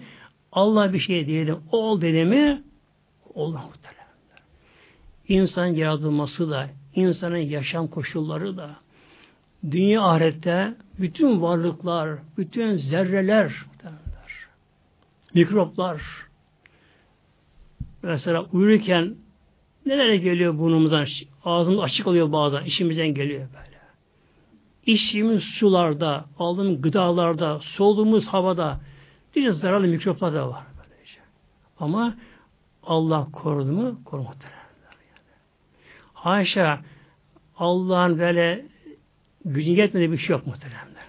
Allah 0.52 0.94
bir 0.94 1.00
şey 1.00 1.28
diledi, 1.28 1.56
o 1.72 1.78
ol 1.78 2.02
dedi 2.02 2.26
mi 2.26 2.64
olur 3.34 3.60
muhtemelen. 3.60 4.02
İnsan 5.28 5.66
yaratılması 5.66 6.52
da, 6.52 6.70
insanın 6.96 7.38
yaşam 7.38 7.88
koşulları 7.88 8.58
da, 8.58 8.76
dünya 9.72 10.02
ahirette 10.02 10.74
bütün 11.00 11.42
varlıklar, 11.42 12.20
bütün 12.38 12.76
zerreler, 12.76 13.54
mikroplar 15.34 16.02
mesela 18.04 18.46
uyurken 18.52 19.16
nelere 19.86 20.18
geliyor 20.18 20.58
burnumuzdan 20.58 21.08
ağzımız 21.46 21.80
açık 21.80 22.08
oluyor 22.08 22.32
bazen 22.32 22.64
işimizden 22.64 23.14
geliyor 23.14 23.48
böyle. 23.54 23.71
İçtiğimiz 24.86 25.44
sularda, 25.44 26.26
aldığımız 26.40 26.82
gıdalarda, 26.82 27.60
soluduğumuz 27.60 28.28
havada 28.28 28.80
diye 29.34 29.52
zararlı 29.52 29.88
mikroplar 29.88 30.34
da 30.34 30.50
var. 30.50 30.64
Böylece. 30.78 31.20
Ama 31.80 32.16
Allah 32.84 33.28
korudu 33.32 33.72
mu? 33.72 34.02
Korumadı. 34.06 34.44
Yani. 34.44 35.26
Haşa 36.14 36.82
Allah'ın 37.58 38.20
böyle 38.20 38.66
gücün 39.46 39.76
yetmediği 39.76 40.12
bir 40.12 40.18
şey 40.18 40.36
yok 40.36 40.48
muhteremler. 40.48 41.06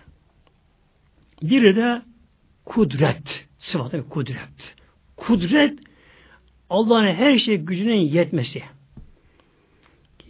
Biri 1.43 1.77
de 1.77 2.03
kudret. 2.65 3.49
Sıfatı 3.59 4.09
kudret. 4.09 4.75
Kudret 5.17 5.79
Allah'ın 6.71 7.07
her 7.07 7.39
şey 7.39 7.57
gücünün 7.57 8.01
yetmesi. 8.01 8.63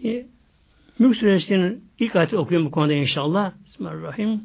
Şimdi 0.02 0.26
Mülk 0.98 1.16
Suresinin 1.16 1.84
ilk 1.98 2.16
ayeti 2.16 2.36
okuyayım 2.36 2.66
bu 2.66 2.70
konuda 2.70 2.92
inşallah. 2.92 3.52
Bismillahirrahmanirrahim. 3.64 4.42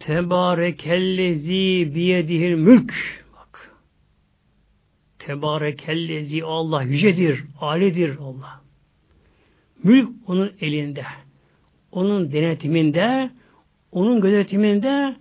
Tebarekellezi 0.00 1.94
biyedihil 1.94 2.54
mülk. 2.54 2.94
Bak. 3.36 3.70
Tebarekellezi 5.18 6.44
Allah 6.44 6.82
yücedir, 6.82 7.44
alidir 7.60 8.16
Allah. 8.16 8.60
Mülk 9.84 10.10
onun 10.26 10.52
elinde. 10.60 11.04
Onun 11.92 12.32
denetiminde, 12.32 13.30
onun 13.92 14.20
gözetiminde, 14.20 15.16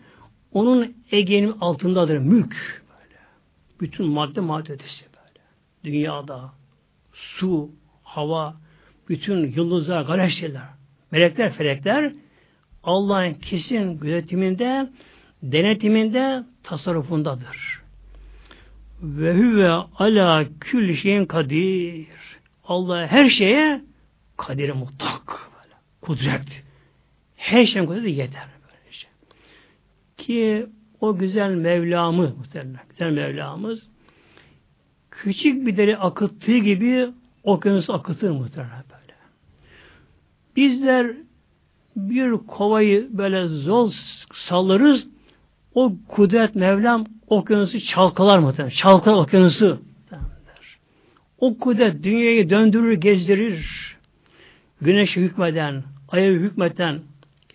onun 0.51 0.95
egenin 1.11 1.55
altındadır 1.61 2.17
mülk. 2.17 2.83
Böyle. 2.89 3.19
Bütün 3.81 4.05
madde 4.05 4.41
maddesi 4.41 5.05
böyle. 5.05 5.39
Dünyada 5.83 6.51
su, 7.13 7.69
hava, 8.03 8.62
bütün 9.10 9.51
yıldızlar, 9.51 10.01
galaksiler, 10.01 10.62
melekler, 11.12 11.54
felekler 11.54 12.14
Allah'ın 12.84 13.34
kesin 13.34 13.99
gözetiminde, 13.99 14.89
denetiminde, 15.43 16.43
tasarrufundadır. 16.64 17.82
Ve 19.01 19.34
huve 19.34 19.70
ala 19.70 20.45
kül 20.60 20.95
şeyin 20.95 21.26
kadir. 21.26 22.08
Allah 22.64 23.08
her 23.08 23.30
şeye 23.30 23.82
kadir 24.38 24.72
mutlak. 24.72 25.49
Kudret. 26.01 26.64
Her 27.36 27.66
şeyin 27.66 27.86
kudreti 27.86 28.10
yeter. 28.10 28.47
Böylece. 28.64 29.08
Ki 30.18 30.66
o 31.01 31.18
güzel 31.18 31.51
Mevlamı, 31.51 32.36
muhtemelen, 32.38 32.80
güzel 32.89 33.12
Mevlamız 33.12 33.88
küçük 35.24 35.66
bir 35.66 35.78
deri 35.78 35.97
akıttığı 35.97 36.58
gibi 36.58 37.10
okyanus 37.43 37.89
akıtır 37.89 38.29
muhtemelen 38.29 38.83
böyle. 38.91 39.13
Bizler 40.55 41.11
bir 41.95 42.31
kovayı 42.31 43.07
böyle 43.11 43.47
zor 43.47 43.91
sallarız, 44.33 45.07
o 45.75 45.93
kudret 46.07 46.55
Mevlam 46.55 47.05
okyanusu 47.27 47.79
çalkalar 47.79 48.39
muhtemelen. 48.39 48.75
Çalkalar 48.75 49.15
okyanusu. 49.15 49.81
O 51.39 51.57
kudret 51.57 52.03
dünyayı 52.03 52.49
döndürür, 52.49 52.93
gezdirir. 52.93 53.95
Güneşi 54.81 55.21
hükmeden, 55.21 55.83
aya 56.09 56.31
hükmeden 56.31 56.99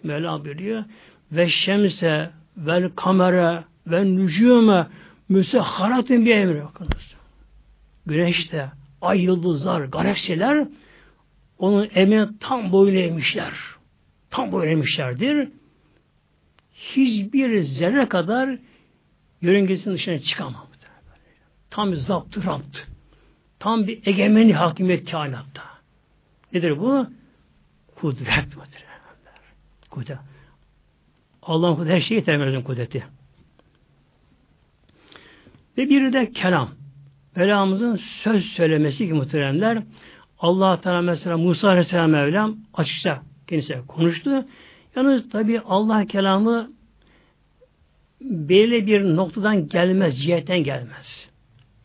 Mevlam 0.02 0.44
biliyor. 0.44 0.84
Ve 1.32 1.48
şemse 1.48 2.30
vel 2.56 2.90
kamera 2.96 3.64
ve 3.86 4.04
nücume 4.04 4.86
müsehharatın 5.28 6.26
bir 6.26 6.36
emri 6.36 6.64
bakınız. 6.64 7.16
Güneşte, 8.06 8.70
ay 9.02 9.20
yıldızlar, 9.20 9.84
galaksiler 9.84 10.68
onun 11.58 11.88
emrine 11.94 12.28
tam 12.40 12.72
boyun 12.72 12.94
eğmişler. 12.94 13.52
Tam 14.30 14.52
boyun 14.52 14.70
eğmişlerdir. 14.70 15.48
Hiçbir 16.72 17.62
zerre 17.62 18.08
kadar 18.08 18.58
yörüngesinin 19.42 19.94
dışına 19.94 20.18
çıkamam. 20.18 20.68
Tam 21.70 21.92
bir 21.92 21.96
zaptı 21.96 22.44
rapt. 22.44 22.78
Tam 23.58 23.86
bir 23.86 24.06
egemenli 24.06 24.52
hakimiyet 24.52 25.10
kainatta. 25.10 25.62
Nedir 26.52 26.78
bu? 26.78 27.06
Kudret 27.94 28.56
midir? 28.56 28.84
Kudret. 29.90 30.18
Allah'ın 31.42 31.74
kudreti 31.76 31.94
her 31.94 32.00
şeyi 32.00 32.16
yeter 32.16 32.64
kudreti. 32.64 33.06
Ve 35.78 35.90
bir 35.90 36.12
de 36.12 36.32
kelam. 36.32 36.77
Mevlamızın 37.38 37.96
söz 37.96 38.44
söylemesi 38.44 39.04
gibi 39.04 39.14
muhteremler 39.14 39.82
Allah 40.38 40.80
Teala 40.80 41.02
mesela 41.02 41.38
Musa 41.38 41.68
Aleyhisselam 41.68 42.10
Mevlam 42.10 42.56
açıkça 42.74 43.22
kendisi 43.46 43.78
konuştu. 43.88 44.44
Yalnız 44.96 45.30
tabi 45.30 45.60
Allah 45.60 46.04
kelamı 46.04 46.70
belli 48.20 48.86
bir 48.86 49.04
noktadan 49.04 49.68
gelmez, 49.68 50.22
cihetten 50.22 50.64
gelmez. 50.64 51.28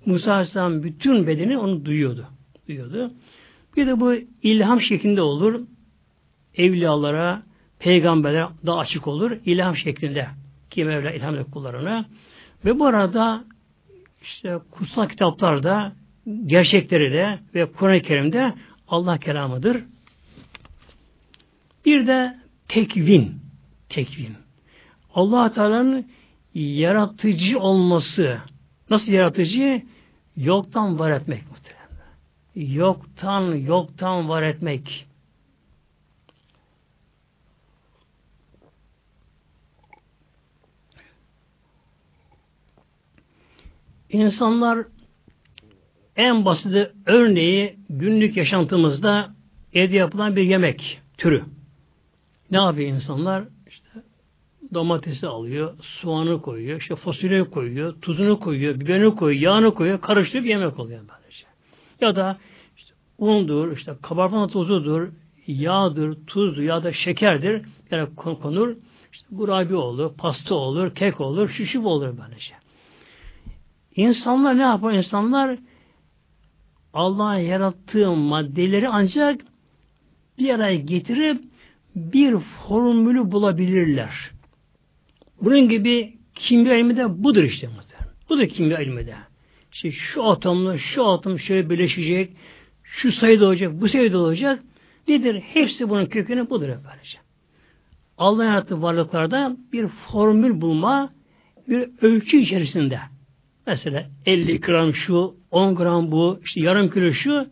Musa 0.05 0.31
Aleyhisselam 0.31 0.83
bütün 0.83 1.27
bedeni 1.27 1.57
onu 1.57 1.85
duyuyordu. 1.85 2.27
duyuyordu. 2.67 3.11
Bir 3.77 3.87
de 3.87 3.99
bu 3.99 4.13
ilham 4.43 4.81
şeklinde 4.81 5.21
olur. 5.21 5.61
Evliyalara, 6.55 7.43
peygamberlere 7.79 8.47
daha 8.65 8.77
açık 8.77 9.07
olur. 9.07 9.31
İlham 9.45 9.75
şeklinde. 9.75 10.27
Ki 10.69 10.85
Mevla 10.85 11.11
ilham 11.11 11.43
kullarına. 11.43 12.05
Ve 12.65 12.79
bu 12.79 12.85
arada 12.85 13.43
işte 14.23 14.59
kutsal 14.71 15.07
kitaplarda 15.07 15.93
gerçekleri 16.45 17.13
de 17.13 17.39
ve 17.55 17.71
Kur'an-ı 17.71 18.01
Kerim'de 18.01 18.53
Allah 18.87 19.17
kelamıdır. 19.17 19.83
Bir 21.85 22.07
de 22.07 22.37
tekvin. 22.67 23.43
Tekvin. 23.89 24.35
allah 25.13 25.51
Teala'nın 25.51 26.07
yaratıcı 26.53 27.59
olması. 27.59 28.37
Nasıl 28.89 29.11
yaratıcı? 29.11 29.81
Yoktan 30.37 30.99
var 30.99 31.11
etmek 31.11 31.43
muhtemelen. 31.49 32.73
Yoktan, 32.75 33.55
yoktan 33.55 34.29
var 34.29 34.43
etmek. 34.43 35.07
İnsanlar 44.13 44.85
en 46.15 46.45
basit 46.45 46.91
örneği 47.05 47.75
günlük 47.89 48.37
yaşantımızda 48.37 49.29
evde 49.73 49.95
yapılan 49.95 50.35
bir 50.35 50.41
yemek 50.41 51.01
türü. 51.17 51.43
Ne 52.51 52.57
yapıyor 52.57 52.89
insanlar? 52.89 53.43
İşte 53.67 53.89
domatesi 54.73 55.27
alıyor, 55.27 55.73
soğanı 55.81 56.41
koyuyor, 56.41 56.81
işte 56.81 56.95
fasulye 56.95 57.43
koyuyor, 57.43 58.01
tuzunu 58.01 58.39
koyuyor, 58.39 58.79
biberini 58.79 59.15
koyuyor, 59.15 59.41
yağını 59.41 59.73
koyuyor, 59.73 60.01
karıştırıp 60.01 60.45
yemek 60.45 60.79
oluyor 60.79 60.99
böylece. 60.99 61.45
Ya 62.01 62.15
da 62.15 62.37
işte 62.77 62.93
undur, 63.17 63.77
işte 63.77 63.93
kabartma 64.01 64.47
tozudur, 64.47 65.09
yağdır, 65.47 66.17
tuzdur 66.27 66.61
ya 66.61 66.83
da 66.83 66.93
şekerdir. 66.93 67.61
Yani 67.91 68.15
konur. 68.15 68.75
İşte 69.13 69.35
kurabiye 69.37 69.79
olur, 69.79 70.13
pasta 70.17 70.55
olur, 70.55 70.95
kek 70.95 71.21
olur, 71.21 71.49
şişip 71.49 71.85
olur 71.85 72.17
böylece. 72.17 72.62
İnsanlar 73.95 74.57
ne 74.57 74.61
yapar? 74.61 74.93
İnsanlar 74.93 75.57
Allah'ın 76.93 77.39
yarattığı 77.39 78.11
maddeleri 78.11 78.89
ancak 78.89 79.41
bir 80.37 80.49
araya 80.49 80.75
getirip 80.75 81.41
bir 81.95 82.37
formülü 82.37 83.31
bulabilirler. 83.31 84.31
Bunun 85.41 85.69
gibi 85.69 86.13
kimya 86.35 86.75
ilmi 86.75 86.97
de 86.97 87.23
budur 87.23 87.43
işte. 87.43 87.69
Budur 88.29 88.47
kimya 88.47 88.79
ilmi 88.79 89.07
de. 89.07 89.15
İşte 89.73 89.91
şu 89.91 90.23
atomla 90.23 90.77
şu 90.77 91.05
atom 91.05 91.39
şöyle 91.39 91.69
birleşecek, 91.69 92.31
şu 92.83 93.11
sayıda 93.11 93.45
olacak, 93.45 93.71
bu 93.81 93.89
sayıda 93.89 94.17
olacak. 94.17 94.63
Nedir? 95.07 95.41
Hepsi 95.41 95.89
bunun 95.89 96.05
kökeni 96.05 96.49
budur 96.49 96.67
böylece. 96.67 97.17
Allah 98.17 98.43
yarattığı 98.43 98.81
varlıklarda 98.81 99.57
bir 99.73 99.87
formül 99.87 100.61
bulma, 100.61 101.13
bir 101.67 101.89
ölçü 102.01 102.37
içerisinde 102.37 102.99
Mesela 103.67 104.09
50 104.25 104.61
gram 104.61 104.95
şu, 104.95 105.35
10 105.51 105.75
gram 105.75 106.11
bu, 106.11 106.39
işte 106.43 106.61
yarım 106.61 106.89
kilo 106.89 107.13
şu 107.13 107.47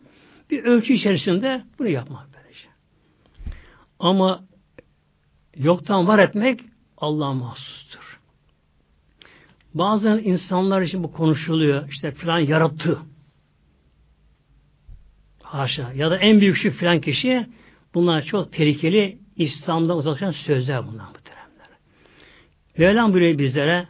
bir 0.50 0.64
ölçü 0.64 0.92
içerisinde 0.92 1.64
bunu 1.78 1.88
yapmak 1.88 2.28
böylece. 2.34 2.68
Ama 3.98 4.44
yoktan 5.56 6.06
var 6.06 6.18
etmek 6.18 6.60
Allah'a 6.96 7.34
mahsustur. 7.34 8.20
Bazen 9.74 10.18
insanlar 10.18 10.82
için 10.82 11.02
bu 11.02 11.12
konuşuluyor. 11.12 11.88
İşte 11.88 12.12
filan 12.12 12.38
yarattı. 12.38 12.98
Haşa. 15.42 15.92
Ya 15.92 16.10
da 16.10 16.16
en 16.16 16.40
büyük 16.40 16.56
şu 16.56 16.70
filan 16.70 17.00
kişi 17.00 17.46
bunlar 17.94 18.22
çok 18.22 18.52
tehlikeli 18.52 19.18
İslam'dan 19.36 19.96
uzaklaşan 19.96 20.30
sözler 20.30 20.86
bunlar 20.86 21.06
bu 21.14 21.18
teremler. 21.18 21.68
Mevlam 22.78 23.12
buyuruyor 23.12 23.38
bizlere 23.38 23.88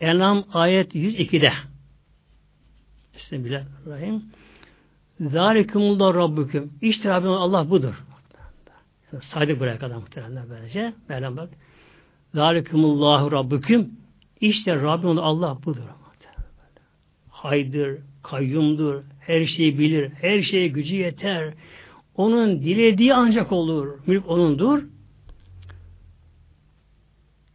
Enam 0.00 0.44
ayet 0.52 0.94
102'de. 0.94 1.52
Bismillahirrahmanirrahim. 3.14 4.22
Zalikumullah 5.20 6.14
Rabbüküm. 6.14 6.72
İşte 6.82 7.08
Rabbim 7.08 7.30
Allah 7.30 7.70
budur. 7.70 8.04
Yani 9.12 9.22
saydık 9.22 9.60
buraya 9.60 9.78
kadar 9.78 9.96
muhtemelen 9.96 10.50
böylece. 10.50 10.92
Mevlam 11.08 11.36
bak. 11.36 11.48
Zalikumullahu 12.34 13.32
Rabbüküm. 13.32 13.90
İşte 14.40 14.76
Rabbim 14.76 15.18
Allah 15.18 15.58
budur. 15.64 15.82
Haydır, 17.30 17.98
kayyumdur, 18.22 19.02
her 19.20 19.44
şeyi 19.44 19.78
bilir, 19.78 20.10
her 20.20 20.42
şeye 20.42 20.68
gücü 20.68 20.94
yeter. 20.94 21.54
Onun 22.16 22.62
dilediği 22.62 23.14
ancak 23.14 23.52
olur. 23.52 23.98
Mülk 24.06 24.28
onundur. 24.28 24.82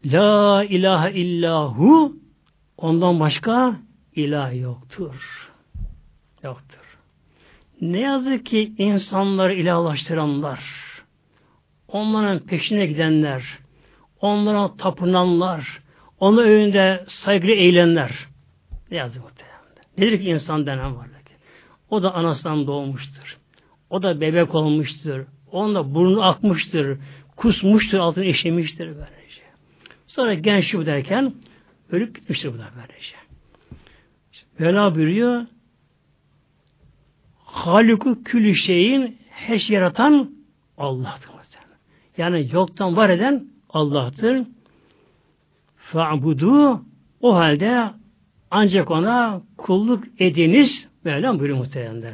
La 0.05 0.63
ilahe 0.63 1.13
illahu 1.13 2.18
Ondan 2.81 3.19
başka 3.19 3.75
ilah 4.15 4.61
yoktur. 4.61 5.49
Yoktur. 6.43 6.97
Ne 7.81 7.99
yazık 7.99 8.45
ki 8.45 8.73
insanları 8.77 9.53
ilahlaştıranlar, 9.53 10.59
onların 11.87 12.39
peşine 12.39 12.85
gidenler, 12.85 13.59
onlara 14.21 14.75
tapınanlar, 14.77 15.81
onun 16.19 16.43
önünde 16.43 17.05
saygılı 17.07 17.51
eğlenler. 17.51 18.11
Ne 18.91 18.97
yazık 18.97 19.23
muhtemelen. 19.23 19.59
Nedir 19.97 20.21
ki 20.21 20.29
insan 20.29 20.65
denen 20.65 20.97
varlık? 20.97 21.19
O 21.89 22.03
da 22.03 22.13
anasından 22.13 22.67
doğmuştur. 22.67 23.37
O 23.89 24.03
da 24.03 24.21
bebek 24.21 24.55
olmuştur. 24.55 25.25
Onun 25.51 25.75
da 25.75 25.95
burnu 25.95 26.23
akmıştır. 26.23 26.97
Kusmuştur, 27.35 27.97
altını 27.97 28.25
eşemiştir 28.25 28.85
böylece. 28.87 29.41
Sonra 30.07 30.33
genç 30.33 30.73
bu 30.73 30.85
derken 30.85 31.33
ölüp 31.91 32.15
gitmiştir 32.15 32.53
bu 32.53 32.57
da 32.57 32.69
böylece. 32.75 33.15
Mevla 34.59 34.95
buyuruyor 34.95 35.45
Haliku 37.43 38.23
külü 38.23 38.55
şeyin 38.55 39.17
her 39.29 39.57
şey 39.57 39.75
yaratan 39.75 40.31
Allah'tır. 40.77 41.29
Yani 42.19 42.49
yoktan 42.51 42.95
var 42.95 43.09
eden 43.09 43.47
Allah'tır. 43.69 44.45
Fa'budu 45.75 46.81
o 47.21 47.35
halde 47.35 47.89
ancak 48.51 48.91
ona 48.91 49.41
kulluk 49.57 50.03
ediniz 50.19 50.87
Mevlam 51.03 51.39
buyuruyor 51.39 51.57
muhteremler. 51.57 52.13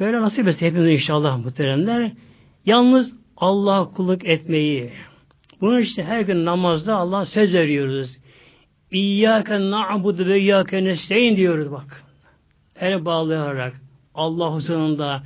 Böyle 0.00 0.20
nasip 0.20 0.48
etse 0.48 0.66
hepimiz 0.66 0.92
inşallah 0.92 1.38
muhteremler. 1.38 2.12
Yalnız 2.66 3.12
Allah'a 3.36 3.90
kulluk 3.90 4.24
etmeyi. 4.24 4.92
Bunun 5.60 5.80
için 5.80 6.02
her 6.02 6.20
gün 6.20 6.44
namazda 6.44 6.96
Allah 6.96 7.26
söz 7.26 7.54
veriyoruz. 7.54 8.17
İyyâke 8.92 9.60
na'budu 9.60 10.26
ve 10.26 10.40
iyyâke 10.40 10.84
nesteyn 10.84 11.36
diyoruz 11.36 11.72
bak. 11.72 12.04
El 12.80 13.04
bağlayarak 13.04 13.80
Allah 14.14 14.54
huzurunda 14.54 15.22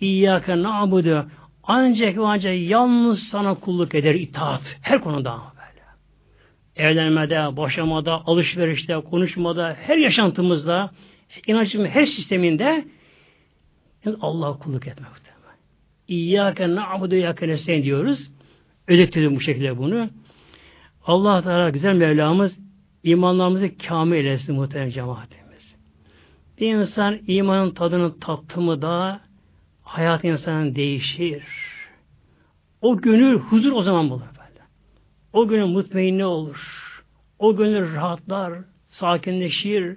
İyyâke 0.00 0.62
na'budu 0.62 1.26
ancak 1.62 2.16
ve 2.16 2.26
ancak 2.26 2.58
yalnız 2.58 3.22
sana 3.22 3.54
kulluk 3.54 3.94
eder 3.94 4.14
itaat. 4.14 4.78
Her 4.82 5.00
konuda 5.00 5.38
böyle. 5.56 5.84
Evlenmede, 6.88 7.56
boşamada, 7.56 8.22
alışverişte, 8.26 8.94
konuşmada, 8.94 9.76
her 9.80 9.96
yaşantımızda, 9.96 10.90
inancımın 11.46 11.86
her 11.86 12.04
sisteminde 12.04 12.84
Allah'a 14.20 14.58
kulluk 14.58 14.86
etmek. 14.86 15.10
İyyâke 16.08 16.74
na'budu 16.74 17.14
iyyâke 17.14 17.48
nestaîn 17.48 17.82
diyoruz. 17.82 18.30
Özetledim 18.88 19.36
bu 19.36 19.40
şekilde 19.40 19.78
bunu. 19.78 20.08
Allah 21.06 21.42
Teala 21.42 21.70
güzel 21.70 21.94
Mevlamız 21.94 22.69
imanlarımızı 23.04 23.76
kamil 23.88 24.16
eylesin 24.16 24.54
muhtemelen 24.54 24.90
cemaatimiz. 24.90 25.74
Bir 26.58 26.74
insan 26.74 27.18
imanın 27.26 27.70
tadını 27.70 28.20
tattı 28.20 28.60
mı 28.60 28.82
da 28.82 29.20
hayat 29.82 30.24
insanın 30.24 30.74
değişir. 30.74 31.42
O 32.80 32.96
gönül 32.96 33.38
huzur 33.38 33.72
o 33.72 33.82
zaman 33.82 34.10
bulur 34.10 34.20
böyle. 34.20 34.60
O 35.32 35.48
gönül 35.48 35.66
mutmainne 35.66 36.24
olur. 36.24 36.80
O 37.38 37.56
gönül 37.56 37.94
rahatlar, 37.94 38.52
sakinleşir. 38.90 39.96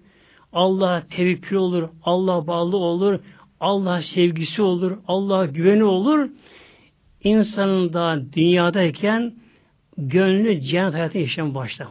Allah 0.53 1.03
tevekkül 1.09 1.55
olur, 1.55 1.89
Allah 2.03 2.47
bağlı 2.47 2.77
olur, 2.77 3.19
Allah 3.59 4.01
sevgisi 4.01 4.61
olur, 4.61 4.97
Allah 5.07 5.45
güveni 5.45 5.83
olur. 5.83 6.29
İnsanın 7.23 7.93
da 7.93 8.21
dünyadayken 8.33 9.33
gönlü 9.97 10.61
cennet 10.61 10.93
hayatı 10.93 11.17
yaşam 11.17 11.55
başlar 11.55 11.87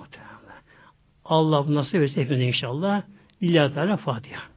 Allah 1.24 1.74
nasip 1.74 2.02
etse 2.02 2.20
hepimize 2.20 2.44
inşallah. 2.44 3.02
Lillahi 3.42 3.74
Teala 3.74 3.96
Fatiha. 3.96 4.51